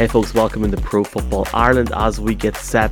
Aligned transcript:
Hey, 0.00 0.06
folks, 0.06 0.32
welcome 0.32 0.64
into 0.64 0.78
Pro 0.78 1.04
Football 1.04 1.46
Ireland 1.52 1.92
as 1.94 2.18
we 2.18 2.34
get 2.34 2.56
set 2.56 2.90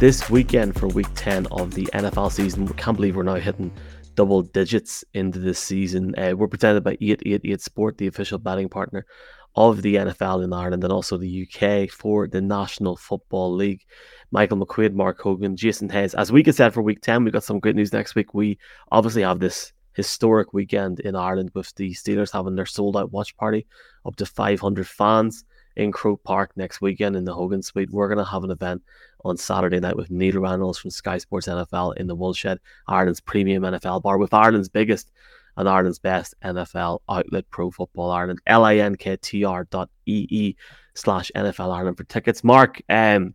this 0.00 0.28
weekend 0.28 0.76
for 0.76 0.88
week 0.88 1.06
10 1.14 1.46
of 1.52 1.72
the 1.72 1.86
NFL 1.94 2.32
season. 2.32 2.64
We 2.64 2.74
can't 2.74 2.96
believe 2.96 3.14
we're 3.14 3.22
now 3.22 3.36
hitting 3.36 3.70
double 4.16 4.42
digits 4.42 5.04
into 5.14 5.38
this 5.38 5.60
season. 5.60 6.18
Uh, 6.18 6.34
we're 6.34 6.48
presented 6.48 6.82
by 6.82 6.98
888 7.00 7.60
Sport, 7.60 7.98
the 7.98 8.08
official 8.08 8.40
betting 8.40 8.68
partner 8.68 9.06
of 9.54 9.82
the 9.82 9.94
NFL 9.94 10.42
in 10.42 10.52
Ireland 10.52 10.82
and 10.82 10.92
also 10.92 11.16
the 11.16 11.46
UK 11.46 11.90
for 11.90 12.26
the 12.26 12.40
National 12.40 12.96
Football 12.96 13.54
League. 13.54 13.84
Michael 14.32 14.58
McQuaid, 14.58 14.94
Mark 14.94 15.20
Hogan, 15.20 15.54
Jason 15.54 15.88
Hayes. 15.90 16.14
As 16.14 16.32
we 16.32 16.42
get 16.42 16.56
set 16.56 16.74
for 16.74 16.82
week 16.82 17.02
10, 17.02 17.22
we've 17.22 17.32
got 17.32 17.44
some 17.44 17.60
great 17.60 17.76
news 17.76 17.92
next 17.92 18.16
week. 18.16 18.34
We 18.34 18.58
obviously 18.90 19.22
have 19.22 19.38
this 19.38 19.72
historic 19.92 20.52
weekend 20.52 20.98
in 20.98 21.14
Ireland 21.14 21.52
with 21.54 21.72
the 21.76 21.92
Steelers 21.92 22.32
having 22.32 22.56
their 22.56 22.66
sold 22.66 22.96
out 22.96 23.12
watch 23.12 23.36
party, 23.36 23.64
up 24.04 24.16
to 24.16 24.26
500 24.26 24.88
fans 24.88 25.44
in 25.78 25.92
Croke 25.92 26.22
Park 26.24 26.50
next 26.56 26.80
weekend 26.80 27.16
in 27.16 27.24
the 27.24 27.32
Hogan 27.32 27.62
Suite. 27.62 27.90
We're 27.90 28.08
going 28.08 28.18
to 28.18 28.30
have 28.30 28.44
an 28.44 28.50
event 28.50 28.82
on 29.24 29.36
Saturday 29.36 29.80
night 29.80 29.96
with 29.96 30.10
Neil 30.10 30.40
Reynolds 30.40 30.78
from 30.78 30.90
Sky 30.90 31.18
Sports 31.18 31.46
NFL 31.46 31.96
in 31.96 32.08
the 32.08 32.16
Woolshed, 32.16 32.58
Ireland's 32.88 33.20
premium 33.20 33.62
NFL 33.62 34.02
bar, 34.02 34.18
with 34.18 34.34
Ireland's 34.34 34.68
biggest 34.68 35.12
and 35.56 35.68
Ireland's 35.68 35.98
best 35.98 36.34
NFL 36.44 37.00
outlet, 37.08 37.48
Pro 37.50 37.70
Football 37.70 38.10
Ireland, 38.10 38.40
linktr 38.46 39.70
dot 39.70 39.88
ee 40.06 40.56
slash 40.94 41.30
NFL 41.34 41.74
Ireland 41.74 41.96
for 41.96 42.04
tickets. 42.04 42.42
Mark, 42.42 42.82
um, 42.88 43.34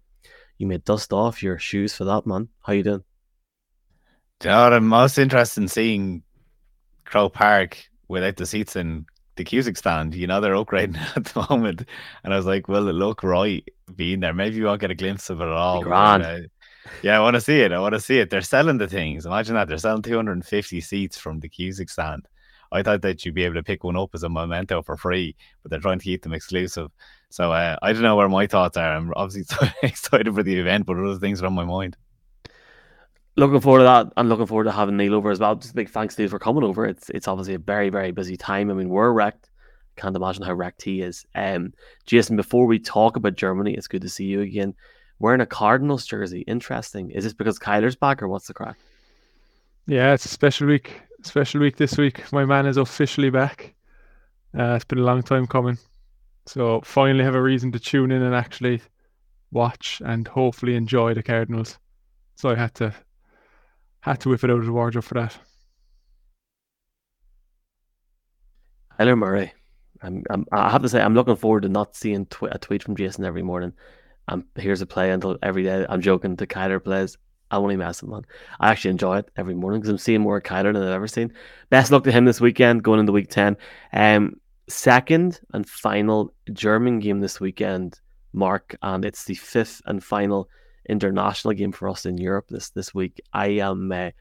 you 0.57 0.67
may 0.67 0.77
dust 0.77 1.13
off 1.13 1.41
your 1.41 1.57
shoes 1.57 1.93
for 1.93 2.03
that, 2.05 2.27
man. 2.27 2.49
How 2.61 2.73
you 2.73 2.83
doing? 2.83 3.03
Do 4.39 4.49
you 4.49 4.55
know 4.55 4.67
I'm 4.67 4.87
most 4.87 5.17
interested 5.17 5.61
in 5.61 5.67
seeing 5.69 6.23
Croke 7.05 7.33
Park 7.33 7.77
without 8.09 8.35
the 8.35 8.45
seats 8.45 8.75
in 8.75 9.05
the 9.35 9.43
Cusack 9.43 9.77
stand, 9.77 10.15
you 10.15 10.27
know, 10.27 10.41
they're 10.41 10.53
upgrading 10.53 10.97
at 11.15 11.25
the 11.25 11.45
moment. 11.49 11.83
And 12.23 12.33
I 12.33 12.37
was 12.37 12.45
like, 12.45 12.67
well, 12.67 12.87
it 12.87 12.93
look 12.93 13.23
right 13.23 13.67
being 13.95 14.19
there. 14.19 14.33
Maybe 14.33 14.57
you 14.57 14.65
won't 14.65 14.81
get 14.81 14.91
a 14.91 14.95
glimpse 14.95 15.29
of 15.29 15.41
it 15.41 15.45
at 15.45 15.49
all. 15.49 15.81
Grand. 15.81 16.23
uh, 16.23 16.39
yeah, 17.01 17.17
I 17.17 17.21
want 17.21 17.35
to 17.35 17.41
see 17.41 17.61
it. 17.61 17.71
I 17.71 17.79
want 17.79 17.93
to 17.93 17.99
see 17.99 18.19
it. 18.19 18.29
They're 18.29 18.41
selling 18.41 18.77
the 18.77 18.87
things. 18.87 19.25
Imagine 19.25 19.55
that. 19.55 19.67
They're 19.67 19.77
selling 19.77 20.01
250 20.01 20.81
seats 20.81 21.17
from 21.17 21.39
the 21.39 21.49
Cusack 21.49 21.89
stand. 21.89 22.27
I 22.71 22.81
thought 22.81 23.03
that 23.03 23.23
you'd 23.23 23.35
be 23.35 23.43
able 23.43 23.55
to 23.55 23.63
pick 23.63 23.83
one 23.83 23.95
up 23.95 24.09
as 24.13 24.23
a 24.23 24.29
memento 24.29 24.81
for 24.81 24.97
free, 24.97 25.35
but 25.61 25.69
they're 25.69 25.79
trying 25.79 25.99
to 25.99 26.03
keep 26.03 26.23
them 26.23 26.33
exclusive. 26.33 26.89
So 27.29 27.51
uh, 27.51 27.77
I 27.81 27.93
don't 27.93 28.01
know 28.01 28.15
where 28.15 28.29
my 28.29 28.47
thoughts 28.47 28.77
are. 28.77 28.95
I'm 28.95 29.13
obviously 29.15 29.43
so 29.43 29.67
excited 29.83 30.33
for 30.33 30.43
the 30.43 30.59
event, 30.59 30.85
but 30.85 30.97
other 30.97 31.19
things 31.19 31.41
are 31.41 31.45
on 31.45 31.53
my 31.53 31.65
mind 31.65 31.95
looking 33.35 33.59
forward 33.59 33.79
to 33.79 33.83
that 33.85 34.07
and 34.17 34.29
looking 34.29 34.45
forward 34.45 34.65
to 34.65 34.71
having 34.71 34.97
Neil 34.97 35.15
over 35.15 35.31
as 35.31 35.39
well. 35.39 35.55
Just 35.55 35.71
a 35.71 35.75
big 35.75 35.89
thanks 35.89 36.15
to 36.15 36.23
you 36.23 36.29
for 36.29 36.39
coming 36.39 36.63
over. 36.63 36.85
It's 36.85 37.09
it's 37.09 37.27
obviously 37.27 37.55
a 37.55 37.59
very, 37.59 37.89
very 37.89 38.11
busy 38.11 38.37
time. 38.37 38.69
I 38.69 38.73
mean, 38.73 38.89
we're 38.89 39.11
wrecked. 39.11 39.49
Can't 39.95 40.15
imagine 40.15 40.43
how 40.43 40.53
wrecked 40.53 40.81
he 40.81 41.01
is. 41.01 41.25
Um, 41.35 41.73
Jason, 42.05 42.35
before 42.35 42.65
we 42.65 42.79
talk 42.79 43.15
about 43.15 43.35
Germany, 43.35 43.73
it's 43.75 43.87
good 43.87 44.01
to 44.01 44.09
see 44.09 44.25
you 44.25 44.41
again. 44.41 44.73
Wearing 45.19 45.41
a 45.41 45.45
Cardinals 45.45 46.05
jersey. 46.05 46.41
Interesting. 46.41 47.11
Is 47.11 47.23
this 47.23 47.33
because 47.33 47.59
Kyler's 47.59 47.95
back 47.95 48.21
or 48.21 48.27
what's 48.27 48.47
the 48.47 48.53
crack? 48.53 48.77
Yeah, 49.85 50.13
it's 50.13 50.25
a 50.25 50.29
special 50.29 50.67
week. 50.67 51.01
Special 51.21 51.61
week 51.61 51.77
this 51.77 51.97
week. 51.97 52.31
My 52.33 52.43
man 52.43 52.65
is 52.65 52.77
officially 52.77 53.29
back. 53.29 53.75
Uh, 54.57 54.73
it's 54.73 54.85
been 54.85 54.99
a 54.99 55.03
long 55.03 55.21
time 55.21 55.47
coming. 55.47 55.77
So 56.45 56.81
finally 56.83 57.23
have 57.23 57.35
a 57.35 57.41
reason 57.41 57.71
to 57.71 57.79
tune 57.79 58.11
in 58.11 58.21
and 58.21 58.35
actually 58.35 58.81
watch 59.51 60.01
and 60.03 60.27
hopefully 60.27 60.75
enjoy 60.75 61.13
the 61.13 61.23
Cardinals. 61.23 61.77
So 62.35 62.49
I 62.49 62.55
had 62.55 62.73
to 62.75 62.93
had 64.03 64.19
to 64.21 64.29
whip 64.29 64.43
it 64.43 64.49
out 64.49 64.59
of 64.59 64.65
the 64.65 64.73
wardrobe 64.73 65.03
for 65.03 65.15
that. 65.15 65.37
Kyler 68.99 69.17
Murray. 69.17 69.53
I'm, 70.01 70.23
I'm, 70.29 70.45
I 70.51 70.69
have 70.69 70.81
to 70.81 70.89
say, 70.89 71.01
I'm 71.01 71.13
looking 71.13 71.37
forward 71.37 71.63
to 71.63 71.69
not 71.69 71.95
seeing 71.95 72.25
tw- 72.25 72.43
a 72.51 72.57
tweet 72.57 72.83
from 72.83 72.97
Jason 72.97 73.23
every 73.23 73.41
morning. 73.41 73.73
And 74.27 74.43
here's 74.55 74.81
a 74.81 74.85
play 74.85 75.11
until 75.11 75.37
every 75.41 75.63
day. 75.63 75.85
I'm 75.87 76.01
joking. 76.01 76.35
The 76.35 76.45
Kyler 76.45 76.83
plays. 76.83 77.17
I 77.49 77.59
won't 77.59 77.77
mess 77.77 78.01
him 78.01 78.13
on. 78.13 78.25
I 78.59 78.71
actually 78.71 78.91
enjoy 78.91 79.19
it 79.19 79.31
every 79.37 79.53
morning 79.53 79.79
because 79.79 79.89
I'm 79.89 79.97
seeing 79.97 80.21
more 80.21 80.41
Kyler 80.41 80.73
than 80.73 80.83
I've 80.83 80.89
ever 80.89 81.07
seen. 81.07 81.33
Best 81.69 81.91
luck 81.91 82.03
to 82.05 82.11
him 82.11 82.25
this 82.25 82.41
weekend, 82.41 82.83
going 82.83 82.99
into 82.99 83.11
week 83.11 83.29
10. 83.29 83.55
Um, 83.93 84.35
second 84.67 85.39
and 85.53 85.67
final 85.67 86.33
German 86.51 86.99
game 86.99 87.19
this 87.19 87.39
weekend, 87.39 87.99
Mark, 88.33 88.75
and 88.81 89.05
it's 89.05 89.25
the 89.25 89.35
fifth 89.35 89.81
and 89.85 90.03
final 90.03 90.49
international 90.87 91.53
game 91.53 91.71
for 91.71 91.89
us 91.89 92.05
in 92.05 92.17
Europe 92.17 92.47
this 92.49 92.69
this 92.71 92.93
week. 92.93 93.21
I 93.33 93.47
am 93.47 93.91
uh, 93.91 94.11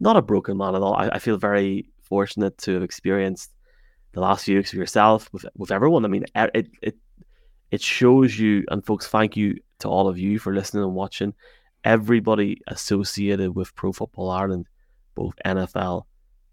not 0.00 0.16
a 0.16 0.22
broken 0.22 0.56
man 0.56 0.74
at 0.74 0.82
all. 0.82 0.94
I, 0.94 1.08
I, 1.08 1.18
feel 1.18 1.36
very 1.36 1.88
fortunate 2.02 2.56
to 2.58 2.74
have 2.74 2.82
experienced 2.82 3.50
the 4.12 4.20
last 4.20 4.44
few 4.44 4.56
weeks 4.56 4.72
of 4.72 4.78
yourself 4.78 5.28
with 5.32 5.44
with 5.56 5.70
everyone. 5.70 6.04
I 6.04 6.08
mean, 6.08 6.24
it 6.34 6.68
it 6.82 6.96
it 7.70 7.82
shows 7.82 8.38
you 8.38 8.64
and 8.68 8.84
folks. 8.84 9.06
Thank 9.06 9.36
you 9.36 9.58
to 9.80 9.88
all 9.88 10.08
of 10.08 10.18
you 10.18 10.38
for 10.38 10.54
listening 10.54 10.84
and 10.84 10.94
watching. 10.94 11.34
Everybody 11.84 12.60
associated 12.66 13.54
with 13.54 13.74
Pro 13.74 13.92
Football 13.92 14.30
Ireland, 14.30 14.66
both 15.14 15.34
NFL 15.44 16.04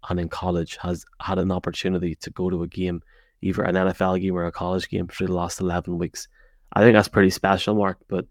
and 0.08 0.20
in 0.20 0.28
college, 0.28 0.76
has 0.76 1.04
had 1.20 1.38
an 1.38 1.50
opportunity 1.50 2.14
to 2.16 2.30
go 2.30 2.48
to 2.48 2.62
a 2.62 2.68
game, 2.68 3.02
either 3.42 3.62
an 3.62 3.74
NFL 3.74 4.20
game 4.20 4.36
or 4.36 4.46
a 4.46 4.52
college 4.52 4.88
game, 4.88 5.08
through 5.08 5.26
the 5.28 5.34
last 5.34 5.60
eleven 5.60 5.98
weeks. 5.98 6.28
I 6.72 6.80
think 6.80 6.94
that's 6.94 7.08
pretty 7.08 7.30
special, 7.30 7.74
Mark. 7.74 7.98
But 8.08 8.26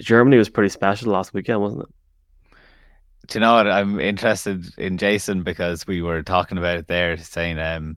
Germany 0.00 0.36
was 0.36 0.48
pretty 0.48 0.70
special 0.70 1.12
last 1.12 1.34
weekend, 1.34 1.60
wasn't 1.60 1.82
it? 1.82 2.56
Do 3.26 3.38
you 3.38 3.40
know 3.40 3.54
what? 3.54 3.68
I'm 3.68 4.00
interested 4.00 4.66
in 4.78 4.98
Jason 4.98 5.42
because 5.42 5.86
we 5.86 6.02
were 6.02 6.22
talking 6.22 6.58
about 6.58 6.78
it 6.78 6.88
there, 6.88 7.16
saying, 7.16 7.58
um, 7.58 7.96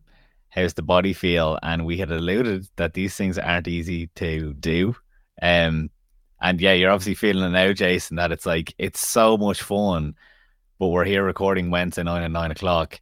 how's 0.50 0.74
the 0.74 0.84
body 0.84 1.14
feel? 1.14 1.60
And 1.62 1.86
we 1.86 1.98
had 1.98 2.12
alluded 2.12 2.68
that 2.78 2.94
these 2.94 3.16
things 3.16 3.38
aren't 3.38 3.68
easy 3.68 4.08
to 4.16 4.54
do. 4.54 4.96
Um, 5.42 5.90
and 6.40 6.62
yeah, 6.62 6.74
you're 6.74 6.92
obviously 6.92 7.16
feeling 7.16 7.44
it 7.44 7.50
now, 7.50 7.74
Jason, 7.74 8.18
that 8.18 8.32
it's 8.32 8.46
like, 8.46 8.74
it's 8.78 9.06
so 9.06 9.38
much 9.38 9.62
fun, 9.62 10.16
but 10.80 10.88
we're 10.88 11.04
here 11.04 11.24
recording 11.24 11.72
Wednesday 11.72 12.04
night 12.04 12.24
at 12.24 12.32
nine 12.32 12.52
o'clock. 12.52 13.00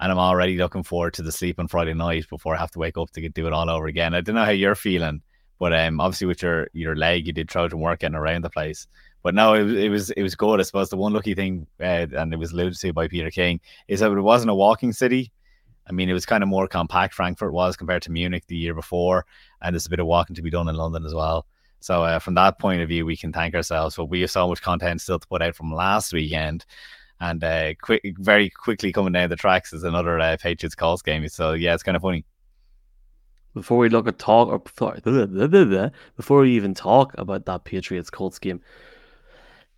And 0.00 0.10
I'm 0.10 0.18
already 0.18 0.56
looking 0.56 0.84
forward 0.84 1.14
to 1.14 1.22
the 1.22 1.32
sleep 1.32 1.58
on 1.58 1.68
Friday 1.68 1.94
night 1.94 2.28
before 2.28 2.54
I 2.54 2.58
have 2.58 2.70
to 2.72 2.78
wake 2.78 2.96
up 2.96 3.10
to 3.12 3.28
do 3.28 3.46
it 3.46 3.52
all 3.52 3.68
over 3.68 3.86
again. 3.86 4.14
I 4.14 4.20
don't 4.20 4.36
know 4.36 4.44
how 4.44 4.50
you're 4.50 4.74
feeling. 4.74 5.22
But 5.58 5.72
um, 5.72 6.00
obviously 6.00 6.26
with 6.26 6.42
your 6.42 6.68
your 6.72 6.96
leg, 6.96 7.26
you 7.26 7.32
did 7.32 7.48
Trojan 7.48 7.80
work 7.80 8.00
getting 8.00 8.14
around 8.14 8.44
the 8.44 8.50
place. 8.50 8.86
But 9.22 9.34
no, 9.34 9.54
it, 9.54 9.70
it 9.70 9.88
was 9.88 10.10
it 10.10 10.22
was 10.22 10.34
good. 10.34 10.60
I 10.60 10.62
suppose 10.62 10.90
the 10.90 10.96
one 10.96 11.12
lucky 11.12 11.34
thing, 11.34 11.66
uh, 11.80 12.06
and 12.12 12.32
it 12.32 12.38
was 12.38 12.52
alluded 12.52 12.78
to 12.78 12.92
by 12.92 13.08
Peter 13.08 13.30
King, 13.30 13.60
is 13.88 14.00
that 14.00 14.12
it 14.12 14.20
wasn't 14.20 14.50
a 14.50 14.54
walking 14.54 14.92
city. 14.92 15.32
I 15.88 15.92
mean, 15.92 16.08
it 16.08 16.14
was 16.14 16.26
kind 16.26 16.42
of 16.42 16.48
more 16.48 16.68
compact. 16.68 17.14
Frankfurt 17.14 17.52
was 17.52 17.76
compared 17.76 18.02
to 18.02 18.12
Munich 18.12 18.44
the 18.46 18.56
year 18.56 18.74
before, 18.74 19.26
and 19.62 19.74
there's 19.74 19.86
a 19.86 19.90
bit 19.90 20.00
of 20.00 20.06
walking 20.06 20.36
to 20.36 20.42
be 20.42 20.50
done 20.50 20.68
in 20.68 20.76
London 20.76 21.04
as 21.04 21.14
well. 21.14 21.46
So 21.80 22.02
uh, 22.02 22.18
from 22.18 22.34
that 22.34 22.58
point 22.58 22.82
of 22.82 22.88
view, 22.88 23.06
we 23.06 23.16
can 23.16 23.32
thank 23.32 23.54
ourselves. 23.54 23.96
But 23.96 24.06
we 24.06 24.20
have 24.20 24.30
so 24.30 24.48
much 24.48 24.62
content 24.62 25.00
still 25.00 25.18
to 25.18 25.26
put 25.26 25.42
out 25.42 25.56
from 25.56 25.72
last 25.72 26.12
weekend, 26.12 26.64
and 27.20 27.42
uh, 27.42 27.74
quick, 27.80 28.02
very 28.18 28.50
quickly 28.50 28.92
coming 28.92 29.12
down 29.12 29.30
the 29.30 29.36
tracks 29.36 29.72
is 29.72 29.82
another 29.82 30.20
uh, 30.20 30.36
Patriots 30.40 30.74
Colts 30.74 31.02
game. 31.02 31.26
So 31.28 31.54
yeah, 31.54 31.74
it's 31.74 31.82
kind 31.82 31.96
of 31.96 32.02
funny 32.02 32.24
before 33.54 33.78
we 33.78 33.88
look 33.88 34.06
at 34.06 34.18
talk 34.18 34.48
or 34.48 34.58
before, 36.16 36.40
we 36.40 36.56
even 36.56 36.74
talk 36.74 37.14
about 37.18 37.46
that 37.46 37.64
Patriots 37.64 38.10
Colts 38.10 38.38
game, 38.38 38.60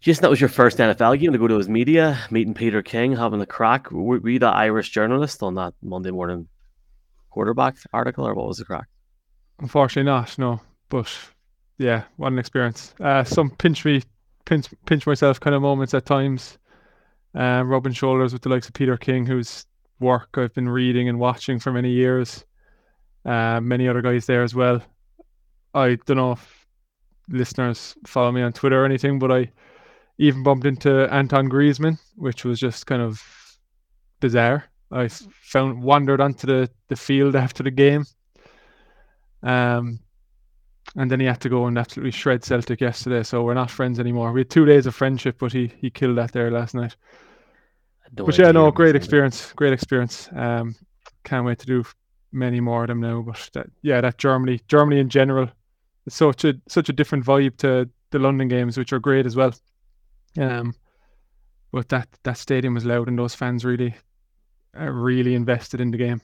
just 0.01 0.23
that 0.23 0.31
was 0.31 0.41
your 0.41 0.49
first 0.49 0.79
NFL 0.79 1.19
game 1.21 1.33
to 1.33 1.39
go 1.39 1.49
to 1.49 1.59
his 1.59 1.69
media, 1.69 2.19
meeting 2.31 2.55
Peter 2.55 2.83
King, 2.83 3.17
having 3.17 3.41
a 3.41 3.47
crack. 3.47 3.91
Were, 3.91 4.19
were 4.19 4.29
you 4.29 4.39
the 4.39 4.47
Irish 4.47 4.91
journalist 4.91 5.43
on 5.43 5.55
that 5.57 5.75
Monday 5.83 6.11
morning 6.11 6.49
quarterback 7.31 7.77
article, 7.93 8.27
or 8.27 8.35
what 8.35 8.49
was 8.49 8.59
the 8.59 8.65
crack? 8.65 8.89
Unfortunately, 9.59 10.11
not. 10.11 10.37
No, 10.39 10.61
but 10.89 11.15
yeah, 11.79 12.05
what 12.17 12.33
an 12.33 12.39
experience. 12.39 12.95
Uh, 13.01 13.25
some 13.25 13.51
pinch 13.51 13.85
me, 13.85 14.03
pinch 14.47 14.69
pinch 14.87 15.07
myself 15.07 15.39
kind 15.39 15.55
of 15.55 15.63
moments 15.63 15.95
at 15.95 16.07
times. 16.07 16.59
Um, 17.35 17.69
rubbing 17.69 17.93
shoulders 17.93 18.33
with 18.33 18.43
the 18.43 18.49
likes 18.49 18.67
of 18.67 18.75
Peter 18.75 18.97
King, 18.97 19.25
whose 19.25 19.65
work 20.01 20.31
I've 20.35 20.55
been 20.55 20.69
reading 20.69 21.09
and 21.09 21.21
watching 21.21 21.61
for 21.61 21.73
many 21.73 21.91
years 21.91 22.45
uh, 23.31 23.61
many 23.61 23.89
other 23.89 24.03
guys 24.03 24.27
there 24.27 24.43
as 24.43 24.57
well. 24.57 24.83
I 25.73 25.97
don't 26.07 26.17
know 26.17 26.33
if 26.33 26.67
listeners 27.29 27.95
follow 28.05 28.33
me 28.33 28.43
on 28.43 28.53
Twitter 28.53 28.83
or 28.83 28.85
anything, 28.85 29.21
but 29.21 29.31
I 29.31 29.53
even 30.19 30.43
bumped 30.43 30.67
into 30.67 31.09
Antoine 31.15 31.49
Griezmann, 31.49 31.99
which 32.17 32.45
was 32.45 32.59
just 32.59 32.87
kind 32.87 33.01
of 33.01 33.23
bizarre. 34.19 34.65
I 34.91 35.07
found 35.07 35.81
wandered 35.81 36.21
onto 36.21 36.49
the, 36.49 36.69
the 36.89 36.97
field 36.97 37.37
after 37.45 37.63
the 37.63 37.71
game. 37.71 38.05
Um, 39.45 40.01
and 40.97 41.09
then 41.09 41.21
he 41.21 41.27
had 41.27 41.41
to 41.43 41.49
go 41.49 41.67
and 41.67 41.79
absolutely 41.79 42.11
shred 42.11 42.43
Celtic 42.43 42.81
yesterday. 42.81 43.23
So 43.23 43.45
we're 43.45 43.55
not 43.55 43.71
friends 43.71 44.01
anymore. 44.01 44.33
We 44.33 44.41
had 44.41 44.51
two 44.51 44.67
days 44.67 44.87
of 44.87 44.95
friendship, 44.97 45.37
but 45.39 45.53
he 45.53 45.73
he 45.79 45.89
killed 45.89 46.19
that 46.19 46.33
there 46.33 46.51
last 46.51 46.75
night. 46.75 46.97
But 48.13 48.37
yeah, 48.37 48.51
no, 48.51 48.73
great 48.73 48.97
experience, 48.97 49.53
great 49.53 49.73
experience. 49.73 50.29
Um, 50.35 50.75
can't 51.23 51.47
wait 51.47 51.61
to 51.61 51.67
do 51.67 51.85
many 52.33 52.61
more 52.61 52.83
of 52.83 52.89
them 52.89 53.01
now. 53.01 53.23
But 53.23 53.51
that, 53.55 53.67
yeah, 53.83 54.01
that 54.01 54.19
Germany, 54.19 54.61
Germany 54.69 55.01
in 55.01 55.09
general, 55.09 55.49
it's 56.07 56.17
such 56.17 56.45
a 56.45 56.55
such 56.69 56.89
a 56.89 56.93
different 56.93 57.25
vibe 57.25 57.57
to 57.59 57.89
the 58.11 58.19
London 58.19 58.49
games, 58.49 58.77
which 58.77 58.93
are 58.93 58.99
great 58.99 59.27
as 59.27 59.37
well. 59.37 59.55
Um, 60.39 60.75
but 61.73 61.89
that 61.91 62.09
that 62.23 62.39
stadium 62.39 62.75
was 62.75 62.85
loud, 62.85 63.09
and 63.09 63.19
those 63.19 63.35
fans 63.35 63.65
really, 63.65 63.95
uh, 64.79 64.91
really 64.91 65.35
invested 65.35 65.81
in 65.81 65.91
the 65.91 65.99
game. 65.99 66.21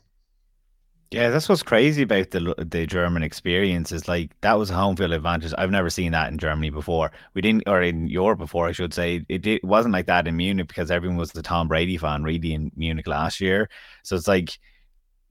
Yeah, 1.13 1.31
that's 1.31 1.49
what's 1.49 1.63
crazy 1.63 2.03
about 2.03 2.33
the 2.33 2.55
the 2.59 2.85
German 2.85 3.23
experience 3.23 3.93
is 3.93 4.09
like 4.09 4.33
that 4.41 4.59
was 4.59 4.71
a 4.71 4.75
home 4.75 4.97
field 4.97 5.13
advantage. 5.13 5.55
I've 5.57 5.71
never 5.71 5.89
seen 5.89 6.11
that 6.13 6.33
in 6.33 6.39
Germany 6.39 6.71
before. 6.71 7.13
We 7.35 7.43
didn't, 7.43 7.63
or 7.69 7.81
in 7.81 8.09
Europe 8.09 8.41
before, 8.41 8.67
I 8.67 8.73
should 8.73 8.93
say. 8.93 9.25
It, 9.29 9.47
it 9.47 9.65
wasn't 9.65 9.93
like 9.93 10.07
that 10.07 10.27
in 10.27 10.37
Munich 10.37 10.67
because 10.67 10.91
everyone 10.91 11.17
was 11.17 11.31
the 11.31 11.43
Tom 11.43 11.69
Brady 11.69 11.97
fan, 11.97 12.25
really, 12.25 12.55
in 12.55 12.73
Munich 12.75 13.07
last 13.07 13.41
year. 13.41 13.69
So 14.03 14.17
it's 14.17 14.27
like 14.27 14.59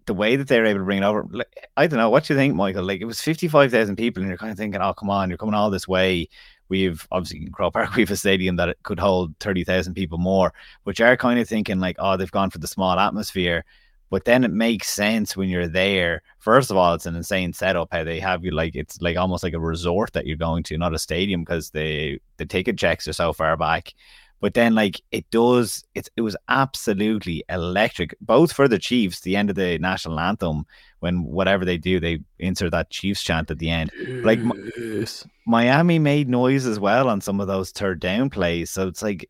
the 0.06 0.14
way 0.14 0.36
that 0.36 0.48
they're 0.48 0.66
able 0.66 0.80
to 0.80 0.86
bring 0.86 1.00
it 1.00 1.06
over. 1.06 1.26
Like, 1.30 1.70
I 1.78 1.88
don't 1.88 2.00
know. 2.00 2.10
What 2.10 2.26
do 2.26 2.34
you 2.34 2.40
think, 2.40 2.56
Michael? 2.56 2.84
Like 2.84 3.02
it 3.02 3.06
was 3.06 3.22
fifty 3.22 3.48
five 3.48 3.72
thousand 3.72 3.96
people, 3.96 4.22
and 4.22 4.30
you're 4.30 4.38
kind 4.38 4.52
of 4.52 4.58
thinking, 4.58 4.82
oh, 4.82 4.94
come 4.94 5.10
on, 5.10 5.30
you're 5.30 5.38
coming 5.38 5.56
all 5.56 5.70
this 5.70 5.88
way. 5.88 6.30
We've 6.68 7.08
obviously 7.12 7.46
in 7.46 7.52
Croke 7.52 7.74
Park, 7.74 7.94
we 7.96 8.04
have 8.04 8.12
a 8.12 8.16
stadium 8.16 8.56
that 8.58 8.78
could 8.84 9.00
hold 9.00 9.38
thirty 9.40 9.64
thousand 9.64 9.94
people 9.94 10.18
more, 10.18 10.54
which 10.84 11.02
are 11.02 11.18
kind 11.18 11.40
of 11.40 11.48
thinking 11.48 11.80
like, 11.80 11.96
oh, 12.00 12.18
they've 12.18 12.32
gone 12.32 12.50
for 12.50 12.60
the 12.60 12.68
small 12.68 12.98
atmosphere 13.00 13.66
but 14.10 14.26
then 14.26 14.44
it 14.44 14.52
makes 14.52 14.90
sense 14.90 15.36
when 15.36 15.50
you're 15.50 15.68
there. 15.68 16.22
First 16.40 16.72
of 16.72 16.78
all, 16.78 16.94
it's 16.94 17.06
an 17.06 17.16
insane 17.16 17.54
setup 17.54 17.90
how 17.92 18.04
they 18.04 18.20
have 18.20 18.46
you 18.46 18.52
like 18.52 18.76
it's 18.76 19.02
like 19.02 19.18
almost 19.18 19.44
like 19.44 19.54
a 19.54 19.60
resort 19.60 20.14
that 20.14 20.28
you're 20.28 20.38
going 20.38 20.64
to, 20.64 20.78
not 20.78 20.94
a 20.94 21.00
stadium 21.00 21.42
because 21.42 21.72
the 21.72 22.20
the 22.38 22.46
ticket 22.46 22.78
checks 22.78 23.08
are 23.08 23.14
so 23.14 23.34
far 23.34 23.58
back. 23.58 23.94
But 24.42 24.54
then 24.54 24.76
like 24.76 25.02
it 25.12 25.30
does 25.32 25.84
it's 25.96 26.10
it 26.16 26.22
was 26.22 26.36
absolutely 26.50 27.44
electric, 27.50 28.16
both 28.22 28.52
for 28.52 28.68
the 28.68 28.80
Chiefs, 28.80 29.22
the 29.22 29.36
end 29.36 29.50
of 29.50 29.56
the 29.56 29.78
national 29.80 30.20
anthem, 30.20 30.66
when 31.00 31.24
whatever 31.24 31.66
they 31.66 31.78
do, 31.78 32.00
they 32.00 32.20
insert 32.40 32.72
that 32.72 32.90
Chiefs 32.90 33.24
chant 33.24 33.50
at 33.50 33.60
the 33.60 33.70
end. 33.70 33.92
Like 34.24 34.40
yes. 34.78 35.28
Miami 35.48 36.00
made 36.00 36.30
noise 36.30 36.66
as 36.66 36.80
well 36.80 37.10
on 37.10 37.22
some 37.22 37.40
of 37.40 37.48
those 37.48 37.72
third 37.72 38.00
down 38.00 38.30
plays. 38.30 38.72
So 38.72 38.88
it's 38.88 39.02
like 39.02 39.26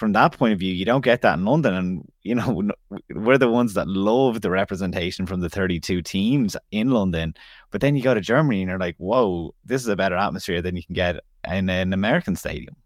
from 0.00 0.12
that 0.12 0.32
point 0.32 0.52
of 0.52 0.58
view, 0.58 0.72
you 0.72 0.84
don't 0.84 1.04
get 1.04 1.20
that 1.22 1.38
in 1.38 1.44
London. 1.44 1.74
And, 1.74 2.12
you 2.22 2.34
know, 2.34 2.70
we're 3.14 3.38
the 3.38 3.50
ones 3.50 3.74
that 3.74 3.86
love 3.86 4.40
the 4.40 4.50
representation 4.50 5.26
from 5.26 5.40
the 5.40 5.50
32 5.50 6.02
teams 6.02 6.56
in 6.70 6.90
London. 6.90 7.34
But 7.70 7.80
then 7.80 7.96
you 7.96 8.02
go 8.02 8.14
to 8.14 8.20
Germany 8.20 8.62
and 8.62 8.70
you're 8.70 8.78
like, 8.78 8.96
whoa, 8.96 9.54
this 9.64 9.82
is 9.82 9.88
a 9.88 9.96
better 9.96 10.16
atmosphere 10.16 10.62
than 10.62 10.76
you 10.76 10.82
can 10.82 10.94
get 10.94 11.16
in 11.46 11.68
an 11.68 11.92
American 11.92 12.34
stadium. 12.36 12.76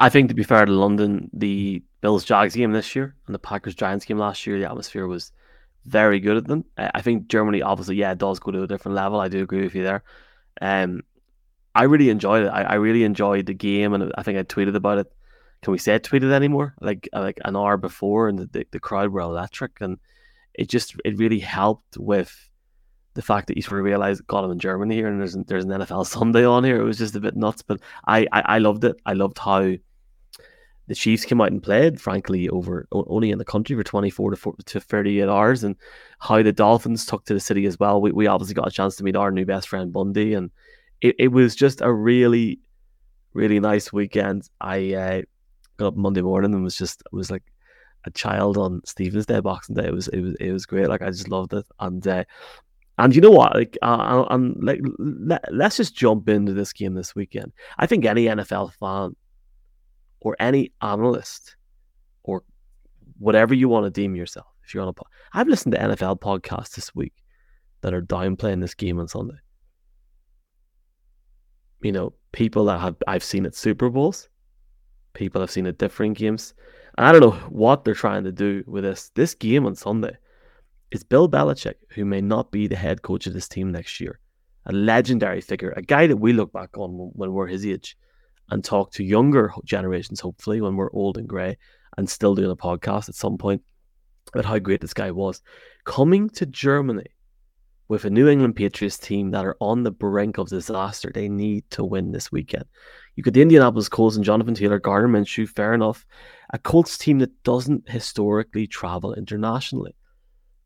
I 0.00 0.08
think, 0.08 0.28
to 0.28 0.34
be 0.34 0.42
fair 0.42 0.64
to 0.64 0.72
London, 0.72 1.30
the 1.32 1.82
Bills 2.00 2.24
Jags 2.24 2.56
game 2.56 2.72
this 2.72 2.96
year 2.96 3.14
and 3.26 3.34
the 3.34 3.38
Packers 3.38 3.74
Giants 3.74 4.04
game 4.04 4.18
last 4.18 4.46
year, 4.46 4.58
the 4.58 4.68
atmosphere 4.68 5.06
was 5.06 5.32
very 5.84 6.18
good 6.18 6.36
at 6.36 6.46
them. 6.46 6.64
I 6.76 7.02
think 7.02 7.28
Germany, 7.28 7.62
obviously, 7.62 7.96
yeah, 7.96 8.14
does 8.14 8.40
go 8.40 8.50
to 8.50 8.64
a 8.64 8.66
different 8.66 8.96
level. 8.96 9.20
I 9.20 9.28
do 9.28 9.42
agree 9.42 9.62
with 9.62 9.74
you 9.74 9.84
there. 9.84 10.02
Um, 10.60 11.02
I 11.74 11.84
really 11.84 12.10
enjoyed 12.10 12.44
it. 12.44 12.48
I, 12.48 12.62
I 12.62 12.74
really 12.74 13.04
enjoyed 13.04 13.46
the 13.46 13.54
game, 13.54 13.94
and 13.94 14.12
I 14.16 14.22
think 14.22 14.38
I 14.38 14.42
tweeted 14.42 14.74
about 14.74 14.98
it 14.98 15.12
can 15.62 15.72
we 15.72 15.78
say 15.78 15.94
I 15.94 15.98
tweeted 15.98 16.32
anymore? 16.32 16.74
Like 16.80 17.08
uh, 17.12 17.20
like 17.20 17.38
an 17.44 17.56
hour 17.56 17.76
before, 17.76 18.28
and 18.28 18.38
the, 18.38 18.46
the, 18.46 18.66
the 18.72 18.80
crowd 18.80 19.10
were 19.10 19.20
electric, 19.20 19.80
and 19.80 19.98
it 20.54 20.68
just 20.68 20.94
it 21.04 21.18
really 21.18 21.40
helped 21.40 21.96
with 21.98 22.45
the 23.16 23.22
fact 23.22 23.48
that 23.48 23.56
you 23.56 23.62
sort 23.62 23.80
of 23.80 23.84
realize 23.84 24.20
got 24.20 24.44
him 24.44 24.52
in 24.52 24.58
Germany 24.58 24.94
here, 24.94 25.08
and 25.08 25.18
there's 25.18 25.34
there's 25.34 25.64
an 25.64 25.70
NFL 25.70 26.06
Sunday 26.16 26.44
on 26.44 26.62
here. 26.62 26.80
It 26.80 26.84
was 26.84 26.98
just 26.98 27.16
a 27.16 27.20
bit 27.20 27.36
nuts, 27.36 27.62
but 27.62 27.80
I 28.06 28.26
I, 28.30 28.42
I 28.42 28.58
loved 28.58 28.84
it. 28.84 28.96
I 29.04 29.14
loved 29.14 29.38
how 29.38 29.72
the 30.88 30.94
Chiefs 30.94 31.24
came 31.24 31.40
out 31.40 31.50
and 31.50 31.62
played, 31.62 32.00
frankly, 32.00 32.48
over 32.48 32.86
only 32.92 33.32
in 33.32 33.38
the 33.38 33.44
country 33.44 33.74
for 33.74 33.82
24 33.82 34.30
to, 34.30 34.36
40, 34.36 34.62
to 34.62 34.80
38 34.80 35.28
hours, 35.28 35.64
and 35.64 35.74
how 36.20 36.42
the 36.42 36.52
Dolphins 36.52 37.04
took 37.04 37.24
to 37.24 37.34
the 37.34 37.40
city 37.40 37.66
as 37.66 37.78
well. 37.80 38.00
We, 38.00 38.12
we 38.12 38.28
obviously 38.28 38.54
got 38.54 38.68
a 38.68 38.70
chance 38.70 38.94
to 38.96 39.04
meet 39.04 39.16
our 39.16 39.32
new 39.32 39.44
best 39.44 39.68
friend 39.68 39.92
Bundy, 39.92 40.34
and 40.34 40.50
it, 41.00 41.16
it 41.18 41.28
was 41.28 41.56
just 41.56 41.80
a 41.80 41.92
really, 41.92 42.60
really 43.32 43.58
nice 43.58 43.92
weekend. 43.92 44.48
I 44.60 44.94
uh, 44.94 45.22
got 45.76 45.88
up 45.88 45.96
Monday 45.96 46.22
morning 46.22 46.54
and 46.54 46.62
was 46.62 46.76
just 46.76 47.02
was 47.10 47.30
like 47.30 47.42
a 48.04 48.10
child 48.10 48.56
on 48.56 48.80
Stephen's 48.84 49.26
Day, 49.26 49.40
Boxing 49.40 49.74
Day. 49.74 49.86
It 49.86 49.94
was 49.94 50.06
it 50.08 50.20
was 50.20 50.34
it 50.38 50.52
was 50.52 50.66
great. 50.66 50.88
Like 50.88 51.02
I 51.02 51.10
just 51.10 51.28
loved 51.28 51.52
it, 51.52 51.66
and 51.80 52.06
uh, 52.06 52.24
and 52.98 53.14
you 53.14 53.20
know 53.20 53.30
what? 53.30 53.54
Like 53.54 53.78
uh, 53.82 54.24
and 54.30 54.56
like 54.62 54.80
let, 54.98 55.44
let's 55.52 55.76
just 55.76 55.94
jump 55.94 56.28
into 56.28 56.52
this 56.52 56.72
game 56.72 56.94
this 56.94 57.14
weekend. 57.14 57.52
I 57.78 57.86
think 57.86 58.04
any 58.04 58.24
NFL 58.26 58.72
fan 58.74 59.14
or 60.20 60.36
any 60.40 60.72
analyst 60.80 61.56
or 62.22 62.42
whatever 63.18 63.54
you 63.54 63.68
want 63.68 63.84
to 63.84 63.90
deem 63.90 64.16
yourself, 64.16 64.46
if 64.64 64.74
you're 64.74 64.82
on 64.82 64.88
a, 64.88 64.94
I've 65.32 65.48
listened 65.48 65.74
to 65.74 65.80
NFL 65.80 66.20
podcasts 66.20 66.74
this 66.74 66.94
week 66.94 67.14
that 67.82 67.94
are 67.94 68.02
downplaying 68.02 68.60
this 68.60 68.74
game 68.74 68.98
on 68.98 69.08
Sunday. 69.08 69.36
You 71.82 71.92
know, 71.92 72.14
people 72.32 72.64
that 72.66 72.80
have 72.80 72.96
I've 73.06 73.24
seen 73.24 73.46
at 73.46 73.54
Super 73.54 73.90
Bowls 73.90 74.28
people 75.16 75.40
have 75.40 75.50
seen 75.50 75.66
at 75.66 75.78
different 75.78 76.16
games. 76.16 76.54
I 76.98 77.10
don't 77.10 77.22
know 77.22 77.32
what 77.48 77.84
they're 77.84 77.94
trying 77.94 78.24
to 78.24 78.32
do 78.32 78.62
with 78.66 78.84
this. 78.84 79.10
This 79.14 79.34
game 79.34 79.66
on 79.66 79.74
Sunday 79.74 80.16
is 80.90 81.04
Bill 81.04 81.28
Belichick, 81.28 81.74
who 81.90 82.04
may 82.04 82.20
not 82.20 82.50
be 82.50 82.66
the 82.66 82.76
head 82.76 83.02
coach 83.02 83.26
of 83.26 83.34
this 83.34 83.48
team 83.48 83.72
next 83.72 84.00
year. 84.00 84.20
A 84.66 84.72
legendary 84.72 85.40
figure, 85.40 85.72
a 85.76 85.82
guy 85.82 86.06
that 86.06 86.16
we 86.16 86.32
look 86.32 86.52
back 86.52 86.76
on 86.76 86.90
when 87.14 87.32
we're 87.32 87.46
his 87.46 87.66
age 87.66 87.96
and 88.50 88.64
talk 88.64 88.92
to 88.92 89.04
younger 89.04 89.52
generations, 89.64 90.20
hopefully, 90.20 90.60
when 90.60 90.76
we're 90.76 90.92
old 90.92 91.18
and 91.18 91.28
grey 91.28 91.56
and 91.96 92.08
still 92.08 92.34
doing 92.34 92.50
a 92.50 92.56
podcast 92.56 93.08
at 93.08 93.14
some 93.14 93.38
point 93.38 93.62
about 94.32 94.44
how 94.44 94.58
great 94.58 94.80
this 94.80 94.94
guy 94.94 95.10
was. 95.10 95.42
Coming 95.84 96.28
to 96.30 96.46
Germany 96.46 97.06
with 97.88 98.04
a 98.04 98.10
New 98.10 98.28
England 98.28 98.56
Patriots 98.56 98.98
team 98.98 99.30
that 99.30 99.44
are 99.44 99.56
on 99.60 99.82
the 99.82 99.90
brink 99.90 100.38
of 100.38 100.48
disaster. 100.48 101.10
They 101.14 101.28
need 101.28 101.68
to 101.70 101.84
win 101.84 102.12
this 102.12 102.32
weekend. 102.32 102.64
You 103.14 103.22
got 103.22 103.34
the 103.34 103.42
Indianapolis 103.42 103.88
Colts 103.88 104.16
and 104.16 104.24
Jonathan 104.24 104.54
Taylor, 104.54 104.80
Gardner 104.80 105.08
Minshew, 105.08 105.48
fair 105.48 105.72
enough. 105.72 106.04
A 106.52 106.58
Colts 106.58 106.98
team 106.98 107.20
that 107.20 107.42
doesn't 107.44 107.88
historically 107.88 108.66
travel 108.66 109.14
internationally. 109.14 109.94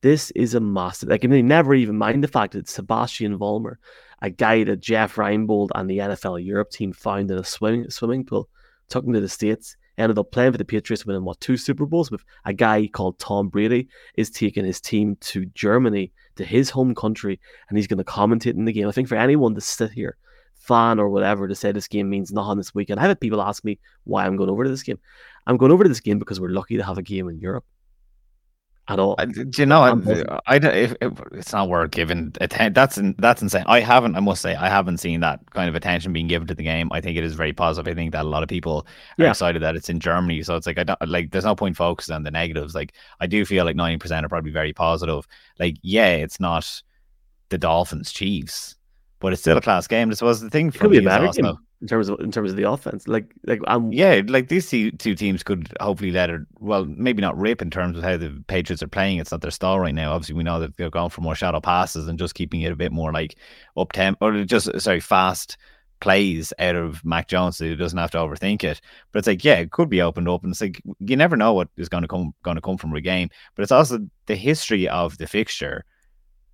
This 0.02 0.31
is 0.32 0.55
a 0.55 0.61
massive. 0.61 1.08
Like, 1.08 1.25
I 1.25 1.29
mean, 1.29 1.47
never 1.47 1.75
even 1.75 1.99
mind 1.99 2.25
the 2.25 2.29
fact 2.29 2.55
that 2.55 2.69
Sebastian 2.69 3.38
Vollmer, 3.38 3.76
a 4.23 4.31
guy 4.31 4.64
that 4.64 4.81
Jeff 4.81 5.17
Reinebold 5.17 5.70
and 5.75 5.88
the 5.88 5.99
NFL 5.99 6.44
Europe 6.44 6.70
team 6.70 6.93
found 6.93 7.31
in 7.31 7.38
a 7.38 7.44
swimming 7.44 7.91
swimming 7.91 8.25
pool, 8.25 8.49
took 8.88 9.05
him 9.05 9.12
to 9.12 9.20
the 9.20 9.29
States 9.29 9.76
ended 10.00 10.19
up 10.19 10.32
playing 10.32 10.52
for 10.52 10.58
the 10.58 10.64
Patriots, 10.64 11.05
winning 11.05 11.25
what 11.25 11.41
two 11.41 11.56
Super 11.56 11.87
Bowls 11.87 12.11
with 12.11 12.25
a 12.44 12.52
guy 12.52 12.87
called 12.87 13.19
Tom 13.19 13.49
Brady 13.49 13.88
is 14.14 14.31
taking 14.31 14.64
his 14.64 14.81
team 14.81 15.17
to 15.20 15.44
Germany, 15.47 16.12
to 16.37 16.44
his 16.44 16.70
home 16.70 16.94
country, 16.94 17.38
and 17.69 17.76
he's 17.76 17.87
going 17.87 17.99
to 17.99 18.05
commentate 18.05 18.55
in 18.55 18.64
the 18.64 18.73
game. 18.73 18.88
I 18.88 18.93
think 18.93 19.08
for 19.08 19.17
anyone 19.17 19.55
to 19.55 19.61
sit 19.61 19.91
here, 19.91 20.17
fan 20.55 20.99
or 20.99 21.08
whatever, 21.11 21.47
to 21.49 21.55
say 21.55 21.73
this 21.73 21.88
game 21.88 22.08
means 22.08 22.32
nothing 22.32 22.56
this 22.56 22.75
weekend, 22.75 22.99
I've 22.99 23.08
had 23.08 23.20
people 23.20 23.43
ask 23.43 23.64
me 23.64 23.79
why 24.05 24.25
I'm 24.25 24.37
going 24.37 24.50
over 24.50 24.64
to 24.64 24.70
this 24.70 24.82
game. 24.82 24.99
I'm 25.47 25.56
going 25.56 25.73
over 25.73 25.85
to 25.85 25.88
this 25.88 26.00
game 26.00 26.19
because 26.19 26.41
we're 26.41 26.49
lucky 26.49 26.76
to 26.76 26.85
have 26.85 26.99
a 26.99 27.02
game 27.02 27.29
in 27.29 27.38
Europe 27.38 27.64
at 28.91 28.99
all. 28.99 29.17
do 29.17 29.49
you 29.57 29.67
know? 29.67 29.83
I, 29.83 30.39
I, 30.47 30.57
if, 30.57 30.95
if, 31.01 31.13
it's 31.33 31.53
not 31.53 31.69
worth 31.69 31.93
giving 31.93 32.35
attention. 32.41 32.73
That's 32.73 32.99
that's 33.19 33.43
insane. 33.43 33.64
I 33.67 33.81
haven't. 33.81 34.17
I 34.17 34.21
must 34.21 34.43
say, 34.43 34.55
I 34.55 34.69
haven't 34.69 34.99
seen 34.99 35.21
that 35.21 35.41
kind 35.50 35.69
of 35.69 35.75
attention 35.75 36.12
being 36.12 36.26
given 36.26 36.49
to 36.49 36.55
the 36.55 36.62
game. 36.62 36.88
I 36.93 37.00
think 37.00 37.17
it 37.17 37.25
is 37.25 37.35
very 37.35 37.53
positive. 37.53 37.91
I 37.91 37.95
think 37.95 38.12
that 38.12 38.25
a 38.25 38.29
lot 38.29 38.43
of 38.43 38.49
people 38.49 38.87
are 39.19 39.25
yeah. 39.25 39.31
excited 39.31 39.62
that 39.62 39.76
it's 39.76 39.88
in 39.88 40.00
Germany. 40.00 40.43
So 40.43 40.57
it's 40.57 40.67
like 40.67 40.79
I 40.79 40.85
don't 40.85 41.09
like. 41.09 41.31
There's 41.31 41.45
no 41.45 41.55
point 41.55 41.76
focusing 41.76 42.14
on 42.14 42.25
the 42.25 42.31
negatives. 42.31 42.75
Like 42.75 42.95
I 43.21 43.26
do 43.26 43.45
feel 43.45 43.64
like 43.64 43.76
ninety 43.76 43.99
percent 43.99 44.26
are 44.26 44.29
probably 44.29 44.50
very 44.50 44.73
positive. 44.73 45.26
Like 45.59 45.76
yeah, 45.83 46.14
it's 46.14 46.41
not 46.41 46.83
the 47.49 47.59
Dolphins 47.59 48.12
Chiefs, 48.12 48.76
but 49.21 49.33
it's 49.33 49.43
still 49.43 49.57
a 49.57 49.62
class 49.62 49.87
game. 49.87 50.09
This 50.09 50.23
was 50.23 50.41
the 50.41 50.50
thing. 50.50 50.69
It 50.69 50.75
could 50.75 50.91
be 50.91 50.99
a 50.99 51.03
better 51.03 51.29
game 51.29 51.57
in 51.81 51.89
terms 51.89 52.09
of 52.09 52.21
in 52.21 52.31
terms 52.31 52.51
of 52.51 52.57
the 52.57 52.71
offense. 52.71 53.09
Like 53.09 53.33
like 53.45 53.61
yeah, 53.91 54.21
like 54.27 54.49
these 54.49 54.69
two, 54.69 54.91
two 54.93 55.15
teams 55.15 55.43
could 55.43 55.73
hopefully 55.81 56.11
let 56.11 56.31
it. 56.31 56.43
Well, 56.59 56.85
maybe 56.85 57.23
not 57.23 57.39
rip 57.39 57.63
in 57.63 57.71
terms 57.71 57.97
of 57.97 58.05
how 58.05 58.17
the 58.17 58.43
Patriots 58.49 58.83
are 58.83 58.89
playing. 58.89 59.19
It's 59.19 59.33
not 59.33 59.41
their 59.41 59.51
style 59.51 59.81
right 59.81 59.95
now. 59.95 60.13
Obviously, 60.13 60.35
we 60.35 60.45
know 60.45 60.61
that 60.61 60.77
they're 60.77 60.91
going 60.91 61.11
for 61.11 61.23
more 61.23 61.35
shadow 61.35 61.61
passes 61.61 62.09
and 62.09 62.19
just 62.19 62.35
keeping 62.35 62.61
it 62.61 62.73
a 62.73 62.77
bit 62.77 62.93
more 62.93 63.13
like 63.13 63.37
up 63.77 63.93
tempo 63.93 64.27
or 64.27 64.45
just 64.45 64.81
sorry 64.81 65.01
fast 65.01 65.57
plays 66.01 66.53
out 66.59 66.77
of 66.77 67.05
Mac 67.05 67.29
Jones 67.29 67.59
so 67.59 67.67
he 67.67 67.77
doesn't 67.77 67.99
have 67.99 68.11
to 68.11 68.19
overthink 68.19 68.65
it. 68.65 68.81
But 69.13 69.21
it's 69.21 69.29
like, 69.29 69.45
yeah, 69.45 69.57
it 69.57 69.71
could 69.71 69.89
be 69.89 70.03
opened 70.03 70.29
up, 70.29 70.43
and 70.43 70.53
it's 70.53 70.61
like 70.61 70.83
you 70.99 71.17
never 71.17 71.37
know 71.37 71.55
what 71.55 71.69
is 71.77 71.89
going 71.89 72.03
to 72.03 72.09
come 72.09 72.35
going 72.43 72.57
to 72.57 72.63
come 72.63 72.77
from 72.77 72.95
a 72.95 73.01
game. 73.01 73.31
But 73.55 73.63
it's 73.63 73.73
also 73.73 74.01
the 74.27 74.37
history 74.37 74.87
of 74.89 75.17
the 75.17 75.27
fixture, 75.27 75.85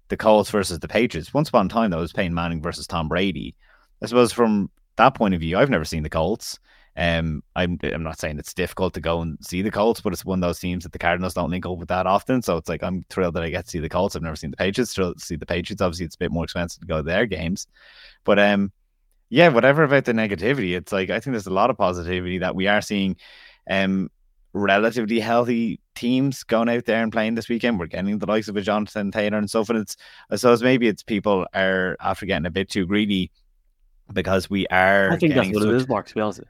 the 0.08 0.16
Colts 0.16 0.50
versus 0.50 0.78
the 0.78 0.88
Patriots. 0.88 1.34
Once 1.34 1.48
upon 1.48 1.66
a 1.66 1.68
time, 1.68 1.90
that 1.90 1.98
was 1.98 2.12
Peyton 2.12 2.34
Manning 2.34 2.62
versus 2.62 2.86
Tom 2.86 3.08
Brady. 3.08 3.56
I 4.02 4.06
suppose 4.06 4.32
from 4.32 4.70
that 4.96 5.14
point 5.14 5.34
of 5.34 5.40
view, 5.40 5.58
I've 5.58 5.70
never 5.70 5.84
seen 5.84 6.02
the 6.02 6.10
Colts. 6.10 6.58
Um, 6.98 7.42
I'm 7.54 7.78
I'm 7.82 8.02
not 8.02 8.18
saying 8.18 8.38
it's 8.38 8.54
difficult 8.54 8.94
to 8.94 9.00
go 9.00 9.20
and 9.20 9.36
see 9.42 9.60
the 9.60 9.70
Colts, 9.70 10.00
but 10.00 10.14
it's 10.14 10.24
one 10.24 10.42
of 10.42 10.48
those 10.48 10.58
teams 10.58 10.84
that 10.84 10.92
the 10.92 10.98
Cardinals 10.98 11.34
don't 11.34 11.50
link 11.50 11.66
up 11.66 11.76
with 11.76 11.88
that 11.88 12.06
often. 12.06 12.40
So 12.40 12.56
it's 12.56 12.70
like 12.70 12.82
I'm 12.82 13.04
thrilled 13.10 13.34
that 13.34 13.42
I 13.42 13.50
get 13.50 13.66
to 13.66 13.70
see 13.70 13.80
the 13.80 13.88
Colts. 13.88 14.16
I've 14.16 14.22
never 14.22 14.36
seen 14.36 14.50
the 14.50 14.56
Patriots. 14.56 14.94
Thrilled 14.94 15.18
to 15.18 15.24
see 15.24 15.36
the 15.36 15.44
Patriots. 15.44 15.82
Obviously, 15.82 16.06
it's 16.06 16.14
a 16.14 16.18
bit 16.18 16.32
more 16.32 16.44
expensive 16.44 16.80
to 16.80 16.86
go 16.86 16.98
to 16.98 17.02
their 17.02 17.26
games, 17.26 17.66
but 18.24 18.38
um, 18.38 18.72
yeah, 19.28 19.48
whatever 19.48 19.84
about 19.84 20.06
the 20.06 20.12
negativity, 20.12 20.76
it's 20.76 20.92
like 20.92 21.10
I 21.10 21.20
think 21.20 21.34
there's 21.34 21.46
a 21.46 21.52
lot 21.52 21.68
of 21.70 21.76
positivity 21.76 22.38
that 22.38 22.54
we 22.54 22.66
are 22.66 22.80
seeing. 22.80 23.16
Um, 23.68 24.10
relatively 24.52 25.20
healthy 25.20 25.78
teams 25.94 26.42
going 26.42 26.70
out 26.70 26.86
there 26.86 27.02
and 27.02 27.12
playing 27.12 27.34
this 27.34 27.48
weekend. 27.48 27.78
We're 27.78 27.88
getting 27.88 28.18
the 28.18 28.26
likes 28.26 28.48
of 28.48 28.56
a 28.56 28.62
Jonathan 28.62 29.10
Taylor 29.10 29.36
and 29.36 29.50
stuff, 29.50 29.68
and 29.68 29.78
it's 29.78 29.96
I 30.30 30.36
suppose 30.36 30.62
maybe 30.62 30.88
it's 30.88 31.02
people 31.02 31.46
are 31.52 31.96
after 32.00 32.24
getting 32.24 32.46
a 32.46 32.50
bit 32.50 32.70
too 32.70 32.86
greedy 32.86 33.30
because 34.12 34.48
we 34.50 34.66
are. 34.68 35.10
I 35.10 35.16
think 35.16 35.34
that's 35.34 35.48
what 35.48 35.62
such, 35.62 35.70
it 35.70 35.74
is, 35.74 35.88
Mark. 35.88 36.06
To 36.08 36.14
be 36.14 36.20
honest, 36.20 36.40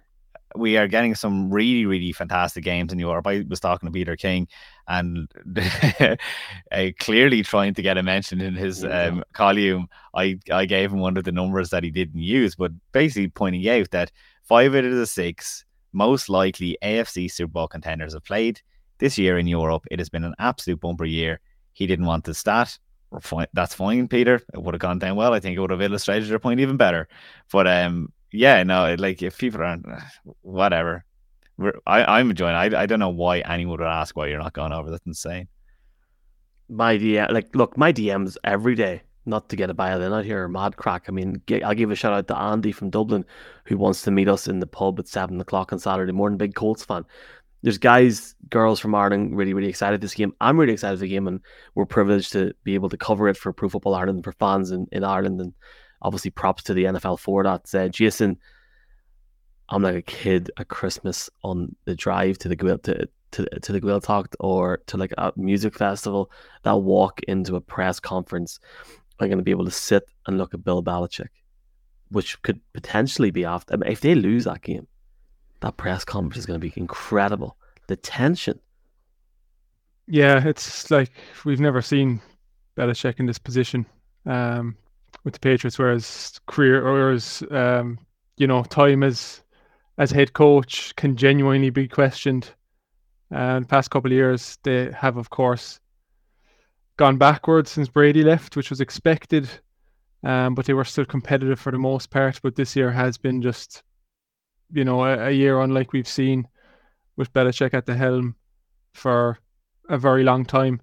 we 0.57 0.77
are 0.77 0.89
getting 0.89 1.15
some 1.15 1.51
really, 1.51 1.87
really 1.87 2.13
fantastic 2.13 2.65
games 2.65 2.93
in 2.93 2.99
Europe. 2.99 3.27
I 3.27 3.45
was 3.49 3.61
talking 3.61 3.87
to 3.87 3.93
Peter 3.93 4.17
King 4.17 4.49
and 4.89 5.29
uh, 6.01 6.87
clearly 6.99 7.43
trying 7.43 7.75
to 7.75 7.83
get 7.83 7.99
a 7.99 8.03
mention 8.03 8.41
in 8.41 8.55
his 8.55 8.85
um, 8.85 9.25
column. 9.33 9.89
I, 10.15 10.39
I 10.51 10.67
gave 10.67 10.93
him 10.93 11.01
one 11.01 11.17
of 11.17 11.25
the 11.25 11.33
numbers 11.33 11.71
that 11.71 11.85
he 11.85 11.91
didn't 11.91 12.21
use, 12.21 12.55
but 12.55 12.73
basically 12.93 13.29
pointing 13.29 13.69
out 13.69 13.91
that 13.91 14.13
five 14.43 14.75
out 14.75 14.85
of 14.85 14.95
the 14.95 15.07
six 15.07 15.65
most 15.93 16.29
likely 16.29 16.77
AFC 16.83 17.31
Super 17.31 17.53
Bowl 17.53 17.69
contenders 17.69 18.13
have 18.13 18.25
played 18.25 18.61
this 18.99 19.19
year 19.19 19.39
in 19.39 19.47
Europe. 19.47 19.85
It 19.91 19.99
has 19.99 20.09
been 20.09 20.25
an 20.25 20.35
absolute 20.39 20.81
bumper 20.81 21.05
year. 21.05 21.41
He 21.73 21.87
didn't 21.87 22.07
want 22.07 22.25
the 22.25 22.35
stat. 22.35 22.79
That's 23.53 23.75
fine, 23.75 24.09
Peter. 24.09 24.43
It 24.53 24.63
would 24.63 24.75
have 24.75 24.81
gone 24.81 24.99
down 24.99 25.17
well. 25.17 25.33
I 25.33 25.41
think 25.41 25.57
it 25.57 25.61
would 25.61 25.71
have 25.71 25.83
illustrated 25.83 26.29
your 26.29 26.39
point 26.39 26.61
even 26.61 26.77
better. 26.77 27.09
But 27.51 27.67
um, 27.67 28.13
yeah, 28.33 28.63
no, 28.63 28.95
like 28.99 29.23
if 29.23 29.39
people 29.39 29.63
aren't, 29.63 29.87
whatever. 30.43 31.05
We're, 31.59 31.73
I, 31.87 32.19
I'm 32.19 32.31
enjoying. 32.31 32.55
I, 32.55 32.83
I 32.83 32.87
don't 32.87 32.99
know 32.99 33.09
why 33.09 33.39
anyone 33.41 33.79
would 33.79 33.87
ask 33.87 34.17
why 34.17 34.27
you're 34.27 34.39
not 34.39 34.53
going 34.53 34.73
over. 34.73 34.91
That's 34.91 35.07
insane. 35.07 35.49
My 36.69 36.99
DM, 36.99 37.33
like, 37.33 37.55
look, 37.55 37.79
my 37.79 37.93
DMs 37.93 38.37
every 38.45 38.75
day. 38.75 39.03
Not 39.29 39.49
to 39.49 39.57
get 39.57 39.71
a 39.71 39.75
they're 39.75 40.09
not 40.09 40.25
here 40.25 40.47
mad 40.47 40.77
crack. 40.77 41.07
I 41.09 41.13
mean, 41.13 41.43
I'll 41.65 41.75
give 41.75 41.91
a 41.91 41.97
shout 41.97 42.13
out 42.13 42.29
to 42.29 42.39
Andy 42.39 42.71
from 42.71 42.91
Dublin, 42.91 43.25
who 43.65 43.77
wants 43.77 44.03
to 44.03 44.13
meet 44.13 44.29
us 44.29 44.47
in 44.47 44.61
the 44.61 44.69
pub 44.69 45.01
at 45.01 45.09
seven 45.09 45.41
o'clock 45.41 45.73
on 45.73 45.81
Saturday 45.81 46.13
morning. 46.13 46.39
Big 46.39 46.55
Colts 46.55 46.85
fan. 46.85 47.05
There's 47.63 47.79
guys, 47.79 48.35
girls 48.51 48.79
from 48.79 48.95
Ireland 48.95 49.37
really, 49.37 49.55
really 49.55 49.69
excited 49.69 50.01
this 50.01 50.15
game. 50.15 50.35
I'm 50.41 50.59
really 50.59 50.73
excited 50.73 50.99
for 50.99 51.03
the 51.03 51.09
game, 51.09 51.27
and 51.27 51.41
we're 51.75 51.87
privileged 51.87 52.33
to 52.33 52.53
be 52.65 52.75
able 52.75 52.89
to 52.91 52.97
cover 52.97 53.29
it 53.29 53.37
for 53.37 53.53
Pro 53.53 53.69
Football 53.69 53.95
Ireland 53.95 54.25
for 54.25 54.33
fans 54.33 54.71
in, 54.71 54.87
in 54.93 55.05
Ireland 55.05 55.41
and 55.41 55.53
obviously 56.03 56.31
props 56.31 56.63
to 56.65 56.75
the 56.75 56.85
NFL 56.85 57.19
for 57.19 57.43
that. 57.43 57.75
Uh, 57.75 57.89
Jason, 57.89 58.39
I'm 59.69 59.83
like 59.83 59.97
a 59.97 60.03
kid 60.03 60.51
at 60.59 60.69
Christmas 60.69 61.29
on 61.43 61.75
the 61.85 61.95
drive 61.95 62.39
to 62.39 62.49
the 62.49 62.57
grill 62.57 62.79
to 62.79 63.09
to, 63.33 63.45
to 63.61 63.73
the 63.73 63.81
Gaeltacht 63.81 64.35
or 64.41 64.81
to 64.87 64.97
like 64.97 65.13
a 65.19 65.33
music 65.37 65.77
festival. 65.77 66.31
That 66.63 66.77
walk 66.77 67.21
into 67.25 67.57
a 67.57 67.61
press 67.61 68.01
conference, 68.01 68.61
I'm 69.19 69.29
going 69.29 69.39
to 69.39 69.45
be 69.45 69.51
able 69.51 69.65
to 69.65 69.71
sit 69.71 70.05
and 70.27 70.39
look 70.39 70.55
at 70.55 70.65
Bill 70.65 70.83
Belichick, 70.83 71.29
which 72.11 72.41
could 72.43 72.61
potentially 72.73 73.31
be 73.31 73.45
after. 73.45 73.75
I 73.75 73.77
mean, 73.79 73.91
if 73.91 74.01
they 74.01 74.15
lose 74.15 74.45
that 74.45 74.63
game, 74.63 74.87
that 75.61 75.77
press 75.77 76.05
conference 76.05 76.39
is 76.39 76.47
going 76.47 76.61
to 76.61 76.67
be 76.67 76.73
incredible. 76.77 77.57
The 77.89 77.97
tension. 77.97 78.61
Yeah, 80.07 80.47
it's 80.47 80.91
like 80.91 81.13
we've 81.45 81.61
never 81.61 81.83
seen 81.83 82.21
Belichick 82.77 83.19
in 83.19 83.27
this 83.27 83.39
position. 83.39 83.87
Um, 84.25 84.77
with 85.25 85.35
the 85.35 85.41
Patriots, 85.41 85.79
whereas 85.79 86.41
career, 86.47 86.85
whereas 86.85 87.43
um, 87.51 87.99
you 88.37 88.47
know, 88.47 88.63
time 88.63 89.03
as 89.03 89.43
as 89.99 90.11
head 90.11 90.33
coach 90.33 90.95
can 90.97 91.17
genuinely 91.17 91.71
be 91.71 91.89
questioned. 91.89 92.51
And 93.31 93.65
the 93.65 93.69
past 93.69 93.91
couple 93.91 94.11
of 94.11 94.17
years, 94.17 94.59
they 94.63 94.93
have, 94.93 95.17
of 95.17 95.31
course, 95.31 95.81
gone 96.97 97.17
backwards 97.17 97.71
since 97.71 97.89
Brady 97.89 98.23
left, 98.23 98.57
which 98.57 98.71
was 98.71 98.81
expected. 98.81 99.49
Um, 100.23 100.55
but 100.55 100.67
they 100.67 100.75
were 100.75 100.85
still 100.85 101.05
competitive 101.05 101.59
for 101.59 101.73
the 101.73 101.79
most 101.79 102.11
part. 102.11 102.41
But 102.43 102.57
this 102.57 102.77
year 102.77 102.91
has 102.91 103.17
been 103.17 103.43
just, 103.43 103.83
you 104.73 104.85
know, 104.85 105.05
a, 105.05 105.29
a 105.29 105.31
year 105.31 105.61
unlike 105.61 105.93
we've 105.93 106.09
seen 106.09 106.47
with 107.17 107.33
Belichick 107.33 107.75
at 107.75 107.87
the 107.87 107.95
helm 107.95 108.37
for 108.95 109.39
a 109.89 109.99
very 109.99 110.25
long 110.25 110.45
time. 110.45 110.81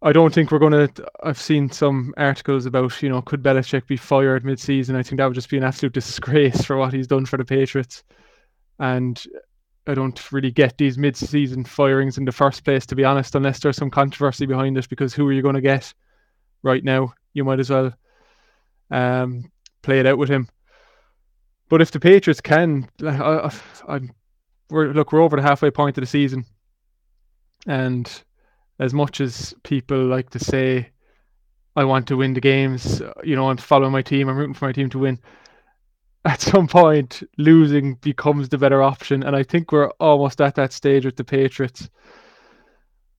I 0.00 0.12
don't 0.12 0.32
think 0.32 0.50
we're 0.50 0.60
going 0.60 0.88
to. 0.88 1.06
I've 1.24 1.40
seen 1.40 1.70
some 1.70 2.14
articles 2.16 2.66
about, 2.66 3.02
you 3.02 3.08
know, 3.08 3.20
could 3.20 3.42
Belichick 3.42 3.86
be 3.86 3.96
fired 3.96 4.44
mid-season? 4.44 4.94
I 4.94 5.02
think 5.02 5.18
that 5.18 5.26
would 5.26 5.34
just 5.34 5.50
be 5.50 5.56
an 5.56 5.64
absolute 5.64 5.92
disgrace 5.94 6.64
for 6.64 6.76
what 6.76 6.92
he's 6.92 7.08
done 7.08 7.26
for 7.26 7.36
the 7.36 7.44
Patriots. 7.44 8.04
And 8.78 9.20
I 9.88 9.94
don't 9.94 10.32
really 10.32 10.52
get 10.52 10.78
these 10.78 10.98
mid-season 10.98 11.64
firings 11.64 12.16
in 12.16 12.24
the 12.24 12.32
first 12.32 12.64
place, 12.64 12.86
to 12.86 12.94
be 12.94 13.04
honest, 13.04 13.34
unless 13.34 13.58
there's 13.58 13.76
some 13.76 13.90
controversy 13.90 14.46
behind 14.46 14.78
it. 14.78 14.88
Because 14.88 15.14
who 15.14 15.26
are 15.26 15.32
you 15.32 15.42
going 15.42 15.56
to 15.56 15.60
get 15.60 15.92
right 16.62 16.84
now? 16.84 17.12
You 17.34 17.44
might 17.44 17.58
as 17.60 17.70
well 17.70 17.92
um, 18.92 19.50
play 19.82 19.98
it 19.98 20.06
out 20.06 20.18
with 20.18 20.28
him. 20.28 20.48
But 21.68 21.82
if 21.82 21.90
the 21.90 22.00
Patriots 22.00 22.40
can, 22.40 22.88
I, 23.02 23.50
I, 23.88 24.00
we're 24.70 24.92
look, 24.92 25.12
we're 25.12 25.22
over 25.22 25.36
the 25.36 25.42
halfway 25.42 25.70
point 25.70 25.98
of 25.98 26.02
the 26.02 26.06
season, 26.06 26.44
and 27.66 28.10
as 28.78 28.94
much 28.94 29.20
as 29.20 29.54
people 29.64 30.02
like 30.06 30.30
to 30.30 30.38
say, 30.38 30.90
I 31.76 31.84
want 31.84 32.08
to 32.08 32.16
win 32.16 32.34
the 32.34 32.40
games, 32.40 33.02
you 33.22 33.36
know, 33.36 33.50
I'm 33.50 33.56
following 33.56 33.92
my 33.92 34.02
team, 34.02 34.28
I'm 34.28 34.36
rooting 34.36 34.54
for 34.54 34.66
my 34.66 34.72
team 34.72 34.90
to 34.90 34.98
win. 34.98 35.18
At 36.24 36.40
some 36.40 36.66
point, 36.66 37.22
losing 37.38 37.94
becomes 37.94 38.48
the 38.48 38.58
better 38.58 38.82
option. 38.82 39.22
And 39.22 39.36
I 39.36 39.42
think 39.44 39.70
we're 39.70 39.90
almost 40.00 40.40
at 40.40 40.56
that 40.56 40.72
stage 40.72 41.04
with 41.04 41.16
the 41.16 41.24
Patriots. 41.24 41.88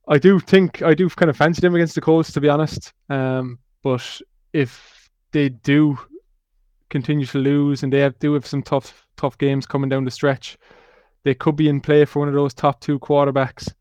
I 0.07 0.17
do 0.17 0.39
think, 0.39 0.81
I 0.81 0.93
do 0.93 1.09
kind 1.09 1.29
of 1.29 1.37
fancy 1.37 1.61
them 1.61 1.75
against 1.75 1.95
the 1.95 2.01
Colts, 2.01 2.33
to 2.33 2.41
be 2.41 2.49
honest. 2.49 2.93
Um, 3.09 3.59
but 3.81 4.21
if 4.53 5.09
they 5.31 5.49
do 5.49 5.97
continue 6.89 7.25
to 7.27 7.37
lose 7.37 7.83
and 7.83 7.91
they 7.93 7.99
have, 7.99 8.17
do 8.19 8.33
have 8.33 8.45
some 8.45 8.63
tough, 8.63 9.05
tough 9.17 9.37
games 9.37 9.65
coming 9.65 9.89
down 9.89 10.05
the 10.05 10.11
stretch, 10.11 10.57
they 11.23 11.33
could 11.33 11.55
be 11.55 11.69
in 11.69 11.81
play 11.81 12.05
for 12.05 12.19
one 12.19 12.27
of 12.27 12.33
those 12.33 12.53
top 12.53 12.79
two 12.81 12.99
quarterbacks. 12.99 13.71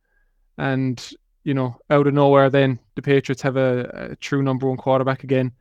And 0.57 1.13
you 1.45 1.55
know, 1.55 1.77
out 1.89 2.07
of 2.07 2.13
nowhere, 2.13 2.51
then 2.51 2.79
the 2.95 3.01
Patriots 3.01 3.41
have 3.41 3.57
a, 3.57 4.11
a 4.13 4.17
true 4.17 4.43
number 4.43 4.69
one 4.69 4.77
quarterback 4.77 5.25
again, 5.25 5.53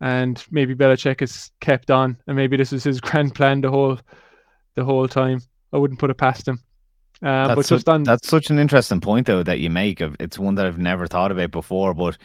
and 0.00 0.42
maybe 0.50 0.74
Belichick 0.74 1.22
is 1.22 1.52
kept 1.60 1.92
on, 1.92 2.16
and 2.26 2.36
maybe 2.36 2.56
this 2.56 2.72
is 2.72 2.82
his 2.82 3.00
grand 3.00 3.36
plan 3.36 3.60
the 3.60 3.70
whole 3.70 4.00
the 4.74 4.84
whole 4.84 5.06
time. 5.06 5.40
I 5.72 5.76
wouldn't 5.76 6.00
put 6.00 6.10
it 6.10 6.14
past 6.14 6.48
him. 6.48 6.60
Uh, 7.22 7.54
that's, 7.54 7.68
such, 7.68 7.86
on... 7.86 8.04
that's 8.04 8.28
such 8.28 8.50
an 8.50 8.58
interesting 8.58 9.00
point, 9.00 9.26
though, 9.26 9.42
that 9.42 9.60
you 9.60 9.70
make. 9.70 10.00
It's 10.00 10.38
one 10.38 10.54
that 10.54 10.66
I've 10.66 10.78
never 10.78 11.06
thought 11.06 11.30
about 11.30 11.50
before. 11.50 11.94
But 11.94 12.16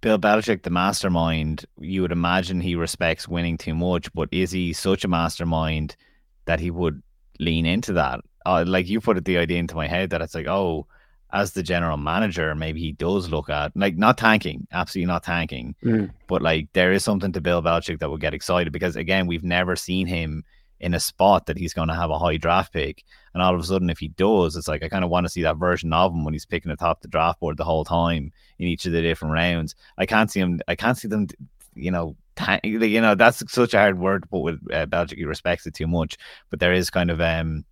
Bill 0.00 0.18
Belichick, 0.18 0.62
the 0.62 0.70
mastermind, 0.70 1.64
you 1.78 2.02
would 2.02 2.12
imagine 2.12 2.60
he 2.60 2.76
respects 2.76 3.26
winning 3.26 3.58
too 3.58 3.74
much. 3.74 4.12
But 4.12 4.28
is 4.30 4.50
he 4.50 4.72
such 4.72 5.04
a 5.04 5.08
mastermind 5.08 5.96
that 6.44 6.60
he 6.60 6.70
would 6.70 7.02
lean 7.40 7.66
into 7.66 7.92
that? 7.94 8.20
Uh, 8.46 8.64
like 8.66 8.88
you 8.88 9.00
put 9.00 9.16
it, 9.16 9.24
the 9.24 9.38
idea 9.38 9.58
into 9.58 9.74
my 9.74 9.86
head 9.86 10.10
that 10.10 10.22
it's 10.22 10.34
like, 10.34 10.46
oh, 10.46 10.86
as 11.32 11.52
the 11.52 11.62
general 11.62 11.96
manager, 11.96 12.54
maybe 12.54 12.80
he 12.80 12.92
does 12.92 13.28
look 13.28 13.50
at 13.50 13.76
like 13.76 13.96
not 13.96 14.16
tanking, 14.16 14.66
absolutely 14.72 15.06
not 15.06 15.22
tanking, 15.22 15.74
mm. 15.84 16.10
but 16.26 16.40
like 16.40 16.68
there 16.72 16.92
is 16.92 17.04
something 17.04 17.32
to 17.32 17.40
Bill 17.40 17.62
Belichick 17.62 17.98
that 17.98 18.08
will 18.08 18.16
get 18.16 18.34
excited 18.34 18.72
because 18.72 18.96
again, 18.96 19.26
we've 19.26 19.44
never 19.44 19.76
seen 19.76 20.06
him 20.06 20.44
in 20.80 20.94
a 20.94 21.00
spot 21.00 21.46
that 21.46 21.58
he's 21.58 21.74
going 21.74 21.88
to 21.88 21.94
have 21.94 22.10
a 22.10 22.18
high 22.18 22.36
draft 22.36 22.72
pick, 22.72 23.04
and 23.34 23.42
all 23.42 23.54
of 23.54 23.60
a 23.60 23.64
sudden, 23.64 23.90
if 23.90 23.98
he 23.98 24.08
does, 24.08 24.56
it's 24.56 24.68
like 24.68 24.82
I 24.82 24.88
kind 24.88 25.04
of 25.04 25.10
want 25.10 25.26
to 25.26 25.30
see 25.30 25.42
that 25.42 25.56
version 25.56 25.92
of 25.92 26.12
him 26.12 26.24
when 26.24 26.34
he's 26.34 26.46
picking 26.46 26.70
atop 26.70 27.00
the 27.00 27.08
draft 27.08 27.40
board 27.40 27.56
the 27.56 27.64
whole 27.64 27.84
time 27.84 28.32
in 28.58 28.68
each 28.68 28.86
of 28.86 28.92
the 28.92 29.02
different 29.02 29.34
rounds. 29.34 29.74
I 29.96 30.06
can't 30.06 30.30
see 30.30 30.40
him. 30.40 30.60
I 30.68 30.74
can't 30.74 30.96
see 30.96 31.08
them. 31.08 31.28
You 31.74 31.90
know, 31.90 32.16
you 32.62 33.00
know 33.00 33.14
that's 33.14 33.42
such 33.52 33.74
a 33.74 33.78
hard 33.78 33.98
word, 33.98 34.26
but 34.30 34.40
with 34.40 34.60
uh, 34.72 34.86
Belichick, 34.86 35.18
he 35.18 35.24
respects 35.24 35.66
it 35.66 35.74
too 35.74 35.86
much. 35.86 36.16
But 36.50 36.60
there 36.60 36.72
is 36.72 36.90
kind 36.90 37.10
of 37.10 37.20
um, 37.20 37.64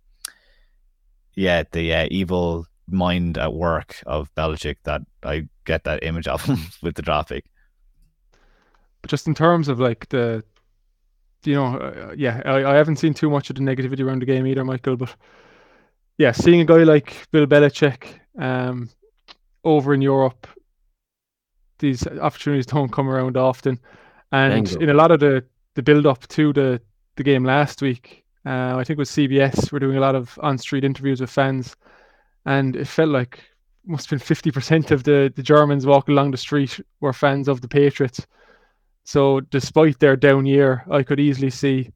yeah, 1.37 1.63
the 1.71 1.93
uh, 1.93 2.07
evil 2.09 2.65
mind 2.89 3.37
at 3.37 3.53
work 3.53 4.01
of 4.05 4.33
Belichick 4.35 4.77
that 4.83 5.01
I 5.23 5.47
get 5.65 5.83
that 5.83 6.03
image 6.03 6.27
of 6.27 6.41
him 6.45 6.57
with 6.81 6.95
the 6.95 7.01
traffic. 7.01 7.45
But 9.01 9.11
just 9.11 9.27
in 9.27 9.35
terms 9.35 9.67
of 9.67 9.79
like 9.79 10.09
the, 10.09 10.43
you 11.47 11.55
know, 11.55 11.77
uh, 11.77 12.13
yeah, 12.15 12.41
I, 12.45 12.73
I 12.73 12.75
haven't 12.75 12.97
seen 12.97 13.13
too 13.13 13.29
much 13.29 13.49
of 13.49 13.55
the 13.55 13.61
negativity 13.61 14.01
around 14.01 14.21
the 14.21 14.25
game 14.25 14.45
either, 14.45 14.65
Michael. 14.65 14.97
But 14.97 15.15
yeah, 16.17 16.31
seeing 16.31 16.61
a 16.61 16.65
guy 16.65 16.83
like 16.83 17.27
Bill 17.31 17.47
Belichick 17.47 18.19
um, 18.37 18.89
over 19.63 19.93
in 19.93 20.01
Europe, 20.01 20.45
these 21.79 22.05
opportunities 22.05 22.65
don't 22.65 22.91
come 22.91 23.09
around 23.09 23.37
often. 23.37 23.79
And 24.31 24.69
in 24.73 24.89
a 24.89 24.93
lot 24.93 25.11
of 25.11 25.21
the, 25.21 25.45
the 25.75 25.81
build 25.81 26.05
up 26.05 26.27
to 26.27 26.51
the, 26.51 26.81
the 27.15 27.23
game 27.23 27.45
last 27.45 27.81
week, 27.81 28.25
uh, 28.45 28.75
I 28.77 28.83
think 28.83 28.99
with 28.99 29.09
CBS, 29.09 29.71
we're 29.71 29.79
doing 29.79 29.97
a 29.97 30.01
lot 30.01 30.15
of 30.15 30.37
on 30.41 30.57
street 30.57 30.83
interviews 30.83 31.21
with 31.21 31.29
fans 31.29 31.75
and 32.47 32.75
it 32.75 32.87
felt 32.87 33.09
like 33.09 33.43
must 33.85 34.09
have 34.09 34.19
been 34.19 34.25
fifty 34.25 34.51
percent 34.51 34.89
of 34.91 35.03
the 35.03 35.31
the 35.35 35.43
Germans 35.43 35.85
walking 35.85 36.13
along 36.13 36.31
the 36.31 36.37
street 36.37 36.79
were 37.01 37.13
fans 37.13 37.47
of 37.47 37.61
the 37.61 37.67
Patriots. 37.67 38.25
So 39.07 39.39
despite 39.39 39.99
their 39.99 40.17
down 40.17 40.45
year, 40.45 40.83
I 40.91 41.01
could 41.01 41.21
easily 41.21 41.49
see 41.49 41.91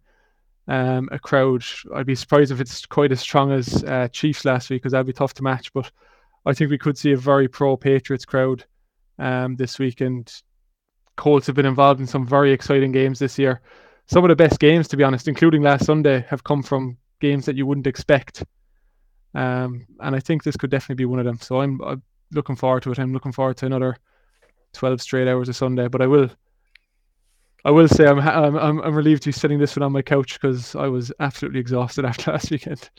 um, 0.70 1.10
a 1.12 1.20
crowd. 1.20 1.62
I'd 1.94 2.06
be 2.06 2.15
surprised 2.15 2.53
if 2.53 2.62
it's 2.62 2.86
quite 2.86 3.12
as 3.12 3.20
strong 3.20 3.51
as 3.51 3.84
uh, 3.84 4.08
Chiefs 4.08 4.46
last 4.46 4.70
week 4.70 4.82
because 4.82 4.94
that'd 4.94 5.06
be 5.06 5.12
tough 5.12 5.34
to 5.34 5.44
match. 5.44 5.74
But 5.74 5.91
I 6.46 6.53
think 6.53 6.72
we 6.72 6.77
could 6.77 6.98
see 6.98 7.12
a 7.12 7.18
very 7.18 7.50
pro 7.50 7.75
Patriots 7.75 8.24
crowd 8.24 8.63
um, 9.20 9.58
this 9.58 9.77
week. 9.77 10.00
And 10.00 10.34
Colts 11.18 11.48
have 11.48 11.56
been 11.58 11.65
involved 11.65 12.00
in 12.00 12.08
some 12.08 12.25
very 12.25 12.53
exciting 12.53 12.94
games 12.94 13.20
this 13.20 13.38
year. 13.38 13.60
Some 14.06 14.24
of 14.24 14.30
the 14.30 14.36
best 14.38 14.62
games, 14.62 14.88
to 14.88 14.96
be 14.96 15.03
honest, 15.03 15.27
including 15.27 15.63
last 15.63 15.84
Sunday, 15.84 16.25
have 16.30 16.46
come 16.46 16.63
from 16.63 16.98
games 17.20 17.46
that 17.46 17.58
you 17.58 17.65
wouldn't 17.65 17.88
expect. 17.88 18.46
Um, 19.36 19.86
and 20.00 20.15
I 20.15 20.22
think 20.22 20.44
this 20.44 20.56
could 20.56 20.72
definitely 20.72 21.03
be 21.03 21.06
one 21.08 21.20
of 21.20 21.25
them. 21.25 21.39
So 21.41 21.60
I'm, 21.60 21.82
I'm 21.82 22.03
looking 22.32 22.56
forward 22.56 22.84
to 22.84 22.94
it. 22.94 23.00
I'm 23.00 23.12
looking 23.12 23.34
forward 23.34 23.58
to 23.58 23.65
another 23.65 23.98
12 24.72 25.01
straight 25.01 25.27
hours 25.27 25.50
of 25.50 25.58
Sunday. 25.58 25.89
But 25.89 26.01
I 26.01 26.08
will 26.08 26.30
I 27.63 27.72
will 27.72 27.88
say 27.88 28.06
I'm 28.06 28.20
I'm 28.20 28.82
I'm 28.82 28.96
relieved 28.96 29.24
to 29.24 29.30
be 29.30 29.34
sitting 29.34 29.60
this 29.60 29.75
one 29.75 29.84
on 29.84 29.91
my 29.91 30.01
couch 30.01 30.39
because 30.39 30.75
I 30.75 30.88
was 30.88 31.12
absolutely 31.20 31.60
exhausted 31.60 32.06
after 32.06 32.32
last 32.32 32.51
weekend. 32.51 32.89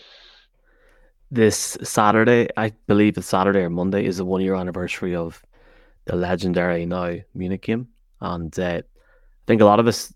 This 1.31 1.79
Saturday, 1.83 2.49
I 2.57 2.73
believe 2.87 3.17
it's 3.17 3.27
Saturday 3.27 3.61
or 3.61 3.71
Monday, 3.71 4.05
is 4.05 4.19
the 4.19 4.25
one 4.25 4.43
year 4.43 4.55
anniversary 4.55 5.17
of 5.17 5.43
the 6.05 6.17
legendary 6.17 6.85
now 6.87 7.17
Munich 7.35 7.63
game, 7.63 7.89
and 8.21 8.57
uh, 8.59 8.83
I 8.83 8.83
think 9.47 9.61
a 9.61 9.65
lot 9.67 9.81
of 9.81 9.87
us 9.87 10.13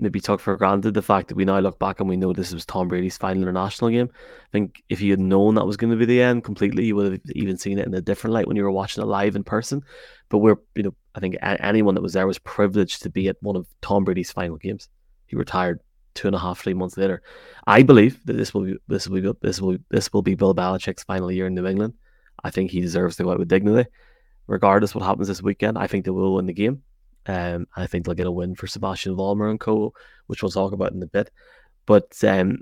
maybe 0.00 0.20
took 0.20 0.40
for 0.40 0.56
granted 0.56 0.94
the 0.94 1.02
fact 1.02 1.28
that 1.28 1.36
we 1.36 1.44
now 1.44 1.58
look 1.58 1.78
back 1.78 1.98
and 1.98 2.08
we 2.08 2.16
know 2.16 2.32
this 2.32 2.52
was 2.52 2.64
Tom 2.64 2.88
Brady's 2.88 3.16
final 3.16 3.42
international 3.42 3.90
game. 3.90 4.08
I 4.12 4.50
think 4.52 4.82
if 4.88 5.00
you 5.00 5.10
had 5.10 5.20
known 5.20 5.56
that 5.56 5.66
was 5.66 5.76
going 5.76 5.90
to 5.90 5.96
be 5.96 6.04
the 6.04 6.22
end 6.22 6.44
completely, 6.44 6.84
you 6.84 6.94
would 6.96 7.12
have 7.12 7.20
even 7.32 7.58
seen 7.58 7.78
it 7.78 7.86
in 7.86 7.94
a 7.94 8.00
different 8.00 8.34
light 8.34 8.46
when 8.46 8.56
you 8.56 8.62
were 8.62 8.70
watching 8.70 9.02
it 9.02 9.06
live 9.06 9.34
in 9.34 9.42
person. 9.42 9.82
But 10.28 10.38
we're, 10.38 10.58
you 10.76 10.84
know, 10.84 10.94
I 11.18 11.20
think 11.20 11.36
anyone 11.42 11.96
that 11.96 12.00
was 12.00 12.12
there 12.12 12.28
was 12.28 12.38
privileged 12.38 13.02
to 13.02 13.10
be 13.10 13.26
at 13.26 13.36
one 13.40 13.56
of 13.56 13.66
Tom 13.82 14.04
Brady's 14.04 14.30
final 14.30 14.56
games. 14.56 14.88
He 15.26 15.34
retired 15.34 15.80
two 16.14 16.28
and 16.28 16.36
a 16.36 16.38
half, 16.38 16.60
three 16.60 16.74
months 16.74 16.96
later. 16.96 17.22
I 17.66 17.82
believe 17.82 18.24
that 18.26 18.36
this 18.36 18.54
will 18.54 18.62
be 18.62 18.76
this 18.86 19.08
will 19.08 19.20
be 19.20 19.32
this 19.42 19.60
will 19.60 19.78
this 19.90 20.12
will 20.12 20.22
be 20.22 20.36
Bill 20.36 20.54
Belichick's 20.54 21.02
final 21.02 21.32
year 21.32 21.48
in 21.48 21.56
New 21.56 21.66
England. 21.66 21.94
I 22.44 22.50
think 22.50 22.70
he 22.70 22.80
deserves 22.80 23.16
to 23.16 23.24
go 23.24 23.32
out 23.32 23.40
with 23.40 23.48
dignity, 23.48 23.90
regardless 24.46 24.94
what 24.94 25.04
happens 25.04 25.26
this 25.26 25.42
weekend. 25.42 25.76
I 25.76 25.88
think 25.88 26.04
they 26.04 26.12
will 26.12 26.36
win 26.36 26.46
the 26.46 26.52
game. 26.52 26.84
Um, 27.26 27.66
I 27.74 27.88
think 27.88 28.04
they'll 28.04 28.14
get 28.14 28.28
a 28.28 28.30
win 28.30 28.54
for 28.54 28.68
Sebastian 28.68 29.16
Vollmer 29.16 29.50
and 29.50 29.58
co, 29.58 29.92
which 30.28 30.44
we'll 30.44 30.52
talk 30.52 30.72
about 30.72 30.92
in 30.92 31.02
a 31.02 31.08
bit. 31.08 31.32
But 31.84 32.14
um, 32.22 32.60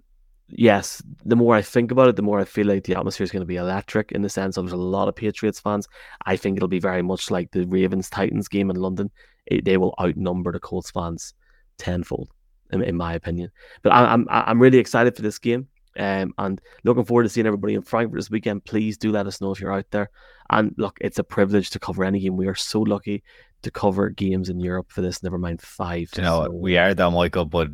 yes, 0.49 1.03
the 1.25 1.37
more 1.37 1.55
I 1.55 1.63
think 1.63 1.91
about 1.91 2.09
it, 2.09 2.17
the 2.17 2.23
more 2.23 2.41
I 2.41 2.45
feel 2.45 2.67
like 2.67 2.85
the 2.85 2.97
atmosphere 2.97 3.25
is 3.25 3.31
going 3.31 3.43
to 3.43 3.47
be 3.47 3.57
electric 3.57 4.13
in 4.13 4.23
the 4.23 4.29
sense 4.29 4.57
of 4.57 4.65
there's 4.65 4.73
a 4.73 4.77
lot 4.77 5.09
of 5.09 5.17
Patriots 5.17 5.61
fans. 5.61 5.89
I 6.25 6.37
think 6.37 6.57
it'll 6.57 6.69
be 6.69 6.79
very 6.79 7.03
much 7.03 7.31
like 7.31 7.51
the 7.51 7.67
Ravens 7.67 8.11
Titans 8.11 8.49
game 8.49 8.71
in 8.71 8.77
London. 8.77 9.11
It, 9.47 9.65
they 9.65 9.77
will 9.77 9.95
outnumber 10.01 10.53
the 10.53 10.61
Colts 10.61 10.91
fans 10.91 11.35
tenfold, 11.79 12.31
in, 12.71 12.83
in 12.83 12.97
my 12.97 13.15
opinion. 13.15 13.51
But 13.83 13.93
I, 13.93 14.07
I'm 14.07 14.27
I'm 14.31 14.61
really 14.61 14.79
excited 14.79 15.17
for 15.17 15.23
this 15.23 15.39
game. 15.39 15.69
Um, 15.99 16.35
and 16.37 16.61
looking 16.85 17.05
forward 17.05 17.23
to 17.23 17.29
seeing 17.31 17.47
everybody 17.47 17.75
in 17.75 17.83
Frankfurt 17.83 18.19
this 18.19 18.31
weekend. 18.31 18.65
Please 18.65 18.99
do 18.99 19.11
let 19.11 19.27
us 19.27 19.41
know 19.41 19.51
if 19.51 19.61
you're 19.61 19.73
out 19.73 19.91
there. 19.91 20.11
And 20.51 20.75
look, 20.77 20.99
it's 21.01 21.19
a 21.19 21.25
privilege 21.25 21.71
to 21.71 21.79
cover 21.79 22.05
any 22.05 22.21
game. 22.21 22.37
We 22.37 22.49
are 22.49 22.55
so 22.55 22.81
lucky 22.83 23.23
to 23.63 23.71
cover 23.71 24.11
games 24.11 24.51
in 24.51 24.61
Europe 24.61 24.93
for 24.93 25.01
this. 25.01 25.23
Never 25.23 25.39
mind 25.39 25.63
five. 25.63 26.11
You 26.15 26.23
know, 26.23 26.45
so, 26.45 26.51
we 26.51 26.77
are 26.77 26.93
though, 26.93 27.11
Michael. 27.11 27.47
But 27.47 27.69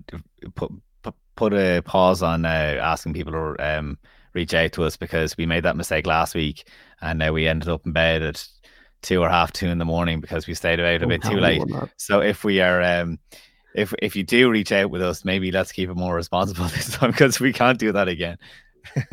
put 0.54 0.70
put 1.36 1.52
a 1.52 1.82
pause 1.82 2.22
on 2.22 2.44
uh, 2.44 2.78
asking 2.82 3.14
people 3.14 3.32
to 3.32 3.56
um, 3.58 3.98
reach 4.34 4.54
out 4.54 4.72
to 4.72 4.84
us 4.84 4.96
because 4.96 5.36
we 5.36 5.46
made 5.46 5.64
that 5.64 5.76
mistake 5.76 6.06
last 6.06 6.34
week, 6.34 6.68
and 7.00 7.22
uh, 7.22 7.32
we 7.32 7.46
ended 7.48 7.68
up 7.68 7.86
in 7.86 7.92
bed 7.92 8.22
at 8.22 8.46
two 9.02 9.20
or 9.20 9.28
half 9.28 9.52
two 9.52 9.66
in 9.66 9.78
the 9.78 9.84
morning 9.84 10.20
because 10.20 10.46
we 10.46 10.54
stayed 10.54 10.80
out 10.80 11.02
a 11.02 11.04
oh, 11.04 11.08
bit 11.08 11.22
too 11.22 11.38
late. 11.38 11.62
So 11.96 12.20
if 12.20 12.44
we 12.44 12.60
are 12.60 12.82
um, 12.82 13.18
if 13.74 13.92
if 14.00 14.16
you 14.16 14.22
do 14.22 14.50
reach 14.50 14.72
out 14.72 14.90
with 14.90 15.02
us, 15.02 15.24
maybe 15.24 15.50
let's 15.50 15.72
keep 15.72 15.90
it 15.90 15.96
more 15.96 16.14
responsible 16.14 16.64
this 16.68 16.96
time 16.96 17.10
because 17.10 17.40
we 17.40 17.52
can't 17.52 17.78
do 17.78 17.92
that 17.92 18.08
again. 18.08 18.38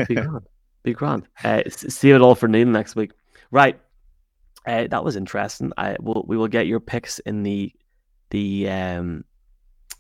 Be 0.08 0.16
grand. 0.16 0.48
Be 0.84 0.94
grand. 0.94 1.28
Uh, 1.44 1.64
see 1.70 2.12
it 2.12 2.22
all 2.22 2.36
for 2.36 2.48
Neil 2.48 2.68
next 2.68 2.96
week. 2.96 3.12
Right. 3.52 3.80
Uh, 4.66 4.88
that 4.88 5.04
was 5.04 5.16
interesting. 5.16 5.72
I 5.78 5.96
will 6.00 6.24
we 6.28 6.38
will 6.38 6.48
get 6.48 6.68
your 6.68 6.80
picks 6.80 7.20
in 7.20 7.44
the 7.44 7.74
the 8.30 8.70
um 8.70 9.24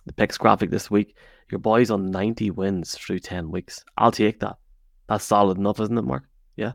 the 0.05 0.13
picks 0.13 0.38
graphic 0.38 0.69
this 0.69 0.91
week. 0.91 1.15
Your 1.51 1.59
boy's 1.59 1.91
on 1.91 2.11
ninety 2.11 2.51
wins 2.51 2.95
through 2.95 3.19
ten 3.19 3.51
weeks. 3.51 3.83
I'll 3.97 4.11
take 4.11 4.39
that. 4.41 4.57
That's 5.07 5.25
solid 5.25 5.57
enough, 5.57 5.79
isn't 5.79 5.97
it, 5.97 6.03
Mark? 6.03 6.23
Yeah. 6.55 6.73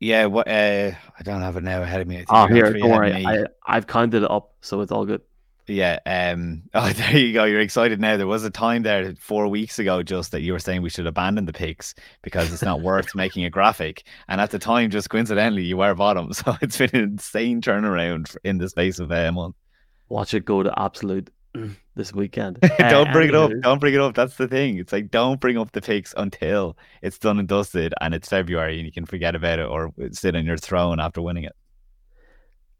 Yeah. 0.00 0.26
What? 0.26 0.48
Uh, 0.48 0.92
I 1.18 1.22
don't 1.22 1.42
have 1.42 1.56
it 1.56 1.62
now 1.62 1.82
ahead 1.82 2.00
of 2.00 2.08
me. 2.08 2.24
Oh, 2.28 2.46
here, 2.46 2.72
don't 2.72 2.90
worry. 2.90 3.24
I, 3.24 3.44
I've 3.66 3.86
counted 3.86 4.24
it 4.24 4.30
up, 4.30 4.54
so 4.60 4.80
it's 4.80 4.90
all 4.90 5.06
good. 5.06 5.22
Yeah. 5.66 5.98
Um. 6.04 6.64
Oh, 6.74 6.90
there 6.90 7.16
you 7.16 7.32
go. 7.32 7.44
You're 7.44 7.60
excited 7.60 8.00
now. 8.00 8.16
There 8.16 8.26
was 8.26 8.44
a 8.44 8.50
time 8.50 8.82
there 8.82 9.14
four 9.20 9.46
weeks 9.46 9.78
ago, 9.78 10.02
just 10.02 10.32
that 10.32 10.42
you 10.42 10.52
were 10.52 10.58
saying 10.58 10.82
we 10.82 10.90
should 10.90 11.06
abandon 11.06 11.46
the 11.46 11.52
picks 11.52 11.94
because 12.22 12.52
it's 12.52 12.62
not 12.62 12.82
worth 12.82 13.14
making 13.14 13.44
a 13.44 13.50
graphic. 13.50 14.02
And 14.26 14.40
at 14.40 14.50
the 14.50 14.58
time, 14.58 14.90
just 14.90 15.08
coincidentally, 15.08 15.62
you 15.62 15.76
were 15.76 15.94
bottom. 15.94 16.32
So 16.32 16.56
it's 16.60 16.78
been 16.78 16.90
an 16.92 17.00
insane 17.04 17.60
turnaround 17.60 18.36
in 18.42 18.58
the 18.58 18.68
space 18.68 18.98
of 18.98 19.12
a 19.12 19.30
month. 19.30 19.54
Watch 20.08 20.34
it 20.34 20.44
go 20.44 20.64
to 20.64 20.78
absolute 20.78 21.30
this 21.94 22.12
weekend. 22.12 22.58
don't 22.78 23.12
bring 23.12 23.28
it 23.28 23.34
up. 23.34 23.50
Don't 23.62 23.78
bring 23.78 23.94
it 23.94 24.00
up. 24.00 24.14
That's 24.14 24.36
the 24.36 24.48
thing. 24.48 24.78
It's 24.78 24.92
like 24.92 25.10
don't 25.10 25.40
bring 25.40 25.58
up 25.58 25.72
the 25.72 25.80
picks 25.80 26.14
until 26.16 26.76
it's 27.02 27.18
done 27.18 27.38
and 27.38 27.48
dusted 27.48 27.94
and 28.00 28.14
it's 28.14 28.28
February 28.28 28.78
and 28.78 28.86
you 28.86 28.92
can 28.92 29.06
forget 29.06 29.34
about 29.34 29.58
it 29.58 29.66
or 29.66 29.92
sit 30.12 30.36
on 30.36 30.44
your 30.44 30.56
throne 30.56 31.00
after 31.00 31.22
winning 31.22 31.44
it. 31.44 31.54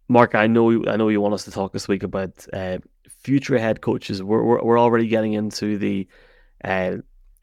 Mark, 0.08 0.34
I 0.34 0.46
know 0.46 0.84
I 0.86 0.96
know 0.96 1.08
you 1.08 1.20
want 1.20 1.34
us 1.34 1.44
to 1.44 1.50
talk 1.50 1.72
this 1.72 1.88
week 1.88 2.02
about 2.02 2.46
uh, 2.52 2.78
future 3.22 3.58
head 3.58 3.80
coaches. 3.80 4.22
We're, 4.22 4.42
we're 4.42 4.62
we're 4.62 4.78
already 4.78 5.06
getting 5.06 5.32
into 5.32 5.78
the 5.78 6.06
uh, 6.62 6.96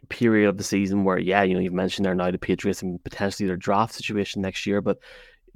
period 0.10 0.50
of 0.50 0.58
the 0.58 0.64
season 0.64 1.04
where, 1.04 1.18
yeah, 1.18 1.42
you 1.42 1.54
know, 1.56 1.60
you've 1.60 1.74
mentioned 1.74 2.06
there 2.06 2.14
now 2.14 2.30
the 2.30 2.38
Patriots 2.38 2.82
and 2.82 3.04
potentially 3.04 3.48
their 3.48 3.58
draft 3.58 3.94
situation 3.94 4.42
next 4.42 4.68
year, 4.68 4.82
but 4.82 5.00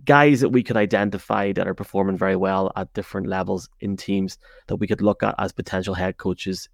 guys 0.04 0.42
that 0.42 0.50
we 0.50 0.64
could 0.64 0.78
identify 0.78 1.52
that 1.54 1.68
are 1.68 1.74
performing 1.74 2.18
very 2.18 2.36
well 2.36 2.72
at 2.76 2.94
different 2.94 3.28
levels 3.28 3.70
in 3.80 3.96
teams 3.96 4.38
that 4.68 4.76
we 4.76 4.88
could 4.88 5.02
look 5.02 5.24
at 5.24 5.36
as 5.40 5.52
potential 5.52 5.94
head 5.94 6.18
coaches 6.18 6.70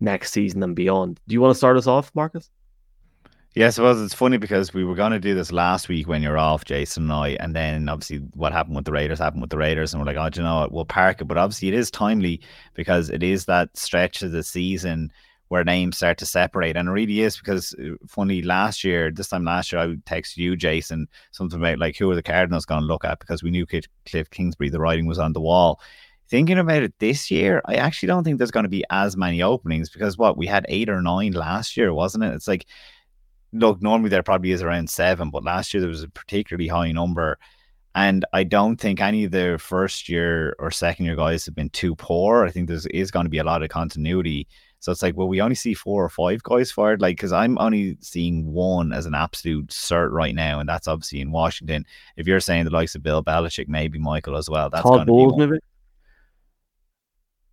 next 0.00 0.32
season 0.32 0.62
and 0.62 0.74
beyond. 0.74 1.20
Do 1.28 1.34
you 1.34 1.40
want 1.40 1.52
to 1.52 1.58
start 1.58 1.76
us 1.76 1.86
off, 1.86 2.10
Marcus? 2.14 2.50
Yeah, 3.54 3.68
I 3.68 3.70
suppose 3.70 4.02
it's 4.02 4.14
funny 4.14 4.36
because 4.36 4.74
we 4.74 4.82
were 4.82 4.96
going 4.96 5.12
to 5.12 5.20
do 5.20 5.36
this 5.36 5.52
last 5.52 5.88
week 5.88 6.08
when 6.08 6.22
you're 6.22 6.36
off, 6.36 6.64
Jason 6.64 7.04
and 7.04 7.12
I, 7.12 7.28
and 7.38 7.54
then 7.54 7.88
obviously 7.88 8.18
what 8.34 8.52
happened 8.52 8.74
with 8.74 8.84
the 8.84 8.90
Raiders 8.90 9.20
happened 9.20 9.42
with 9.42 9.50
the 9.50 9.58
Raiders, 9.58 9.94
and 9.94 10.02
we're 10.02 10.12
like, 10.12 10.16
oh, 10.16 10.28
you 10.34 10.42
know 10.42 10.56
what, 10.56 10.72
we'll 10.72 10.84
park 10.84 11.20
it. 11.20 11.26
But 11.26 11.38
obviously, 11.38 11.68
it 11.68 11.74
is 11.74 11.88
timely 11.88 12.40
because 12.74 13.10
it 13.10 13.22
is 13.22 13.44
that 13.44 13.76
stretch 13.76 14.22
of 14.22 14.32
the 14.32 14.42
season 14.42 15.12
where 15.48 15.64
names 15.64 15.96
start 15.96 16.18
to 16.18 16.26
separate, 16.26 16.76
and 16.76 16.88
it 16.88 16.92
really 16.92 17.20
is 17.20 17.36
because, 17.36 17.74
uh, 17.74 17.94
funny, 18.08 18.42
last 18.42 18.82
year, 18.82 19.10
this 19.10 19.28
time 19.28 19.44
last 19.44 19.72
year, 19.72 19.80
I 19.80 19.86
would 19.86 20.04
text 20.06 20.36
you, 20.36 20.56
Jason, 20.56 21.06
something 21.32 21.58
about 21.58 21.78
like 21.78 21.96
who 21.96 22.10
are 22.10 22.14
the 22.14 22.22
Cardinals 22.22 22.66
going 22.66 22.80
to 22.80 22.86
look 22.86 23.04
at 23.04 23.20
because 23.20 23.42
we 23.42 23.50
knew 23.50 23.66
Cliff 23.66 24.30
Kingsbury, 24.30 24.70
the 24.70 24.80
writing 24.80 25.06
was 25.06 25.18
on 25.18 25.32
the 25.32 25.40
wall 25.40 25.80
thinking 26.26 26.58
about 26.58 26.82
it 26.82 26.94
this 27.00 27.30
year, 27.30 27.60
I 27.66 27.74
actually 27.74 28.06
don't 28.06 28.24
think 28.24 28.38
there's 28.38 28.50
going 28.50 28.64
to 28.64 28.70
be 28.70 28.82
as 28.88 29.14
many 29.14 29.42
openings 29.42 29.90
because 29.90 30.16
what 30.16 30.38
we 30.38 30.46
had 30.46 30.64
eight 30.70 30.88
or 30.88 31.02
nine 31.02 31.32
last 31.32 31.76
year, 31.76 31.92
wasn't 31.92 32.24
it? 32.24 32.32
It's 32.32 32.48
like 32.48 32.66
look, 33.54 33.80
normally 33.80 34.10
there 34.10 34.22
probably 34.22 34.50
is 34.50 34.62
around 34.62 34.90
seven, 34.90 35.30
but 35.30 35.44
last 35.44 35.72
year 35.72 35.80
there 35.80 35.88
was 35.88 36.02
a 36.02 36.08
particularly 36.08 36.68
high 36.68 36.92
number. 36.92 37.38
And 37.94 38.24
I 38.32 38.42
don't 38.42 38.76
think 38.76 39.00
any 39.00 39.24
of 39.24 39.30
the 39.30 39.56
first 39.60 40.08
year 40.08 40.56
or 40.58 40.72
second 40.72 41.06
year 41.06 41.14
guys 41.14 41.46
have 41.46 41.54
been 41.54 41.70
too 41.70 41.94
poor. 41.94 42.44
I 42.44 42.50
think 42.50 42.68
there 42.68 42.80
is 42.90 43.12
going 43.12 43.24
to 43.24 43.30
be 43.30 43.38
a 43.38 43.44
lot 43.44 43.62
of 43.62 43.68
continuity. 43.68 44.48
So 44.84 44.92
it's 44.92 45.02
like, 45.02 45.16
well, 45.16 45.28
we 45.28 45.40
only 45.40 45.54
see 45.54 45.72
four 45.72 46.04
or 46.04 46.10
five 46.10 46.42
guys 46.42 46.70
fired, 46.70 47.00
like, 47.00 47.16
because 47.16 47.32
I'm 47.32 47.56
only 47.56 47.96
seeing 48.02 48.52
one 48.52 48.92
as 48.92 49.06
an 49.06 49.14
absolute 49.14 49.68
cert 49.68 50.10
right 50.10 50.34
now, 50.34 50.60
and 50.60 50.68
that's 50.68 50.86
obviously 50.86 51.22
in 51.22 51.32
Washington. 51.32 51.86
If 52.18 52.26
you're 52.26 52.38
saying 52.38 52.66
the 52.66 52.70
likes 52.70 52.94
of 52.94 53.02
Bill 53.02 53.24
Belichick, 53.24 53.66
maybe 53.66 53.98
Michael 53.98 54.36
as 54.36 54.50
well, 54.50 54.68
that's 54.68 54.82
Todd 54.82 55.06
Bowles, 55.06 55.38
maybe. 55.38 55.56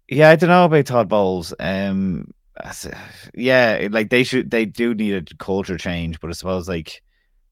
Yeah, 0.10 0.30
I 0.30 0.36
don't 0.36 0.50
know 0.50 0.66
about 0.66 0.86
Todd 0.86 1.08
Bowles. 1.08 1.54
Um, 1.58 2.34
yeah, 3.34 3.88
like 3.90 4.10
they 4.10 4.26
should, 4.26 4.52
they 4.52 4.66
do 4.66 4.94
need 4.94 5.32
a 5.32 5.36
culture 5.36 5.78
change, 5.78 6.20
but 6.20 6.32
I 6.32 6.34
suppose 6.34 6.68
like 6.68 7.02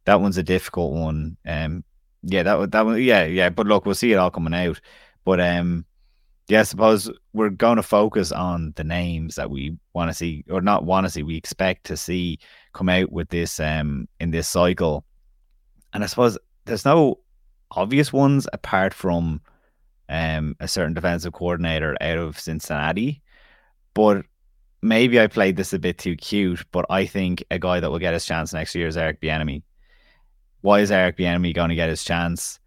that 0.03 0.19
one's 0.19 0.37
a 0.37 0.43
difficult 0.43 0.91
one. 0.91 1.37
Um, 1.47 1.85
yeah, 2.21 2.43
that 2.43 2.71
that 2.71 2.85
one, 2.85 3.01
yeah, 3.01 3.23
yeah. 3.23 3.47
But 3.47 3.67
look, 3.67 3.85
we'll 3.85 3.95
see 3.95 4.11
it 4.11 4.17
all 4.17 4.29
coming 4.29 4.53
out. 4.53 4.81
But 5.23 5.39
um, 5.39 5.85
yeah, 6.49 6.61
I 6.61 6.63
suppose 6.63 7.11
we're 7.33 7.49
going 7.49 7.75
to 7.75 7.83
focus 7.83 8.31
on 8.31 8.73
the 8.75 8.83
names 8.83 9.35
that 9.35 9.51
we 9.51 9.77
want 9.93 10.09
to 10.09 10.15
see, 10.15 10.43
or 10.49 10.61
not 10.61 10.83
want 10.83 11.05
to 11.05 11.09
see, 11.11 11.21
we 11.21 11.37
expect 11.37 11.85
to 11.85 11.95
see 11.95 12.39
come 12.73 12.89
out 12.89 13.11
with 13.11 13.29
this 13.29 13.59
um 13.59 14.07
in 14.19 14.31
this 14.31 14.47
cycle. 14.47 15.05
And 15.93 16.03
I 16.03 16.07
suppose 16.07 16.37
there's 16.65 16.85
no 16.85 17.19
obvious 17.71 18.11
ones 18.11 18.47
apart 18.51 18.95
from 18.95 19.41
um 20.09 20.55
a 20.59 20.67
certain 20.67 20.95
defensive 20.95 21.33
coordinator 21.33 21.95
out 22.01 22.17
of 22.17 22.39
Cincinnati, 22.39 23.21
but 23.93 24.25
maybe 24.81 25.19
I 25.19 25.27
played 25.27 25.55
this 25.55 25.73
a 25.73 25.79
bit 25.79 25.99
too 25.99 26.15
cute, 26.15 26.65
but 26.71 26.85
I 26.89 27.05
think 27.05 27.43
a 27.51 27.59
guy 27.59 27.79
that 27.79 27.91
will 27.91 27.99
get 27.99 28.13
his 28.13 28.25
chance 28.25 28.53
next 28.53 28.73
year 28.73 28.87
is 28.87 28.97
Eric 28.97 29.21
Bieniemy. 29.21 29.61
Why 30.61 30.79
is 30.79 30.91
Eric 30.91 31.17
Bieniemy 31.17 31.53
going 31.53 31.69
to 31.69 31.75
get 31.75 31.89
his 31.89 32.03
chance? 32.03 32.59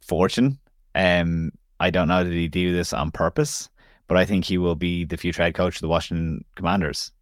Fortune. 0.00 0.58
Um, 0.94 1.52
I 1.80 1.90
don't 1.90 2.08
know 2.08 2.24
that 2.24 2.32
he 2.32 2.48
do 2.48 2.72
this 2.72 2.92
on 2.92 3.10
purpose, 3.10 3.68
but 4.08 4.16
I 4.16 4.24
think 4.24 4.44
he 4.44 4.58
will 4.58 4.76
be 4.76 5.04
the 5.04 5.16
future 5.16 5.42
head 5.42 5.54
coach 5.54 5.76
of 5.76 5.82
the 5.82 5.88
Washington 5.88 6.44
Commanders. 6.54 7.12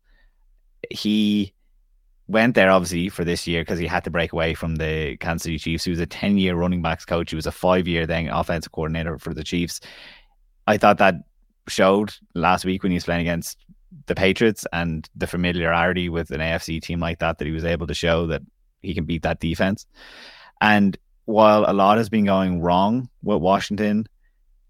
He 0.90 1.52
went 2.26 2.54
there 2.54 2.70
obviously 2.70 3.08
for 3.08 3.24
this 3.24 3.46
year 3.46 3.62
because 3.62 3.78
he 3.78 3.86
had 3.86 4.04
to 4.04 4.10
break 4.10 4.32
away 4.32 4.54
from 4.54 4.76
the 4.76 5.16
Kansas 5.18 5.44
City 5.44 5.58
Chiefs. 5.58 5.84
He 5.84 5.90
was 5.90 6.00
a 6.00 6.06
10 6.06 6.38
year 6.38 6.54
running 6.54 6.82
backs 6.82 7.04
coach. 7.04 7.30
He 7.30 7.36
was 7.36 7.46
a 7.46 7.52
five 7.52 7.86
year 7.86 8.06
then 8.06 8.28
offensive 8.28 8.72
coordinator 8.72 9.18
for 9.18 9.34
the 9.34 9.44
Chiefs. 9.44 9.80
I 10.66 10.78
thought 10.78 10.98
that 10.98 11.16
showed 11.68 12.14
last 12.34 12.64
week 12.64 12.82
when 12.82 12.92
he 12.92 12.96
was 12.96 13.04
playing 13.04 13.22
against 13.22 13.58
the 14.06 14.14
Patriots 14.14 14.66
and 14.72 15.08
the 15.14 15.26
familiarity 15.26 16.08
with 16.08 16.30
an 16.30 16.40
AFC 16.40 16.82
team 16.82 17.00
like 17.00 17.18
that 17.20 17.38
that 17.38 17.46
he 17.46 17.52
was 17.52 17.64
able 17.64 17.86
to 17.86 17.94
show 17.94 18.26
that 18.26 18.42
he 18.82 18.94
can 18.94 19.04
beat 19.04 19.22
that 19.22 19.40
defense. 19.40 19.86
And 20.60 20.96
while 21.26 21.64
a 21.66 21.72
lot 21.72 21.98
has 21.98 22.08
been 22.08 22.24
going 22.24 22.60
wrong 22.60 23.08
with 23.22 23.40
Washington, 23.40 24.06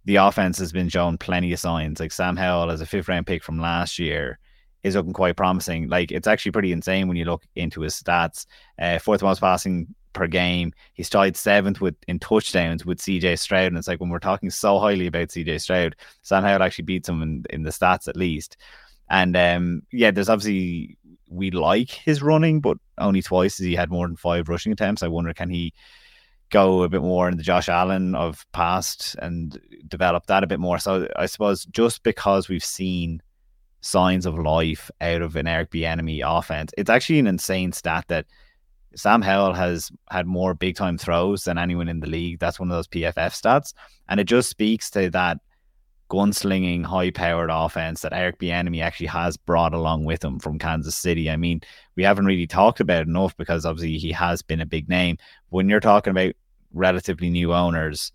the 0.04 0.16
offense 0.16 0.58
has 0.58 0.72
been 0.72 0.88
shown 0.88 1.18
plenty 1.18 1.52
of 1.52 1.58
signs. 1.58 2.00
Like 2.00 2.12
Sam 2.12 2.36
Howell 2.36 2.70
as 2.70 2.80
a 2.80 2.86
fifth 2.86 3.08
round 3.08 3.26
pick 3.26 3.42
from 3.42 3.58
last 3.58 3.98
year 3.98 4.38
is 4.82 4.94
looking 4.94 5.12
quite 5.12 5.36
promising. 5.36 5.88
Like 5.88 6.12
it's 6.12 6.28
actually 6.28 6.52
pretty 6.52 6.72
insane 6.72 7.08
when 7.08 7.16
you 7.16 7.24
look 7.24 7.44
into 7.56 7.80
his 7.80 8.00
stats. 8.00 8.46
Uh, 8.78 8.98
fourth 8.98 9.22
most 9.22 9.40
passing 9.40 9.94
per 10.12 10.26
game. 10.26 10.72
He's 10.92 11.08
tied 11.10 11.36
seventh 11.36 11.80
with 11.80 11.96
in 12.06 12.18
touchdowns 12.18 12.84
with 12.84 12.98
CJ 12.98 13.38
Stroud. 13.38 13.68
And 13.68 13.78
it's 13.78 13.88
like 13.88 14.00
when 14.00 14.10
we're 14.10 14.18
talking 14.18 14.50
so 14.50 14.78
highly 14.78 15.06
about 15.06 15.28
CJ 15.28 15.60
Stroud, 15.60 15.96
Sam 16.22 16.42
Howell 16.42 16.62
actually 16.62 16.84
beats 16.84 17.08
him 17.08 17.22
in, 17.22 17.44
in 17.50 17.62
the 17.62 17.70
stats 17.70 18.08
at 18.08 18.16
least. 18.16 18.56
And 19.10 19.36
um, 19.36 19.82
yeah, 19.90 20.10
there's 20.10 20.28
obviously 20.28 20.96
we 21.28 21.50
like 21.50 21.90
his 21.90 22.22
running, 22.22 22.60
but 22.60 22.78
only 22.98 23.22
twice 23.22 23.58
has 23.58 23.66
he 23.66 23.74
had 23.74 23.90
more 23.90 24.06
than 24.06 24.16
five 24.16 24.48
rushing 24.48 24.72
attempts. 24.72 25.02
I 25.02 25.08
wonder 25.08 25.34
can 25.34 25.50
he 25.50 25.72
go 26.50 26.82
a 26.82 26.88
bit 26.88 27.02
more 27.02 27.28
in 27.28 27.36
the 27.36 27.42
Josh 27.42 27.68
Allen 27.68 28.14
of 28.14 28.46
past 28.52 29.16
and 29.20 29.58
develop 29.88 30.26
that 30.26 30.44
a 30.44 30.46
bit 30.46 30.60
more. 30.60 30.78
So 30.78 31.08
I 31.16 31.26
suppose 31.26 31.64
just 31.66 32.02
because 32.02 32.48
we've 32.48 32.64
seen 32.64 33.22
signs 33.80 34.24
of 34.24 34.38
life 34.38 34.90
out 35.00 35.22
of 35.22 35.36
an 35.36 35.46
Eric 35.46 35.70
Bieniemy 35.70 36.22
offense, 36.24 36.72
it's 36.78 36.90
actually 36.90 37.18
an 37.18 37.26
insane 37.26 37.72
stat 37.72 38.04
that 38.08 38.26
Sam 38.96 39.22
Howell 39.22 39.54
has 39.54 39.90
had 40.10 40.26
more 40.26 40.54
big 40.54 40.76
time 40.76 40.96
throws 40.98 41.44
than 41.44 41.58
anyone 41.58 41.88
in 41.88 42.00
the 42.00 42.06
league. 42.06 42.38
That's 42.38 42.60
one 42.60 42.70
of 42.70 42.76
those 42.76 42.88
PFF 42.88 43.14
stats, 43.14 43.74
and 44.08 44.20
it 44.20 44.24
just 44.24 44.48
speaks 44.48 44.90
to 44.90 45.10
that 45.10 45.38
gunslinging, 46.10 46.84
high 46.84 47.10
powered 47.10 47.50
offense 47.50 48.02
that 48.02 48.12
Eric 48.12 48.38
Bieniemy 48.38 48.82
actually 48.82 49.06
has 49.06 49.36
brought 49.36 49.74
along 49.74 50.04
with 50.04 50.24
him 50.24 50.38
from 50.38 50.58
Kansas 50.58 50.96
City. 50.96 51.30
I 51.30 51.36
mean, 51.36 51.60
we 51.96 52.02
haven't 52.02 52.26
really 52.26 52.46
talked 52.46 52.80
about 52.80 53.06
enough 53.06 53.36
because 53.36 53.64
obviously 53.64 53.98
he 53.98 54.12
has 54.12 54.42
been 54.42 54.60
a 54.60 54.66
big 54.66 54.88
name. 54.88 55.18
When 55.48 55.68
you're 55.68 55.80
talking 55.80 56.10
about 56.10 56.34
relatively 56.72 57.30
new 57.30 57.54
owners, 57.54 58.12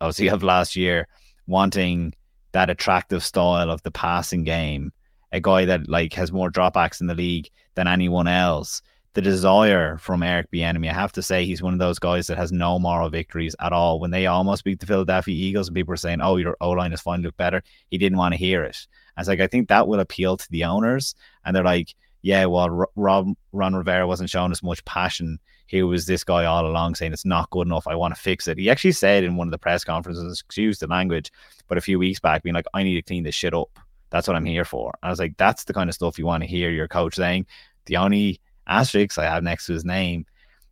obviously 0.00 0.28
of 0.28 0.42
last 0.42 0.76
year, 0.76 1.08
wanting 1.46 2.14
that 2.52 2.70
attractive 2.70 3.24
style 3.24 3.70
of 3.70 3.82
the 3.82 3.90
passing 3.90 4.44
game, 4.44 4.92
a 5.32 5.40
guy 5.40 5.64
that 5.64 5.88
like 5.88 6.12
has 6.14 6.32
more 6.32 6.50
dropbacks 6.50 7.00
in 7.00 7.06
the 7.06 7.14
league 7.14 7.48
than 7.74 7.86
anyone 7.86 8.28
else 8.28 8.82
the 9.14 9.22
desire 9.22 9.98
from 9.98 10.22
Eric 10.22 10.50
Bieniemy. 10.50 10.90
I 10.90 10.92
have 10.92 11.12
to 11.12 11.22
say 11.22 11.44
he's 11.44 11.62
one 11.62 11.72
of 11.72 11.78
those 11.78 11.98
guys 11.98 12.26
that 12.26 12.36
has 12.36 12.52
no 12.52 12.78
moral 12.78 13.08
victories 13.08 13.56
at 13.60 13.72
all. 13.72 14.00
When 14.00 14.10
they 14.10 14.26
almost 14.26 14.64
beat 14.64 14.80
the 14.80 14.86
Philadelphia 14.86 15.34
Eagles 15.34 15.68
and 15.68 15.74
people 15.74 15.92
were 15.92 15.96
saying, 15.96 16.20
"Oh, 16.20 16.36
your 16.36 16.56
O 16.60 16.70
line 16.70 16.92
is 16.92 17.00
finally 17.00 17.26
look 17.26 17.36
better," 17.36 17.62
he 17.90 17.98
didn't 17.98 18.18
want 18.18 18.32
to 18.32 18.38
hear 18.38 18.62
it. 18.64 18.86
I 19.16 19.20
was 19.20 19.28
like, 19.28 19.40
I 19.40 19.46
think 19.46 19.68
that 19.68 19.88
will 19.88 20.00
appeal 20.00 20.36
to 20.36 20.50
the 20.50 20.64
owners, 20.64 21.14
and 21.44 21.56
they're 21.56 21.64
like, 21.64 21.94
"Yeah, 22.22 22.44
well, 22.46 22.86
Rob 22.94 23.34
Ron 23.52 23.74
Rivera 23.74 24.06
wasn't 24.06 24.30
showing 24.30 24.52
as 24.52 24.62
much 24.62 24.84
passion. 24.84 25.38
He 25.66 25.82
was 25.82 26.06
this 26.06 26.24
guy 26.24 26.44
all 26.44 26.66
along 26.66 26.94
saying 26.94 27.12
it's 27.12 27.24
not 27.24 27.50
good 27.50 27.66
enough. 27.66 27.86
I 27.86 27.94
want 27.94 28.14
to 28.14 28.20
fix 28.20 28.46
it." 28.46 28.58
He 28.58 28.70
actually 28.70 28.92
said 28.92 29.24
in 29.24 29.36
one 29.36 29.48
of 29.48 29.52
the 29.52 29.58
press 29.58 29.84
conferences, 29.84 30.40
excuse 30.40 30.78
the 30.78 30.86
language, 30.86 31.32
but 31.66 31.78
a 31.78 31.82
few 31.82 31.98
weeks 31.98 32.20
back, 32.20 32.42
being 32.42 32.54
like, 32.54 32.66
"I 32.74 32.82
need 32.82 32.94
to 32.94 33.02
clean 33.02 33.24
this 33.24 33.34
shit 33.34 33.54
up." 33.54 33.78
That's 34.10 34.26
what 34.26 34.36
I'm 34.36 34.44
here 34.44 34.64
for. 34.64 34.96
I 35.02 35.10
was 35.10 35.18
like, 35.18 35.36
that's 35.36 35.64
the 35.64 35.74
kind 35.74 35.90
of 35.90 35.94
stuff 35.94 36.18
you 36.18 36.26
want 36.26 36.42
to 36.42 36.48
hear 36.48 36.70
your 36.70 36.88
coach 36.88 37.16
saying. 37.16 37.46
The 37.86 37.96
only 37.96 38.40
asterisk 38.68 39.18
I 39.18 39.24
have 39.24 39.42
next 39.42 39.66
to 39.66 39.72
his 39.72 39.84
name 39.84 40.26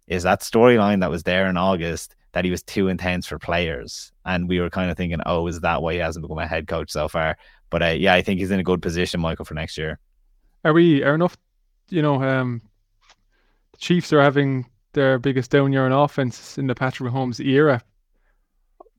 is 0.06 0.22
that 0.22 0.40
storyline 0.40 1.00
that 1.00 1.10
was 1.10 1.24
there 1.24 1.46
in 1.46 1.56
August 1.56 2.14
that 2.32 2.44
he 2.44 2.50
was 2.50 2.62
too 2.62 2.88
intense 2.88 3.26
for 3.26 3.38
players. 3.38 4.12
And 4.24 4.48
we 4.48 4.60
were 4.60 4.70
kind 4.70 4.90
of 4.90 4.96
thinking, 4.96 5.20
oh, 5.26 5.46
is 5.46 5.60
that 5.60 5.82
why 5.82 5.94
he 5.94 5.98
hasn't 5.98 6.22
become 6.22 6.38
a 6.38 6.46
head 6.46 6.68
coach 6.68 6.90
so 6.90 7.08
far? 7.08 7.36
But 7.70 7.82
uh, 7.82 7.86
yeah, 7.86 8.14
I 8.14 8.22
think 8.22 8.38
he's 8.38 8.50
in 8.50 8.60
a 8.60 8.64
good 8.64 8.82
position, 8.82 9.20
Michael, 9.20 9.44
for 9.44 9.54
next 9.54 9.78
year. 9.78 9.98
Are 10.64 10.72
we, 10.72 11.02
are 11.02 11.14
enough, 11.14 11.36
you 11.88 12.02
know, 12.02 12.22
um, 12.22 12.62
the 13.72 13.78
Chiefs 13.78 14.12
are 14.12 14.22
having 14.22 14.66
their 14.92 15.18
biggest 15.18 15.50
down 15.50 15.72
year 15.72 15.86
in 15.86 15.92
offense 15.92 16.58
in 16.58 16.66
the 16.66 16.74
Patrick 16.74 17.12
Mahomes 17.12 17.44
era. 17.44 17.82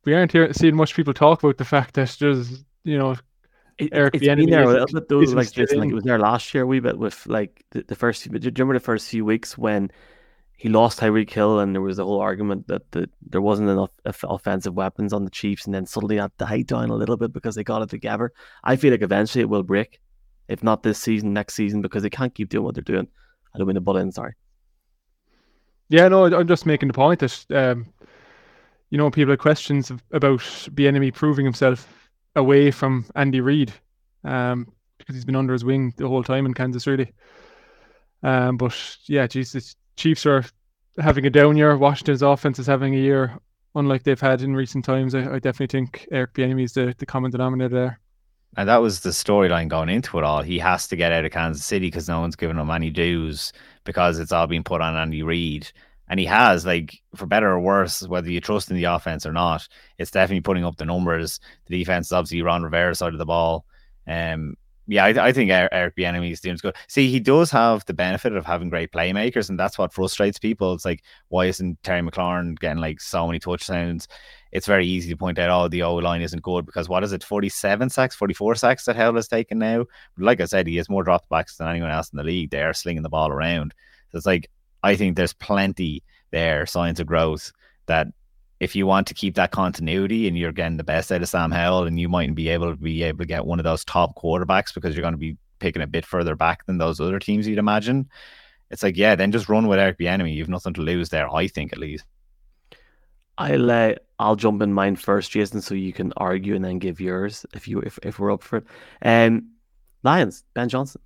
We 0.06 0.14
aren't 0.14 0.32
here 0.32 0.52
seeing 0.54 0.76
much 0.76 0.96
people 0.96 1.14
talk 1.14 1.44
about 1.44 1.58
the 1.58 1.66
fact 1.66 1.96
that 1.96 2.16
there's, 2.20 2.64
you 2.84 2.98
know, 2.98 3.16
it, 3.78 3.90
Eric 3.92 4.16
it's 4.16 4.26
been 4.26 4.50
there 4.50 4.64
a 4.64 4.86
little 4.86 5.36
like 5.36 5.52
Jason, 5.52 5.80
like 5.80 5.90
it 5.90 5.94
was 5.94 6.04
there 6.04 6.20
last 6.20 6.54
year 6.54 6.66
We 6.66 6.80
bit 6.80 6.98
with 6.98 7.26
like 7.28 7.64
the, 7.72 7.84
the 7.84 7.96
first 7.96 8.24
few, 8.24 8.32
do 8.32 8.48
you 8.48 8.52
remember 8.56 8.74
the 8.74 8.84
first 8.84 9.10
few 9.10 9.24
weeks 9.24 9.58
when 9.58 9.92
he 10.58 10.70
lost 10.70 11.00
Tyreek 11.00 11.30
Hill 11.30 11.60
and 11.60 11.76
there 11.76 11.82
was 11.82 12.00
a 12.00 12.04
whole 12.04 12.20
argument 12.20 12.68
that 12.68 12.90
the, 12.92 13.08
there 13.22 13.42
wasn't 13.42 13.70
enough 13.70 13.92
offensive 14.24 14.74
weapons 14.74 15.14
on 15.14 15.24
the 15.24 15.30
Chiefs 15.30 15.66
and 15.66 15.76
then 15.76 15.86
suddenly 15.86 16.18
that 16.18 16.36
died 16.38 16.66
down 16.66 16.90
a 16.90 16.96
little 16.96 17.18
bit 17.18 17.32
because 17.32 17.54
they 17.54 17.64
got 17.64 17.84
it 17.84 17.90
together. 17.90 18.34
I 18.64 18.76
feel 18.76 18.92
like 18.92 19.04
eventually 19.04 19.44
it 19.44 19.50
will 19.50 19.64
break, 19.64 20.00
if 20.48 20.64
not 20.64 20.82
this 20.82 20.98
season, 20.98 21.34
next 21.34 21.54
season, 21.54 21.82
because 21.84 22.02
they 22.02 22.10
can't 22.10 22.34
keep 22.34 22.50
doing 22.50 22.64
what 22.64 22.74
they're 22.74 22.82
doing. 22.82 23.08
I 23.54 23.60
don't 23.60 23.68
mean 23.68 23.76
to 23.76 23.82
butt 23.82 23.98
in, 23.98 24.12
sorry. 24.12 24.34
Yeah, 25.90 26.08
no, 26.08 26.26
I'm 26.26 26.48
just 26.48 26.66
making 26.66 26.88
the 26.88 26.94
point 26.94 27.20
that 27.20 27.46
um, 27.52 27.86
you 28.90 28.98
know 28.98 29.10
people 29.12 29.32
have 29.32 29.40
questions 29.40 29.92
about 30.12 30.40
Bieniemy 30.40 31.14
proving 31.14 31.46
himself 31.46 32.07
away 32.38 32.72
from 32.72 33.06
Andy 33.16 33.42
Reid 33.42 33.74
um, 34.24 34.72
because 34.98 35.16
he's 35.16 35.26
been 35.26 35.36
under 35.36 35.54
his 35.54 35.66
wing 35.66 35.94
the 35.98 36.08
whole 36.08 36.24
time 36.24 36.46
in 36.46 36.54
Kansas, 36.54 36.88
really. 36.88 37.12
Um, 38.24 38.58
but 38.58 38.74
yeah, 39.08 39.28
Jesus, 39.28 39.76
Chiefs 39.98 40.26
are 40.26 40.46
having 41.00 41.26
a 41.26 41.30
down 41.30 41.58
year. 41.58 41.76
Washington's 41.76 42.22
offense 42.22 42.60
is 42.60 42.68
having 42.68 42.96
a 42.96 43.00
year 43.00 43.38
unlike 43.76 44.04
they've 44.04 44.20
had 44.20 44.42
in 44.42 44.56
recent 44.56 44.86
times. 44.86 45.14
I, 45.14 45.36
I 45.36 45.40
definitely 45.40 45.68
think 45.68 46.08
Eric 46.12 46.34
Bieniemy 46.34 46.64
is 46.64 46.74
the, 46.74 46.96
the 46.98 47.06
common 47.06 47.32
denominator 47.32 47.76
there. 47.76 48.00
And 48.56 48.70
that 48.70 48.78
was 48.78 49.02
the 49.02 49.10
storyline 49.10 49.68
going 49.68 49.90
into 49.90 50.18
it 50.18 50.24
all. 50.24 50.42
He 50.42 50.58
has 50.60 50.88
to 50.88 50.96
get 50.96 51.12
out 51.12 51.26
of 51.26 51.32
Kansas 51.32 51.66
City 51.66 51.88
because 51.88 52.08
no 52.08 52.22
one's 52.22 52.36
giving 52.36 52.58
him 52.58 52.72
any 52.72 52.90
dues 52.90 53.54
because 53.84 54.20
it's 54.20 54.32
all 54.32 54.48
being 54.48 54.64
put 54.64 54.82
on 54.82 54.96
Andy 54.96 55.22
Reid 55.22 55.72
and 56.10 56.20
he 56.20 56.26
has 56.26 56.66
like 56.66 57.02
for 57.16 57.26
better 57.26 57.50
or 57.50 57.60
worse, 57.60 58.02
whether 58.08 58.30
you 58.30 58.40
trust 58.40 58.70
in 58.70 58.78
the 58.78 58.86
offense 58.86 59.26
or 59.26 59.34
not, 59.34 59.68
it's 59.98 60.12
definitely 60.12 60.42
putting 60.42 60.66
up 60.66 60.78
the 60.78 60.86
numbers. 60.86 61.40
The 61.68 61.78
defense 61.78 62.08
is 62.08 62.12
obviously 62.14 62.42
Ron 62.42 62.64
Rivera's 62.64 63.00
side 63.00 63.14
of 63.14 63.20
the 63.20 63.26
ball. 63.26 63.66
Um, 64.08 64.56
yeah, 64.90 65.04
I, 65.04 65.28
I 65.28 65.32
think 65.34 65.52
Eric 65.52 65.98
Bieniemy 65.98 66.32
is 66.32 66.40
doing 66.40 66.58
good. 66.62 66.76
See, 66.88 67.12
he 67.12 67.20
does 67.20 67.52
have 67.52 67.84
the 67.86 67.94
benefit 67.94 68.34
of 68.34 68.46
having 68.46 68.70
great 68.70 68.94
playmakers, 68.94 69.50
and 69.50 69.60
that's 69.60 69.78
what 69.78 69.92
frustrates 69.92 70.40
people. 70.40 70.74
It's 70.74 70.86
like, 70.86 71.04
why 71.28 71.48
isn't 71.48 71.84
Terry 71.84 72.02
McLaurin 72.02 72.58
getting 72.58 72.80
like 72.80 73.02
so 73.02 73.28
many 73.28 73.38
touchdowns? 73.38 74.08
It's 74.54 74.66
very 74.66 74.88
easy 74.88 75.10
to 75.10 75.18
point 75.18 75.40
out, 75.40 75.50
oh, 75.50 75.68
the 75.68 75.84
O 75.84 75.96
line 75.96 76.22
isn't 76.22 76.42
good 76.42 76.66
because 76.66 76.88
what 76.88 77.04
is 77.04 77.12
it, 77.12 77.22
47 77.22 77.90
sacks, 77.90 78.16
44 78.16 78.56
sacks 78.56 78.86
that 78.86 78.96
Howell 78.96 79.16
has 79.16 79.28
taken 79.28 79.60
now? 79.60 79.86
Like 80.18 80.40
I 80.40 80.46
said, 80.46 80.68
he 80.68 80.78
has 80.78 80.90
more 80.90 81.04
dropbacks 81.04 81.58
than 81.58 81.68
anyone 81.68 81.92
else 81.92 82.10
in 82.10 82.18
the 82.18 82.24
league. 82.24 82.52
They 82.52 82.64
are 82.64 82.74
slinging 82.74 83.04
the 83.04 83.10
ball 83.10 83.30
around. 83.30 83.74
So 84.12 84.18
it's 84.18 84.26
like, 84.26 84.50
I 84.84 84.96
think 84.96 85.16
there's 85.16 85.34
plenty 85.34 86.04
there, 86.32 86.66
signs 86.66 87.00
of 87.00 87.08
growth 87.08 87.52
that 87.88 88.08
if 88.60 88.76
you 88.76 88.88
want 88.88 89.08
to 89.08 89.14
keep 89.14 89.36
that 89.36 89.52
continuity 89.52 90.28
and 90.28 90.38
you're 90.38 90.52
getting 90.52 90.78
the 90.78 90.84
best 90.84 91.12
out 91.12 91.22
of 91.22 91.30
Sam 91.30 91.52
Howell 91.52 91.84
and 91.84 92.00
you 92.00 92.10
mightn't 92.10 92.36
be 92.36 92.50
able 92.50 92.72
to 92.72 92.78
be 92.78 93.04
able 93.04 93.20
to 93.20 93.26
get 93.26 93.46
one 93.46 93.60
of 93.60 93.64
those 93.64 93.86
top 93.86 94.16
quarterbacks 94.16 94.74
because 94.74 94.96
you're 94.96 95.04
going 95.04 95.14
to 95.14 95.18
be 95.20 95.38
picking 95.60 95.82
a 95.82 95.88
bit 95.88 96.06
further 96.06 96.36
back 96.36 96.66
than 96.66 96.78
those 96.78 97.00
other 97.00 97.20
teams 97.20 97.48
you'd 97.48 97.60
imagine. 97.60 98.10
It's 98.70 98.84
like, 98.84 98.98
yeah, 98.98 99.16
then 99.16 99.32
just 99.32 99.48
run 99.48 99.68
with 99.68 99.80
Eric 99.80 100.00
Bieniemy. 100.00 100.34
You've 100.34 100.50
nothing 100.50 100.74
to 100.74 100.82
lose 100.82 101.10
there, 101.10 101.34
I 101.34 101.48
think 101.48 101.72
at 101.72 101.80
least. 101.80 102.06
I'll 103.38 103.70
uh, 103.70 103.94
I'll 104.20 104.36
jump 104.36 104.62
in 104.64 104.74
mine 104.74 104.96
first, 104.96 105.32
Jason, 105.32 105.62
so 105.62 105.76
you 105.76 105.94
can 105.94 106.12
argue 106.18 106.56
and 106.56 106.66
then 106.66 106.80
give 106.80 107.00
yours 107.00 107.46
if 107.54 107.68
you 107.68 107.80
if, 107.82 108.00
if 108.02 108.18
we're 108.18 108.34
up 108.34 108.42
for 108.42 108.58
it. 108.58 108.66
Um, 109.04 109.52
Lions, 110.04 110.44
Ben 110.56 110.70
Johnson, 110.70 111.02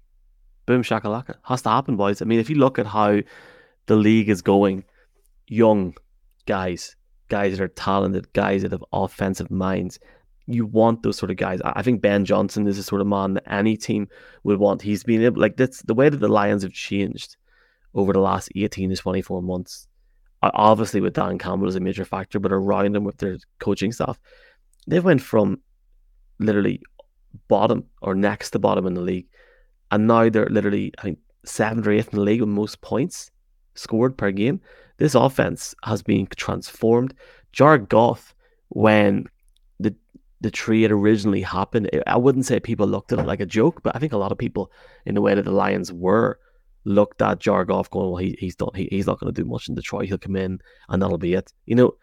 boom 0.65 0.81
shakalaka, 0.81 1.35
has 1.43 1.61
to 1.63 1.69
happen, 1.69 1.97
boys. 1.97 2.21
I 2.21 2.25
mean, 2.25 2.39
if 2.39 2.49
you 2.49 2.55
look 2.55 2.79
at 2.79 2.85
how 2.85 3.19
the 3.87 3.95
league 3.95 4.29
is 4.29 4.41
going, 4.41 4.83
young 5.47 5.93
guys, 6.45 6.95
guys 7.29 7.57
that 7.57 7.63
are 7.63 7.67
talented, 7.69 8.31
guys 8.33 8.61
that 8.61 8.71
have 8.71 8.83
offensive 8.91 9.51
minds. 9.51 9.99
You 10.47 10.65
want 10.65 11.03
those 11.03 11.17
sort 11.17 11.31
of 11.31 11.37
guys. 11.37 11.61
I 11.63 11.81
think 11.81 12.01
Ben 12.01 12.25
Johnson 12.25 12.67
is 12.67 12.77
the 12.77 12.83
sort 12.83 13.01
of 13.01 13.07
man 13.07 13.35
that 13.35 13.51
any 13.51 13.77
team 13.77 14.07
would 14.43 14.59
want. 14.59 14.81
He's 14.81 15.03
been 15.03 15.23
able, 15.23 15.39
like 15.39 15.55
that's 15.55 15.81
the 15.83 15.93
way 15.93 16.09
that 16.09 16.17
the 16.17 16.27
Lions 16.27 16.63
have 16.63 16.73
changed 16.73 17.37
over 17.93 18.11
the 18.11 18.19
last 18.19 18.49
18 18.55 18.89
to 18.89 18.95
24 18.95 19.41
months. 19.41 19.87
Obviously, 20.41 21.01
with 21.01 21.13
Dan 21.13 21.37
Campbell 21.37 21.67
as 21.67 21.75
a 21.75 21.79
major 21.79 22.03
factor, 22.03 22.39
but 22.39 22.51
around 22.51 22.95
them 22.95 23.03
with 23.03 23.17
their 23.17 23.37
coaching 23.59 23.91
staff, 23.91 24.19
they 24.87 24.99
went 24.99 25.21
from 25.21 25.61
literally 26.39 26.81
bottom 27.47 27.85
or 28.01 28.15
next 28.15 28.49
to 28.51 28.59
bottom 28.59 28.87
in 28.87 28.95
the 28.95 29.01
league, 29.01 29.27
and 29.91 30.07
now 30.07 30.27
they're 30.29 30.47
literally 30.47 30.91
I 30.97 31.03
think 31.03 31.19
seventh 31.45 31.85
or 31.85 31.91
eighth 31.91 32.11
in 32.11 32.17
the 32.19 32.25
league 32.25 32.41
with 32.41 32.49
most 32.49 32.81
points 32.81 33.29
scored 33.75 34.17
per 34.17 34.31
game. 34.31 34.61
This 34.97 35.15
offense 35.15 35.73
has 35.83 36.03
been 36.03 36.27
transformed. 36.35 37.13
Jared 37.51 37.89
Goff, 37.89 38.35
when 38.69 39.25
the 39.79 39.95
the 40.41 40.51
trade 40.51 40.91
originally 40.91 41.41
happened, 41.41 41.89
I 42.07 42.17
wouldn't 42.17 42.45
say 42.45 42.59
people 42.59 42.87
looked 42.87 43.11
at 43.11 43.19
it 43.19 43.25
like 43.25 43.39
a 43.39 43.45
joke, 43.45 43.81
but 43.83 43.95
I 43.95 43.99
think 43.99 44.13
a 44.13 44.17
lot 44.17 44.31
of 44.31 44.37
people, 44.37 44.71
in 45.05 45.15
the 45.15 45.21
way 45.21 45.35
that 45.35 45.45
the 45.45 45.51
Lions 45.51 45.91
were, 45.91 46.39
looked 46.83 47.21
at 47.21 47.39
Jared 47.39 47.67
Goff 47.67 47.89
going, 47.89 48.09
well, 48.09 48.17
he, 48.17 48.35
he's 48.39 48.55
done, 48.55 48.69
he, 48.75 48.87
he's 48.91 49.07
not 49.07 49.19
going 49.19 49.33
to 49.33 49.41
do 49.41 49.47
much 49.47 49.69
in 49.69 49.75
Detroit. 49.75 50.07
He'll 50.07 50.17
come 50.17 50.35
in 50.35 50.59
and 50.89 51.01
that'll 51.01 51.17
be 51.17 51.33
it. 51.33 51.53
You 51.65 51.75
know, 51.75 51.95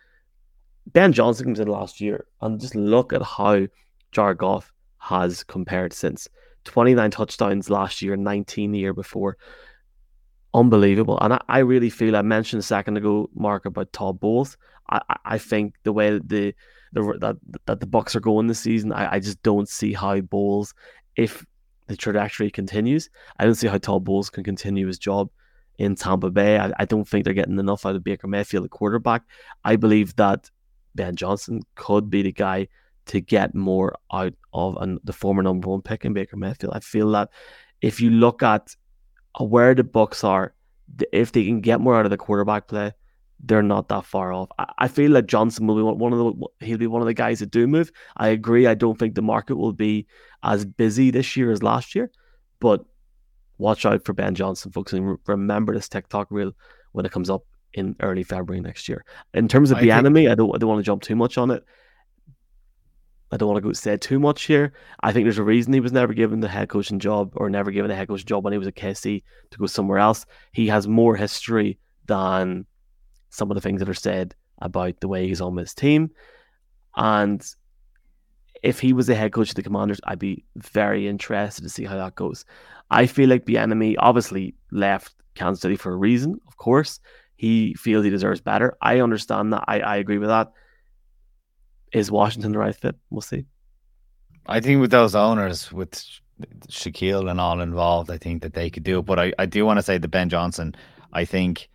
Ben 0.87 1.13
Johnson 1.13 1.47
comes 1.47 1.61
in 1.61 1.69
last 1.69 2.01
year 2.01 2.27
and 2.41 2.61
just 2.61 2.75
look 2.75 3.13
at 3.13 3.23
how 3.23 3.67
Jared 4.13 4.39
Goff 4.39 4.73
has 4.99 5.43
compared 5.45 5.93
since 5.93 6.29
29 6.65 7.11
touchdowns 7.11 7.71
last 7.71 8.03
year, 8.03 8.17
19 8.17 8.73
the 8.73 8.79
year 8.79 8.93
before 8.95 9.37
unbelievable. 10.55 11.19
And 11.21 11.35
I, 11.35 11.41
I 11.49 11.59
really 11.61 11.91
feel 11.91 12.17
I 12.17 12.23
mentioned 12.23 12.61
a 12.61 12.65
second 12.65 12.97
ago, 12.97 13.31
Mark, 13.35 13.67
about 13.67 13.93
Todd 13.93 14.21
Bowles. 14.21 14.57
I, 14.91 15.01
I 15.25 15.39
think 15.39 15.75
the 15.83 15.93
way 15.93 16.19
the 16.19 16.55
the, 16.93 17.19
that 17.21 17.37
that 17.67 17.81
the 17.81 17.87
Bucs 17.87 18.17
are 18.17 18.21
going 18.21 18.47
this 18.47 18.61
season. 18.61 18.93
I, 18.93 19.15
I 19.15 19.21
just 19.21 19.43
don't 19.43 19.69
see 19.69 19.93
how 19.93 20.21
Bowles, 20.21 20.75
if 21.17 21.45
the 21.87 21.97
trajectory 21.97 22.51
continues, 22.51 23.11
I 23.39 23.45
don't 23.45 23.55
see 23.55 23.69
how 23.69 23.79
Todd 23.79 24.05
Bowles 24.05 24.31
can 24.31 24.45
continue 24.45 24.87
his 24.87 24.99
job 24.99 25.31
in 25.79 25.95
Tampa 25.95 26.31
Bay. 26.31 26.59
I, 26.59 26.73
I 26.79 26.85
don't 26.85 27.07
think 27.07 27.25
they're 27.25 27.35
getting 27.35 27.59
enough 27.59 27.87
out 27.87 27.97
of 27.97 28.05
Baker 28.05 28.27
Mayfield, 28.27 28.65
the 28.65 28.69
quarterback. 28.69 29.23
I 29.65 29.77
believe 29.77 30.17
that 30.17 30.51
Ben 30.95 31.15
Johnson 31.15 31.63
could 31.75 32.11
be 32.11 32.23
the 32.23 32.33
guy 32.33 32.69
to 33.07 33.21
get 33.21 33.55
more 33.55 33.95
out 34.13 34.35
of 34.53 34.77
an, 34.81 34.99
the 35.05 35.13
former 35.13 35.43
number 35.43 35.69
one 35.69 35.83
pick 35.83 36.05
in 36.05 36.13
Baker 36.13 36.37
Mayfield. 36.37 36.73
I 36.75 36.81
feel 36.81 37.11
that 37.13 37.31
if 37.81 38.01
you 38.01 38.11
look 38.11 38.43
at 38.43 38.75
where 39.39 39.75
the 39.75 39.85
Bucs 39.85 40.25
are, 40.25 40.55
if 41.13 41.33
they 41.33 41.45
can 41.45 41.61
get 41.61 41.81
more 41.81 41.97
out 41.97 42.07
of 42.07 42.11
the 42.11 42.17
quarterback 42.17 42.69
play, 42.69 42.93
they're 43.45 43.63
not 43.63 43.89
that 43.89 44.05
far 44.05 44.33
off. 44.33 44.49
I, 44.59 44.67
I 44.79 44.89
feel 44.89 45.13
like 45.13 45.27
Johnson 45.27 45.67
will 45.67 45.77
be 45.77 45.83
one 45.83 46.13
of 46.13 46.19
the 46.19 46.67
he'll 46.67 46.79
be 46.79 46.87
one 46.87 47.03
of 47.03 47.07
the 47.07 47.15
guys 47.15 47.39
that 47.41 47.51
do 47.51 47.67
move. 47.67 47.93
I 48.17 48.29
agree. 48.29 48.67
I 48.67 48.75
don't 48.75 48.99
think 48.99 49.15
the 49.15 49.23
market 49.23 49.57
will 49.57 49.73
be 49.73 50.07
as 50.43 50.65
busy 50.65 51.11
this 51.11 51.37
year 51.37 51.51
as 51.53 51.63
last 51.63 51.95
year, 51.95 52.11
but 52.61 52.85
watch 53.59 53.87
out 53.87 54.05
for 54.05 54.13
Ben 54.13 54.35
Johnson, 54.35 54.73
folks, 54.73 54.93
and 54.93 55.19
remember 55.27 55.75
this 55.75 55.89
TikTok 55.89 56.29
reel 56.31 56.53
when 56.93 57.07
it 57.07 57.13
comes 57.13 57.31
up 57.31 57.45
in 57.75 57.95
early 58.01 58.23
February 58.23 58.61
next 58.61 58.89
year. 58.89 59.05
In 59.35 59.47
terms 59.47 59.71
of 59.71 59.79
I 59.79 59.83
Bieniemy, 59.83 60.15
think... 60.15 60.31
I 60.31 60.35
don't 60.35 60.55
I 60.55 60.59
don't 60.59 60.69
want 60.69 60.81
to 60.81 60.87
jump 60.87 61.03
too 61.03 61.17
much 61.17 61.39
on 61.39 61.51
it. 61.51 61.65
I 63.31 63.37
don't 63.37 63.49
want 63.49 63.63
to 63.63 63.69
go 63.69 63.73
say 63.73 63.97
too 63.97 64.19
much 64.19 64.45
here. 64.45 64.73
I 65.03 65.13
think 65.13 65.25
there's 65.25 65.39
a 65.39 65.45
reason 65.45 65.73
he 65.73 65.81
was 65.81 65.93
never 65.93 66.15
given 66.15 66.41
the 66.41 66.49
head 66.49 66.69
coaching 66.69 66.99
job 66.99 67.33
or 67.37 67.51
never 67.51 67.71
given 67.71 67.91
a 67.91 67.95
head 67.95 68.09
coaching 68.09 68.27
job 68.27 68.45
when 68.45 68.53
he 68.53 68.59
was 68.59 68.69
at 68.69 68.75
KC 68.75 69.23
to 69.51 69.59
go 69.59 69.67
somewhere 69.67 69.99
else. 69.99 70.25
He 70.53 70.69
has 70.69 70.89
more 70.89 71.15
history 71.15 71.79
than 72.07 72.65
some 73.31 73.51
of 73.51 73.55
the 73.55 73.61
things 73.61 73.81
that 73.81 73.89
are 73.89 73.95
said 73.95 74.35
about 74.61 75.01
the 75.01 75.09
way 75.09 75.29
he's 75.29 75.41
on 75.41 75.57
his 75.57 75.75
team. 75.75 76.11
And 76.97 77.45
if 78.63 78.81
he 78.81 78.93
was 78.93 79.07
the 79.07 79.15
head 79.15 79.33
coach 79.33 79.51
of 79.51 79.55
the 79.55 79.63
Commanders, 79.63 80.01
I'd 80.05 80.19
be 80.19 80.45
very 80.57 81.07
interested 81.07 81.63
to 81.63 81.69
see 81.69 81.85
how 81.85 81.97
that 81.97 82.15
goes. 82.15 82.45
I 82.91 83.07
feel 83.07 83.29
like 83.29 83.45
Bieniemy 83.45 83.97
obviously 83.99 84.55
left 84.73 85.15
Kansas 85.35 85.61
City 85.61 85.77
for 85.77 85.93
a 85.93 85.97
reason, 85.97 86.41
of 86.47 86.57
course. 86.57 86.99
He 87.37 87.75
feels 87.75 88.05
he 88.05 88.11
deserves 88.11 88.41
better. 88.41 88.77
I 88.81 89.01
understand 89.01 89.53
that. 89.53 89.65
I, 89.69 89.81
I 89.81 89.97
agree 89.97 90.19
with 90.19 90.29
that. 90.29 90.51
Is 91.93 92.11
Washington 92.11 92.53
the 92.53 92.59
right 92.59 92.75
fit? 92.75 92.97
We'll 93.11 93.21
see. 93.21 93.47
I 94.47 94.61
think 94.61 94.81
with 94.81 94.91
those 94.91 95.15
owners, 95.15 95.71
with 95.73 95.93
Shaquille 96.69 97.31
and 97.31 97.41
all 97.41 97.61
involved, 97.61 98.11
I 98.11 98.19
think 98.19 98.43
that 98.43 98.55
they 98.55 98.71
could 98.71 98.83
do 98.83 99.01
it. 99.01 99.03
But 99.03 99.19
I, 99.19 99.33
I 99.39 99.47
do 99.47 99.65
want 99.65 99.79
to 99.79 99.83
say 99.83 99.99
that 99.99 100.09
Ben 100.09 100.29
Johnson, 100.29 100.75
I 101.13 101.25
think 101.25 101.69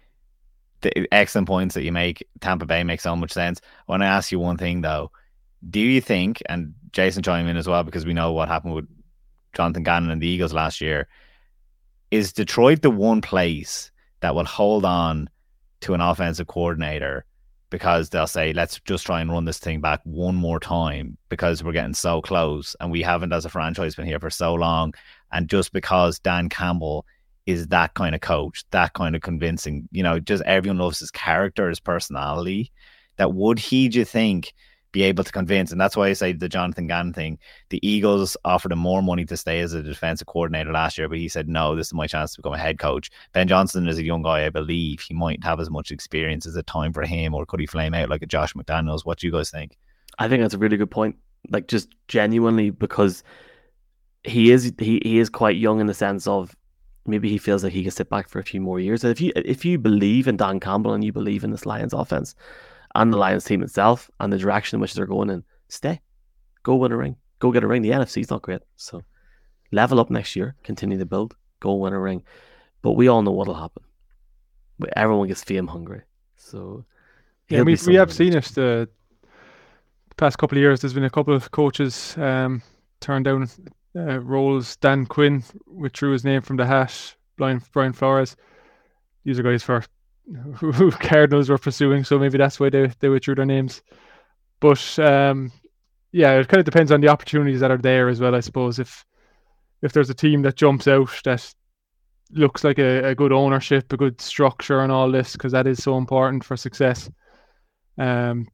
the 0.81 1.07
excellent 1.13 1.47
points 1.47 1.75
that 1.75 1.83
you 1.83 1.91
make, 1.91 2.27
Tampa 2.41 2.65
Bay 2.65 2.83
makes 2.83 3.03
so 3.03 3.15
much 3.15 3.31
sense. 3.31 3.61
I 3.87 3.91
want 3.91 4.01
to 4.01 4.07
ask 4.07 4.31
you 4.31 4.39
one 4.39 4.57
thing 4.57 4.81
though. 4.81 5.11
Do 5.69 5.79
you 5.79 6.01
think, 6.01 6.41
and 6.49 6.73
Jason 6.91 7.23
chime 7.23 7.47
in 7.47 7.57
as 7.57 7.67
well, 7.67 7.83
because 7.83 8.05
we 8.05 8.13
know 8.13 8.33
what 8.33 8.49
happened 8.49 8.75
with 8.75 8.87
Jonathan 9.53 9.83
Gannon 9.83 10.11
and 10.11 10.21
the 10.21 10.27
Eagles 10.27 10.53
last 10.53 10.81
year, 10.81 11.07
is 12.11 12.33
Detroit 12.33 12.81
the 12.81 12.91
one 12.91 13.21
place 13.21 13.91
that 14.19 14.35
will 14.35 14.45
hold 14.45 14.85
on 14.85 15.29
to 15.81 15.93
an 15.93 16.01
offensive 16.01 16.47
coordinator 16.47 17.25
because 17.73 18.07
they'll 18.11 18.27
say, 18.27 18.53
let's 18.53 18.79
just 18.81 19.03
try 19.03 19.19
and 19.19 19.31
run 19.31 19.45
this 19.45 19.57
thing 19.57 19.81
back 19.81 19.99
one 20.03 20.35
more 20.35 20.59
time 20.59 21.17
because 21.29 21.63
we're 21.63 21.71
getting 21.71 21.95
so 21.95 22.21
close 22.21 22.75
and 22.79 22.91
we 22.91 23.01
haven't, 23.01 23.33
as 23.33 23.45
a 23.45 23.49
franchise, 23.49 23.95
been 23.95 24.05
here 24.05 24.19
for 24.19 24.29
so 24.29 24.53
long. 24.53 24.93
And 25.31 25.49
just 25.49 25.73
because 25.73 26.19
Dan 26.19 26.49
Campbell 26.49 27.03
is 27.47 27.69
that 27.69 27.95
kind 27.95 28.13
of 28.13 28.21
coach, 28.21 28.63
that 28.69 28.93
kind 28.93 29.15
of 29.15 29.23
convincing, 29.23 29.89
you 29.91 30.03
know, 30.03 30.19
just 30.19 30.43
everyone 30.43 30.77
loves 30.77 30.99
his 30.99 31.09
character, 31.09 31.67
his 31.67 31.79
personality, 31.79 32.71
that 33.17 33.33
would 33.33 33.57
he, 33.57 33.89
do 33.89 33.97
you 33.97 34.05
think, 34.05 34.53
be 34.93 35.03
able 35.03 35.25
to 35.25 35.31
convince. 35.31 35.71
And 35.71 35.81
that's 35.81 35.97
why 35.97 36.07
I 36.07 36.13
say 36.13 36.31
the 36.31 36.47
Jonathan 36.47 36.87
Gannon 36.87 37.11
thing. 37.11 37.39
The 37.69 37.85
Eagles 37.85 38.37
offered 38.45 38.71
him 38.71 38.79
more 38.79 39.01
money 39.01 39.25
to 39.25 39.35
stay 39.35 39.59
as 39.59 39.73
a 39.73 39.83
defensive 39.83 40.27
coordinator 40.27 40.71
last 40.71 40.97
year, 40.97 41.09
but 41.09 41.17
he 41.17 41.27
said, 41.27 41.49
no, 41.49 41.75
this 41.75 41.87
is 41.87 41.93
my 41.93 42.07
chance 42.07 42.33
to 42.33 42.41
become 42.41 42.53
a 42.53 42.57
head 42.57 42.79
coach. 42.79 43.09
Ben 43.33 43.49
Johnson 43.49 43.87
is 43.87 43.97
a 43.97 44.03
young 44.03 44.21
guy, 44.21 44.45
I 44.45 44.49
believe. 44.49 45.01
He 45.01 45.13
might 45.13 45.43
have 45.43 45.59
as 45.59 45.69
much 45.69 45.91
experience. 45.91 46.45
as 46.45 46.55
it 46.55 46.67
time 46.67 46.93
for 46.93 47.03
him, 47.03 47.33
or 47.33 47.45
could 47.45 47.59
he 47.59 47.65
flame 47.65 47.93
out 47.93 48.09
like 48.09 48.21
a 48.21 48.27
Josh 48.27 48.53
McDaniels? 48.53 49.05
What 49.05 49.19
do 49.19 49.27
you 49.27 49.33
guys 49.33 49.49
think? 49.49 49.77
I 50.19 50.29
think 50.29 50.41
that's 50.41 50.53
a 50.53 50.59
really 50.59 50.77
good 50.77 50.91
point. 50.91 51.17
Like, 51.49 51.67
just 51.67 51.89
genuinely, 52.07 52.69
because 52.69 53.23
he 54.23 54.51
is 54.51 54.71
he, 54.77 55.01
he 55.03 55.19
is 55.19 55.29
quite 55.29 55.57
young 55.57 55.81
in 55.81 55.87
the 55.87 55.93
sense 55.93 56.27
of 56.27 56.55
maybe 57.05 57.29
he 57.29 57.37
feels 57.37 57.63
like 57.63 57.73
he 57.73 57.81
can 57.81 57.91
sit 57.91 58.09
back 58.09 58.29
for 58.29 58.39
a 58.39 58.43
few 58.43 58.61
more 58.61 58.79
years. 58.79 59.03
And 59.03 59.11
if 59.11 59.19
you 59.19 59.33
if 59.35 59.65
you 59.65 59.77
believe 59.77 60.27
in 60.27 60.37
Dan 60.37 60.59
Campbell 60.59 60.93
and 60.93 61.03
you 61.03 61.11
believe 61.11 61.43
in 61.43 61.51
this 61.51 61.65
Lions 61.65 61.93
offense, 61.93 62.35
and 62.95 63.11
the 63.11 63.17
Lions 63.17 63.43
team 63.43 63.63
itself 63.63 64.09
and 64.19 64.31
the 64.31 64.37
direction 64.37 64.77
in 64.77 64.81
which 64.81 64.93
they're 64.93 65.05
going 65.05 65.29
in. 65.29 65.43
Stay. 65.69 66.01
Go 66.63 66.75
win 66.75 66.91
a 66.91 66.97
ring. 66.97 67.15
Go 67.39 67.51
get 67.51 67.63
a 67.63 67.67
ring. 67.67 67.81
The 67.81 67.91
NFC's 67.91 68.29
not 68.29 68.41
great. 68.41 68.61
So 68.77 69.01
level 69.71 69.99
up 69.99 70.09
next 70.09 70.35
year, 70.35 70.55
continue 70.63 70.97
to 70.97 71.05
build, 71.05 71.35
go 71.59 71.75
win 71.75 71.93
a 71.93 71.99
ring. 71.99 72.23
But 72.81 72.91
we 72.91 73.07
all 73.07 73.21
know 73.21 73.31
what'll 73.31 73.53
happen. 73.53 73.83
Everyone 74.95 75.27
gets 75.27 75.43
fame 75.43 75.67
hungry. 75.67 76.01
So 76.35 76.85
yeah, 77.49 77.61
we, 77.61 77.77
we 77.87 77.95
have 77.95 78.13
seen 78.13 78.35
it 78.35 78.45
the 78.45 78.89
past 80.17 80.37
couple 80.37 80.57
of 80.57 80.61
years. 80.61 80.81
There's 80.81 80.93
been 80.93 81.03
a 81.03 81.09
couple 81.09 81.35
of 81.35 81.51
coaches 81.51 82.15
um, 82.17 82.61
turned 82.99 83.25
down 83.25 83.49
uh, 83.95 84.19
roles. 84.19 84.75
Dan 84.77 85.05
Quinn 85.05 85.43
withdrew 85.67 86.11
his 86.11 86.23
name 86.23 86.41
from 86.41 86.57
the 86.57 86.65
hat. 86.65 87.15
Brian, 87.37 87.61
Brian 87.71 87.93
Flores. 87.93 88.35
These 89.23 89.39
are 89.39 89.43
guys 89.43 89.63
for 89.63 89.83
who 90.57 90.91
Cardinals 90.91 91.49
were 91.49 91.57
pursuing, 91.57 92.03
so 92.03 92.17
maybe 92.17 92.37
that's 92.37 92.59
why 92.59 92.69
they, 92.69 92.91
they 92.99 93.09
withdrew 93.09 93.35
their 93.35 93.45
names. 93.45 93.81
But 94.59 94.97
um, 94.99 95.51
yeah, 96.11 96.33
it 96.33 96.47
kind 96.47 96.59
of 96.59 96.65
depends 96.65 96.91
on 96.91 97.01
the 97.01 97.09
opportunities 97.09 97.59
that 97.59 97.71
are 97.71 97.77
there 97.77 98.09
as 98.09 98.19
well, 98.19 98.35
I 98.35 98.39
suppose. 98.39 98.79
If 98.79 99.05
if 99.81 99.91
there's 99.91 100.09
a 100.09 100.15
team 100.15 100.43
that 100.43 100.55
jumps 100.55 100.87
out 100.87 101.09
that 101.25 101.53
looks 102.31 102.63
like 102.63 102.79
a, 102.79 103.09
a 103.09 103.15
good 103.15 103.33
ownership, 103.33 103.91
a 103.91 103.97
good 103.97 104.21
structure, 104.21 104.79
and 104.79 104.91
all 104.91 105.11
this, 105.11 105.33
because 105.33 105.51
that 105.51 105.67
is 105.67 105.83
so 105.83 105.97
important 105.97 106.43
for 106.43 106.55
success, 106.55 107.09
um, 107.97 108.47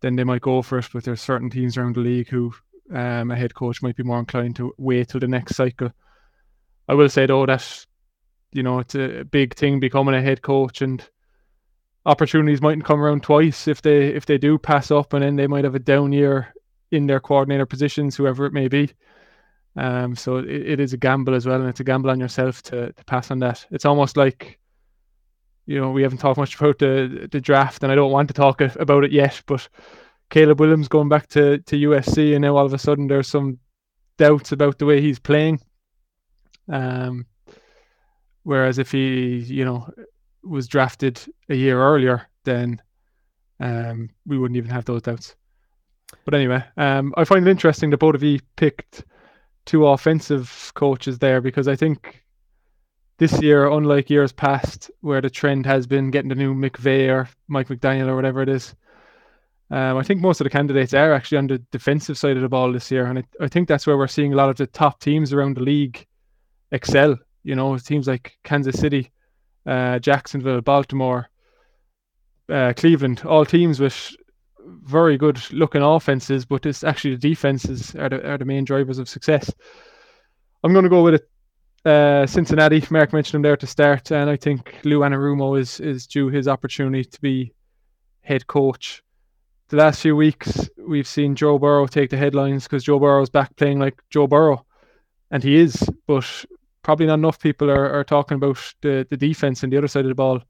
then 0.00 0.16
they 0.16 0.24
might 0.24 0.40
go 0.40 0.62
for 0.62 0.78
it. 0.78 0.88
But 0.92 1.04
there's 1.04 1.20
certain 1.20 1.50
teams 1.50 1.76
around 1.76 1.96
the 1.96 2.00
league 2.00 2.28
who 2.28 2.54
um, 2.94 3.30
a 3.30 3.36
head 3.36 3.54
coach 3.54 3.82
might 3.82 3.96
be 3.96 4.02
more 4.02 4.18
inclined 4.18 4.56
to 4.56 4.72
wait 4.78 5.08
till 5.08 5.20
the 5.20 5.28
next 5.28 5.56
cycle. 5.56 5.90
I 6.88 6.94
will 6.94 7.08
say 7.08 7.26
though 7.26 7.46
that 7.46 7.86
you 8.52 8.62
know, 8.62 8.78
it's 8.80 8.94
a 8.94 9.24
big 9.24 9.54
thing 9.54 9.80
becoming 9.80 10.14
a 10.14 10.22
head 10.22 10.42
coach 10.42 10.82
and 10.82 11.08
opportunities 12.06 12.62
mightn't 12.62 12.84
come 12.84 13.00
around 13.00 13.22
twice 13.22 13.68
if 13.68 13.82
they 13.82 14.08
if 14.08 14.26
they 14.26 14.38
do 14.38 14.58
pass 14.58 14.90
up 14.90 15.12
and 15.12 15.22
then 15.22 15.36
they 15.36 15.46
might 15.46 15.64
have 15.64 15.74
a 15.74 15.78
down 15.78 16.12
year 16.12 16.52
in 16.90 17.06
their 17.06 17.20
coordinator 17.20 17.66
positions, 17.66 18.16
whoever 18.16 18.46
it 18.46 18.52
may 18.52 18.68
be. 18.68 18.90
Um, 19.76 20.16
so 20.16 20.38
it, 20.38 20.48
it 20.48 20.80
is 20.80 20.92
a 20.92 20.96
gamble 20.96 21.34
as 21.34 21.46
well, 21.46 21.60
and 21.60 21.68
it's 21.68 21.80
a 21.80 21.84
gamble 21.84 22.10
on 22.10 22.20
yourself 22.20 22.62
to, 22.64 22.92
to 22.92 23.04
pass 23.04 23.30
on 23.30 23.38
that. 23.40 23.64
It's 23.70 23.84
almost 23.84 24.16
like, 24.16 24.58
you 25.66 25.80
know, 25.80 25.90
we 25.90 26.02
haven't 26.02 26.18
talked 26.18 26.38
much 26.38 26.56
about 26.56 26.78
the 26.78 27.28
the 27.30 27.40
draft, 27.40 27.82
and 27.82 27.92
I 27.92 27.94
don't 27.94 28.10
want 28.10 28.28
to 28.28 28.34
talk 28.34 28.60
about 28.60 29.04
it 29.04 29.12
yet. 29.12 29.40
But 29.46 29.68
Caleb 30.30 30.60
Williams 30.60 30.88
going 30.88 31.08
back 31.08 31.28
to 31.28 31.58
to 31.58 31.76
USC, 31.76 32.34
and 32.34 32.42
now 32.42 32.56
all 32.56 32.66
of 32.66 32.74
a 32.74 32.78
sudden 32.78 33.06
there's 33.06 33.28
some 33.28 33.58
doubts 34.18 34.52
about 34.52 34.78
the 34.78 34.86
way 34.86 35.00
he's 35.00 35.20
playing. 35.20 35.60
Um, 36.68 37.26
Whereas 38.42 38.78
if 38.78 38.90
he, 38.92 39.38
you 39.38 39.64
know, 39.64 39.88
was 40.42 40.66
drafted 40.66 41.20
a 41.48 41.54
year 41.54 41.80
earlier, 41.80 42.26
then 42.44 42.80
um, 43.60 44.10
we 44.26 44.38
wouldn't 44.38 44.56
even 44.56 44.70
have 44.70 44.84
those 44.84 45.02
doubts. 45.02 45.36
But 46.24 46.34
anyway, 46.34 46.64
um, 46.76 47.14
I 47.16 47.24
find 47.24 47.46
it 47.46 47.50
interesting 47.50 47.90
that 47.90 47.98
both 47.98 48.14
of 48.14 48.22
you 48.22 48.40
picked 48.56 49.04
two 49.66 49.86
offensive 49.86 50.72
coaches 50.74 51.18
there 51.18 51.40
because 51.40 51.68
I 51.68 51.76
think 51.76 52.24
this 53.18 53.40
year, 53.42 53.68
unlike 53.68 54.08
years 54.08 54.32
past, 54.32 54.90
where 55.00 55.20
the 55.20 55.30
trend 55.30 55.66
has 55.66 55.86
been 55.86 56.10
getting 56.10 56.30
the 56.30 56.34
new 56.34 56.54
McVay 56.54 57.08
or 57.08 57.28
Mike 57.48 57.68
McDaniel 57.68 58.08
or 58.08 58.16
whatever 58.16 58.42
it 58.42 58.48
is, 58.48 58.74
um, 59.70 59.98
I 59.98 60.02
think 60.02 60.20
most 60.20 60.40
of 60.40 60.44
the 60.44 60.50
candidates 60.50 60.94
are 60.94 61.12
actually 61.12 61.38
on 61.38 61.46
the 61.46 61.58
defensive 61.70 62.18
side 62.18 62.36
of 62.36 62.42
the 62.42 62.48
ball 62.48 62.72
this 62.72 62.90
year, 62.90 63.06
and 63.06 63.20
I, 63.20 63.24
I 63.40 63.48
think 63.48 63.68
that's 63.68 63.86
where 63.86 63.96
we're 63.96 64.08
seeing 64.08 64.32
a 64.32 64.36
lot 64.36 64.48
of 64.48 64.56
the 64.56 64.66
top 64.66 65.00
teams 65.00 65.32
around 65.32 65.56
the 65.56 65.62
league 65.62 66.06
excel 66.72 67.16
you 67.42 67.54
know, 67.54 67.76
teams 67.78 68.06
like 68.06 68.36
Kansas 68.44 68.78
City, 68.78 69.10
uh, 69.66 69.98
Jacksonville, 69.98 70.60
Baltimore, 70.60 71.28
uh, 72.50 72.72
Cleveland, 72.76 73.22
all 73.24 73.44
teams 73.44 73.80
with 73.80 74.14
very 74.82 75.16
good 75.16 75.40
looking 75.52 75.82
offenses, 75.82 76.44
but 76.44 76.66
it's 76.66 76.84
actually 76.84 77.14
the 77.16 77.28
defenses 77.28 77.94
are 77.96 78.08
the, 78.08 78.30
are 78.30 78.38
the 78.38 78.44
main 78.44 78.64
drivers 78.64 78.98
of 78.98 79.08
success. 79.08 79.52
I'm 80.62 80.72
going 80.72 80.84
to 80.84 80.90
go 80.90 81.02
with 81.02 81.14
it. 81.14 81.30
Uh, 81.84 82.26
Cincinnati, 82.26 82.84
Mark 82.90 83.12
mentioned 83.12 83.36
him 83.36 83.42
there 83.42 83.56
to 83.56 83.66
start, 83.66 84.12
and 84.12 84.28
I 84.28 84.36
think 84.36 84.76
Lou 84.84 85.00
Anarumo 85.00 85.58
is 85.58 85.80
is 85.80 86.06
due 86.06 86.28
his 86.28 86.46
opportunity 86.46 87.04
to 87.04 87.20
be 87.22 87.54
head 88.20 88.46
coach. 88.46 89.02
The 89.68 89.76
last 89.76 90.02
few 90.02 90.14
weeks, 90.14 90.68
we've 90.76 91.06
seen 91.06 91.36
Joe 91.36 91.58
Burrow 91.58 91.86
take 91.86 92.10
the 92.10 92.18
headlines 92.18 92.64
because 92.64 92.84
Joe 92.84 92.98
Burrow's 92.98 93.30
back 93.30 93.56
playing 93.56 93.78
like 93.78 94.02
Joe 94.10 94.26
Burrow, 94.26 94.66
and 95.30 95.42
he 95.42 95.56
is. 95.56 95.88
But 96.06 96.44
probably 96.82 97.06
not 97.06 97.14
enough 97.14 97.38
people 97.38 97.70
are, 97.70 97.90
are 97.90 98.04
talking 98.04 98.36
about 98.36 98.58
the, 98.80 99.06
the 99.10 99.16
defense 99.16 99.62
and 99.62 99.72
the 99.72 99.78
other 99.78 99.88
side 99.88 100.04
of 100.04 100.08
the 100.08 100.14
ball 100.14 100.42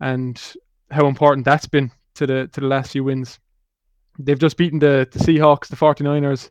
and 0.00 0.54
how 0.90 1.06
important 1.06 1.44
that's 1.44 1.66
been 1.66 1.90
to 2.14 2.26
the 2.26 2.48
to 2.52 2.60
the 2.60 2.66
last 2.66 2.92
few 2.92 3.04
wins. 3.04 3.38
they've 4.18 4.38
just 4.38 4.56
beaten 4.56 4.78
the, 4.78 5.06
the 5.10 5.18
Seahawks, 5.18 5.68
the 5.68 5.76
49ers, 5.76 6.50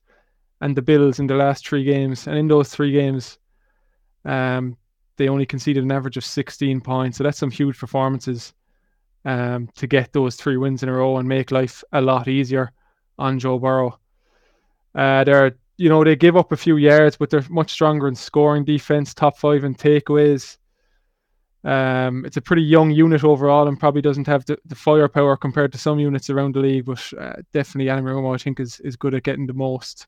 and 0.61 0.75
the 0.75 0.81
Bills 0.81 1.19
in 1.19 1.27
the 1.27 1.35
last 1.35 1.67
three 1.67 1.83
games. 1.83 2.27
And 2.27 2.37
in 2.37 2.47
those 2.47 2.69
three 2.69 2.91
games, 2.91 3.39
um, 4.23 4.77
they 5.17 5.29
only 5.29 5.45
conceded 5.45 5.83
an 5.83 5.91
average 5.91 6.17
of 6.17 6.25
16 6.25 6.81
points. 6.81 7.17
So 7.17 7.23
that's 7.23 7.37
some 7.37 7.51
huge 7.51 7.77
performances 7.77 8.53
um, 9.23 9.69
to 9.75 9.87
get 9.87 10.13
those 10.13 10.35
three 10.35 10.57
wins 10.57 10.83
in 10.83 10.89
a 10.89 10.93
row 10.93 11.17
and 11.17 11.27
make 11.27 11.51
life 11.51 11.83
a 11.91 12.01
lot 12.01 12.27
easier 12.27 12.71
on 13.17 13.39
Joe 13.39 13.57
Burrow. 13.57 13.99
Uh, 14.93 15.23
they're, 15.23 15.57
you 15.77 15.89
know, 15.89 16.03
they 16.03 16.15
give 16.15 16.37
up 16.37 16.51
a 16.51 16.57
few 16.57 16.77
yards, 16.77 17.17
but 17.17 17.29
they're 17.29 17.43
much 17.49 17.71
stronger 17.71 18.07
in 18.07 18.15
scoring 18.15 18.63
defense, 18.63 19.13
top 19.13 19.37
five 19.37 19.63
in 19.63 19.75
takeaways. 19.75 20.57
Um, 21.63 22.25
it's 22.25 22.37
a 22.37 22.41
pretty 22.41 22.61
young 22.61 22.91
unit 22.91 23.23
overall 23.23 23.67
and 23.67 23.79
probably 23.79 24.01
doesn't 24.01 24.27
have 24.27 24.45
the, 24.45 24.57
the 24.65 24.75
firepower 24.75 25.35
compared 25.35 25.71
to 25.71 25.79
some 25.79 25.99
units 25.99 26.29
around 26.29 26.53
the 26.53 26.59
league, 26.59 26.85
but 26.85 27.11
uh, 27.19 27.33
definitely 27.53 27.91
Anarumo, 27.91 28.35
I 28.35 28.37
think, 28.37 28.59
is, 28.59 28.79
is 28.81 28.95
good 28.95 29.15
at 29.15 29.23
getting 29.23 29.47
the 29.47 29.53
most 29.53 30.05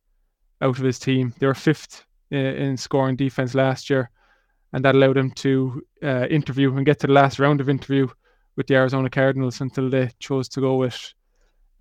out 0.62 0.78
of 0.78 0.86
his 0.86 1.00
team. 1.00 1.34
They 1.40 1.48
were 1.48 1.56
fifth 1.56 2.06
in, 2.30 2.46
in 2.46 2.78
scoring 2.78 3.16
defense 3.16 3.56
last 3.56 3.90
year, 3.90 4.12
and 4.72 4.86
that 4.86 4.94
allowed 4.94 5.18
him 5.18 5.32
to 5.32 5.82
uh, 6.04 6.28
interview 6.28 6.76
and 6.76 6.86
get 6.86 7.00
to 7.00 7.08
the 7.08 7.14
last 7.14 7.40
round 7.40 7.60
of 7.60 7.70
interview 7.70 8.08
with 8.56 8.68
the 8.68 8.76
Arizona 8.76 9.10
Cardinals 9.10 9.60
until 9.62 9.90
they 9.90 10.12
chose 10.20 10.48
to 10.50 10.62
go 10.62 10.76
with 10.76 11.14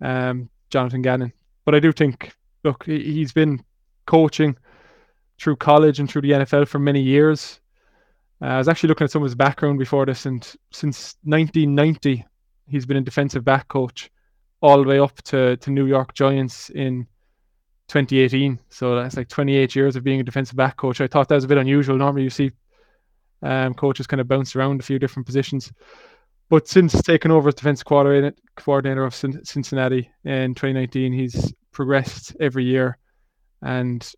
um, 0.01 0.49
Jonathan 0.71 1.03
Gannon. 1.03 1.33
But 1.65 1.75
I 1.75 1.79
do 1.79 1.91
think, 1.91 2.33
look, 2.63 2.85
he's 2.85 3.31
been 3.31 3.63
coaching 4.07 4.57
through 5.39 5.57
college 5.57 5.99
and 5.99 6.09
through 6.09 6.21
the 6.21 6.31
NFL 6.31 6.67
for 6.67 6.79
many 6.79 7.01
years. 7.01 7.59
Uh, 8.41 8.45
I 8.45 8.57
was 8.57 8.67
actually 8.67 8.89
looking 8.89 9.05
at 9.05 9.11
some 9.11 9.21
of 9.21 9.27
his 9.27 9.35
background 9.35 9.77
before 9.77 10.05
this, 10.05 10.25
and 10.25 10.43
since 10.71 11.15
1990, 11.23 12.25
he's 12.67 12.85
been 12.85 12.97
a 12.97 13.01
defensive 13.01 13.43
back 13.43 13.67
coach 13.67 14.09
all 14.61 14.81
the 14.81 14.89
way 14.89 14.99
up 14.99 15.21
to, 15.23 15.57
to 15.57 15.69
New 15.69 15.85
York 15.85 16.13
Giants 16.13 16.69
in 16.71 17.07
2018. 17.87 18.59
So 18.69 18.95
that's 18.95 19.17
like 19.17 19.27
28 19.27 19.75
years 19.75 19.95
of 19.95 20.03
being 20.03 20.19
a 20.19 20.23
defensive 20.23 20.55
back 20.55 20.77
coach. 20.77 20.99
I 21.01 21.07
thought 21.07 21.29
that 21.29 21.35
was 21.35 21.43
a 21.43 21.47
bit 21.47 21.57
unusual. 21.57 21.97
Normally, 21.97 22.23
you 22.23 22.29
see 22.29 22.51
um, 23.41 23.73
coaches 23.73 24.07
kind 24.07 24.21
of 24.21 24.27
bounce 24.27 24.55
around 24.55 24.79
a 24.79 24.83
few 24.83 24.99
different 24.99 25.25
positions. 25.25 25.71
But 26.49 26.67
since 26.67 27.01
taking 27.01 27.31
over 27.31 27.49
as 27.49 27.55
defensive 27.55 27.85
coordinator, 27.85 28.35
coordinator 28.55 29.03
of 29.03 29.13
Cincinnati 29.13 30.09
in 30.23 30.55
2019, 30.55 31.13
he's 31.13 31.53
progressed 31.71 32.35
every 32.39 32.63
year 32.63 32.97
and 33.61 34.13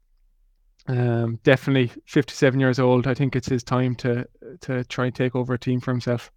um, 0.87 1.39
definitely 1.43 1.91
57 2.05 2.59
years 2.59 2.79
old. 2.79 3.07
I 3.07 3.13
think 3.13 3.35
it's 3.35 3.47
his 3.47 3.63
time 3.63 3.95
to 3.95 4.27
to 4.61 4.83
try 4.85 5.05
and 5.05 5.15
take 5.15 5.35
over 5.35 5.53
a 5.53 5.59
team 5.59 5.79
for 5.79 5.91
himself. 5.91 6.31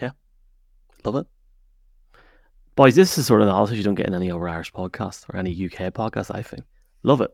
Yeah, 0.00 0.10
love 1.04 1.16
it. 1.16 1.26
Boys, 2.76 2.94
this 2.94 3.18
is 3.18 3.26
sort 3.26 3.42
of 3.42 3.48
analysis 3.48 3.76
you 3.76 3.82
don't 3.82 3.94
get 3.94 4.06
in 4.06 4.14
any 4.14 4.30
other 4.30 4.48
Irish 4.48 4.72
podcast 4.72 5.28
or 5.28 5.36
any 5.36 5.50
UK 5.50 5.92
podcast. 5.92 6.34
I 6.34 6.42
think, 6.42 6.64
love 7.02 7.20
it. 7.20 7.30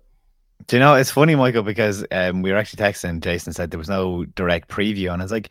Do 0.67 0.77
you 0.77 0.81
know 0.81 0.95
it's 0.95 1.11
funny, 1.11 1.37
Michael, 1.37 1.63
because 1.63 2.05
um, 2.11 2.43
we 2.43 2.51
were 2.51 2.57
actually 2.57 2.83
texting. 2.83 3.21
Jason 3.21 3.53
said 3.53 3.71
there 3.71 3.79
was 3.79 3.89
no 3.89 4.25
direct 4.25 4.69
preview, 4.69 5.13
and 5.13 5.23
I 5.23 5.25
was 5.25 5.33
like, 5.33 5.51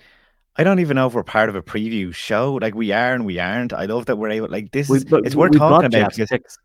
I 0.58 0.64
don't 0.64 0.80
even 0.80 0.96
know 0.96 1.08
if 1.08 1.14
we're 1.14 1.24
part 1.24 1.48
of 1.48 1.56
a 1.56 1.62
preview 1.62 2.14
show. 2.14 2.56
Like 2.56 2.76
we 2.76 2.92
are 2.92 3.14
and 3.14 3.26
we 3.26 3.40
aren't. 3.40 3.72
I 3.72 3.86
love 3.86 4.08
that 4.08 4.18
we're 4.18 4.32
able. 4.32 4.50
Like 4.50 4.72
this, 4.72 4.90
we, 4.90 4.98
is, 4.98 5.06
it's 5.10 5.36
worth 5.36 5.56
talking 5.56 5.86
about 5.86 6.16
because, 6.16 6.58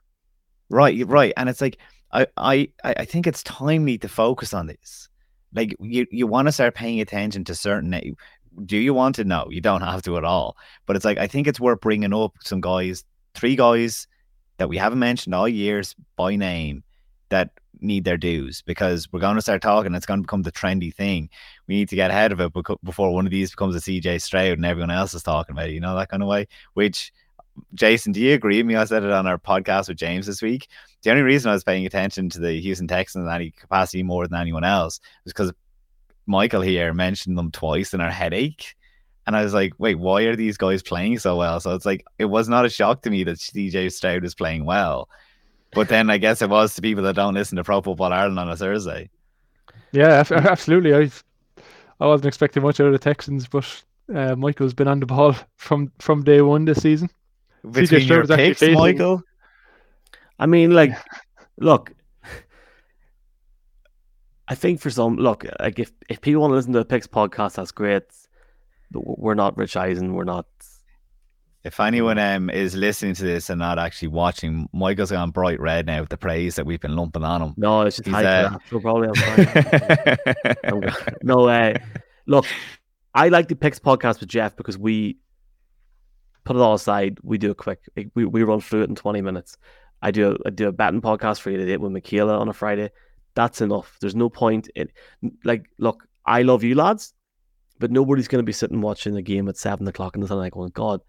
right, 0.70 1.06
right, 1.06 1.33
and 1.37 1.48
it's 1.48 1.61
like 1.61 1.78
I, 2.12 2.26
I, 2.37 2.68
I 2.85 3.04
think 3.04 3.26
it's 3.26 3.42
timely 3.42 3.98
to 3.98 4.09
focus 4.09 4.52
on 4.52 4.66
this. 4.66 5.09
Like 5.54 5.76
you, 5.80 6.06
you 6.11 6.26
want 6.26 6.48
to 6.48 6.52
start 6.52 6.74
paying 6.74 7.00
attention 7.00 7.44
to 7.44 7.54
certain. 7.54 8.16
Do 8.64 8.76
you 8.76 8.94
want 8.94 9.16
to? 9.16 9.24
know? 9.24 9.46
you 9.50 9.61
don't 9.61 9.83
have 9.83 10.02
to 10.02 10.16
at 10.16 10.24
all. 10.24 10.56
But 10.87 10.96
it's 10.96 11.04
like 11.04 11.18
I 11.18 11.26
think 11.26 11.46
it's 11.46 11.61
worth 11.61 11.80
bringing 11.80 12.12
up 12.14 12.35
some 12.40 12.61
guys, 12.61 13.04
three 13.35 13.56
guys 13.56 14.06
that 14.59 14.68
we 14.68 14.76
haven't 14.76 14.98
mentioned 14.98 15.35
all 15.35 15.48
years 15.48 15.94
by 16.16 16.37
name 16.37 16.83
that 17.30 17.50
need 17.80 18.04
their 18.04 18.16
dues 18.16 18.62
because 18.62 19.11
we're 19.12 19.20
going 19.20 19.37
to 19.37 19.42
start 19.42 19.62
talking. 19.62 19.94
It's 19.94 20.06
going 20.06 20.20
to 20.20 20.26
become 20.26 20.42
the 20.42 20.52
trendy 20.52 20.94
thing. 20.94 21.30
We 21.66 21.76
need 21.76 21.88
to 21.88 21.96
get 21.96 22.11
ahead 22.11 22.33
of 22.33 22.40
it 22.40 22.52
before 22.85 23.12
one 23.12 23.26
of 23.26 23.30
these 23.30 23.50
becomes 23.50 23.74
a 23.74 23.78
CJ 23.78 24.20
Stroud 24.20 24.59
and 24.59 24.66
everyone 24.66 24.90
else 24.90 25.14
is 25.14 25.22
talking 25.22 25.54
about 25.54 25.68
it. 25.68 25.72
You 25.72 25.80
know 25.80 25.96
that 25.96 26.11
kind 26.11 26.22
of 26.22 26.28
way. 26.28 26.46
Which 26.74 27.12
Jason, 27.75 28.12
do 28.12 28.20
you 28.20 28.35
agree 28.35 28.59
with 28.59 28.66
me? 28.66 28.77
I 28.77 28.85
said 28.85 29.03
it 29.03 29.11
on 29.11 29.27
our 29.27 29.38
podcast 29.38 29.88
with 29.88 29.96
James 29.96 30.27
this 30.27 30.42
week. 30.42 30.68
The 31.03 31.11
only 31.11 31.23
reason 31.23 31.51
I 31.51 31.55
was 31.55 31.64
paying 31.64 31.87
attention 31.87 32.29
to 32.31 32.40
the 32.40 32.61
Houston 32.61 32.88
Texans 32.88 33.27
in 33.27 33.33
any 33.33 33.51
capacity 33.51 34.03
more 34.03 34.27
than 34.27 34.40
anyone 34.40 34.64
else 34.64 35.01
was 35.25 35.33
because 35.33 35.53
Michael 36.27 36.61
here 36.61 36.92
mentioned 36.92 37.38
them 37.38 37.51
twice 37.51 37.94
in 37.94 38.01
our 38.01 38.11
headache. 38.11 38.75
And 39.27 39.37
I 39.37 39.42
was 39.42 39.55
like, 39.55 39.73
wait, 39.79 39.99
why 39.99 40.23
are 40.23 40.37
these 40.37 40.57
guys 40.57 40.83
playing 40.83 41.18
so 41.18 41.37
well? 41.37 41.61
So 41.61 41.75
it's 41.75 41.87
like, 41.87 42.05
it 42.18 42.25
was 42.25 42.49
not 42.49 42.66
a 42.66 42.70
shock 42.70 43.03
to 43.03 43.11
me 43.11 43.25
that 43.25 43.38
CJ 43.38 43.92
Stroud 43.92 44.25
is 44.25 44.35
playing 44.35 44.64
well. 44.64 45.09
But 45.73 45.88
then 45.88 46.11
I 46.11 46.18
guess 46.18 46.42
it 46.42 46.51
was 46.51 46.75
to 46.75 46.83
people 46.83 47.05
that 47.05 47.16
don't 47.16 47.35
listen 47.35 47.57
to 47.57 47.64
Pro 47.64 47.81
Football 47.81 48.12
Ireland 48.12 48.38
on 48.40 48.51
a 48.51 48.57
Thursday. 48.57 49.09
Yeah, 49.92 50.25
absolutely. 50.31 50.94
I 50.94 51.11
I 52.01 52.07
wasn't 52.07 52.27
expecting 52.27 52.62
much 52.62 52.81
out 52.81 52.87
of 52.87 52.92
the 52.92 52.99
Texans, 52.99 53.46
but 53.46 53.83
uh, 54.14 54.35
Michael's 54.35 54.75
been 54.75 54.88
on 54.88 55.01
the 55.01 55.07
ball 55.07 55.37
from 55.57 55.92
from 55.99 56.25
day 56.25 56.40
one 56.40 56.64
this 56.64 56.83
season. 56.83 57.11
Between 57.68 58.07
your 58.07 58.27
picks, 58.27 58.62
Michael. 58.62 59.23
I 60.38 60.46
mean, 60.46 60.70
like, 60.70 60.92
look, 61.59 61.92
I 64.51 64.57
think 64.57 64.81
for 64.81 64.90
some, 64.90 65.16
look, 65.16 65.46
like 65.61 65.79
if, 65.79 65.92
if 66.09 66.20
people 66.20 66.40
want 66.40 66.51
to 66.51 66.57
listen 66.57 66.73
to 66.73 66.81
the 66.81 66.85
Picks 66.85 67.07
podcast, 67.07 67.55
that's 67.55 67.70
great. 67.70 68.03
But 68.90 69.03
we're 69.18 69.35
not 69.35 69.57
Rich 69.57 69.77
Eisen. 69.77 70.14
We're 70.14 70.25
not. 70.25 70.46
If 71.62 71.79
anyone 71.79 72.18
um, 72.18 72.51
is 72.51 72.75
listening 72.75 73.14
to 73.14 73.23
this 73.23 73.49
and 73.49 73.61
not 73.61 73.79
actually 73.79 74.09
watching, 74.09 74.68
Michael's 74.73 75.12
gone 75.12 75.31
bright 75.31 75.61
red 75.61 75.87
now 75.87 76.01
with 76.01 76.09
the 76.09 76.16
praise 76.16 76.57
that 76.57 76.66
we've 76.66 76.81
been 76.81 76.96
lumping 76.96 77.23
on 77.23 77.42
him. 77.42 77.55
No, 77.59 77.83
it's 77.83 77.99
just 77.99 78.09
He's, 78.09 78.16
uh... 78.16 78.57
so 78.70 78.81
probably 78.81 79.09
I'm 79.09 79.14
fine. 79.14 80.94
no, 81.23 81.49
uh, 81.49 81.75
look, 82.27 82.46
I 83.14 83.29
like 83.29 83.46
the 83.46 83.55
Picks 83.55 83.79
podcast 83.79 84.18
with 84.18 84.31
Jeff 84.31 84.57
because 84.57 84.77
we 84.77 85.18
put 86.44 86.57
it 86.57 86.62
all 86.62 86.74
aside. 86.74 87.18
We 87.22 87.38
do 87.38 87.50
it 87.50 87.57
quick. 87.57 87.81
We, 88.14 88.24
we 88.24 88.42
run 88.42 88.61
through 88.61 88.83
it 88.83 88.90
in 88.90 88.94
20 88.94 89.20
minutes. 89.20 89.57
I 90.03 90.11
do 90.11 90.33
a, 90.33 90.48
I 90.48 90.50
do 90.50 90.68
a 90.68 90.72
batting 90.72 91.03
podcast 91.03 91.40
for 91.40 91.50
you 91.50 91.59
today 91.59 91.76
with 91.76 91.92
Michaela 91.92 92.38
on 92.38 92.48
a 92.48 92.53
Friday. 92.53 92.90
That's 93.35 93.61
enough. 93.61 93.96
There's 94.00 94.14
no 94.14 94.29
point 94.29 94.68
in 94.74 94.88
like 95.44 95.66
look, 95.79 96.07
I 96.24 96.42
love 96.42 96.64
you 96.64 96.74
lads, 96.74 97.14
but 97.79 97.90
nobody's 97.90 98.29
gonna 98.29 98.42
be 98.42 98.53
sitting 98.53 98.81
watching 98.81 99.14
the 99.14 99.22
game 99.22 99.48
at 99.48 99.57
seven 99.57 99.87
o'clock 99.87 100.16
in 100.16 100.22
the 100.22 100.35
night 100.35 100.53
going, 100.53 100.70
God, 100.70 101.00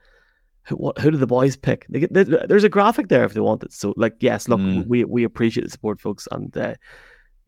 who, 0.63 0.75
what, 0.75 0.99
who 0.99 1.09
did 1.09 1.19
the 1.19 1.27
boys 1.27 1.55
pick? 1.55 1.85
They 1.89 2.01
get, 2.01 2.13
there's 2.13 2.63
a 2.63 2.69
graphic 2.69 3.07
there 3.07 3.23
if 3.23 3.33
they 3.33 3.39
want 3.39 3.63
it. 3.63 3.73
So 3.73 3.93
like, 3.97 4.15
yes, 4.19 4.47
look, 4.47 4.59
mm. 4.59 4.85
we 4.87 5.03
we 5.05 5.23
appreciate 5.23 5.63
the 5.63 5.69
support, 5.69 5.99
folks, 5.99 6.27
and 6.31 6.55
uh, 6.55 6.75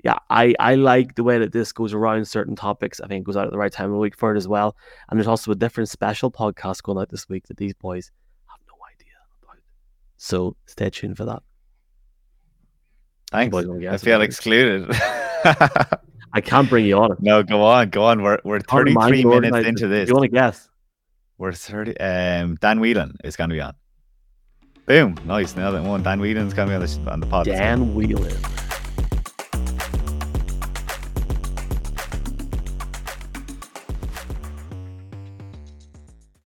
yeah, 0.03 0.17
I 0.29 0.53
I 0.59 0.75
like 0.75 1.15
the 1.15 1.23
way 1.23 1.39
that 1.39 1.53
this 1.53 1.71
goes 1.71 1.93
around 1.93 2.27
certain 2.27 2.55
topics. 2.55 2.99
I 2.99 3.07
think 3.07 3.21
it 3.21 3.25
goes 3.25 3.37
out 3.37 3.45
at 3.45 3.51
the 3.51 3.57
right 3.57 3.71
time 3.71 3.85
of 3.85 3.93
the 3.93 3.97
week 3.97 4.17
for 4.17 4.33
it 4.33 4.37
as 4.37 4.47
well. 4.47 4.75
And 5.09 5.17
there's 5.17 5.27
also 5.27 5.51
a 5.51 5.55
different 5.55 5.89
special 5.89 6.29
podcast 6.29 6.83
going 6.83 6.97
out 6.97 7.09
this 7.09 7.29
week 7.29 7.47
that 7.47 7.57
these 7.57 7.73
boys 7.73 8.11
have 8.47 8.59
no 8.67 8.73
idea 8.93 9.13
about. 9.41 9.57
so 10.17 10.57
stay 10.65 10.89
tuned 10.89 11.15
for 11.15 11.25
that. 11.25 11.41
Thanks. 13.31 13.55
I 13.55 13.97
feel 13.97 14.21
excluded. 14.21 14.89
I 16.35 16.41
can't 16.41 16.69
bring 16.69 16.85
you 16.85 16.97
on. 16.97 17.17
No, 17.21 17.41
go 17.41 17.63
on, 17.63 17.89
go 17.89 18.03
on. 18.03 18.21
We're 18.21 18.39
we're 18.43 18.59
33 18.59 19.23
minutes 19.23 19.65
into 19.65 19.87
this. 19.87 20.09
You 20.09 20.15
want 20.15 20.23
to 20.25 20.29
guess? 20.29 20.69
We're 21.37 21.53
30. 21.53 21.97
Um, 21.97 22.55
Dan 22.55 22.79
Whelan 22.79 23.17
is 23.23 23.35
going 23.35 23.49
to 23.49 23.55
be 23.55 23.61
on. 23.61 23.73
Boom. 24.85 25.17
Nice. 25.25 25.55
Now 25.55 25.71
that 25.71 25.83
one. 25.83 26.03
Dan 26.03 26.19
Whelan's 26.19 26.53
going 26.53 26.69
to 26.69 26.77
be 26.77 26.83
on 26.83 27.05
the, 27.05 27.11
on 27.11 27.19
the 27.21 27.25
pod. 27.25 27.45
Dan 27.45 27.95
Whelan. 27.95 28.35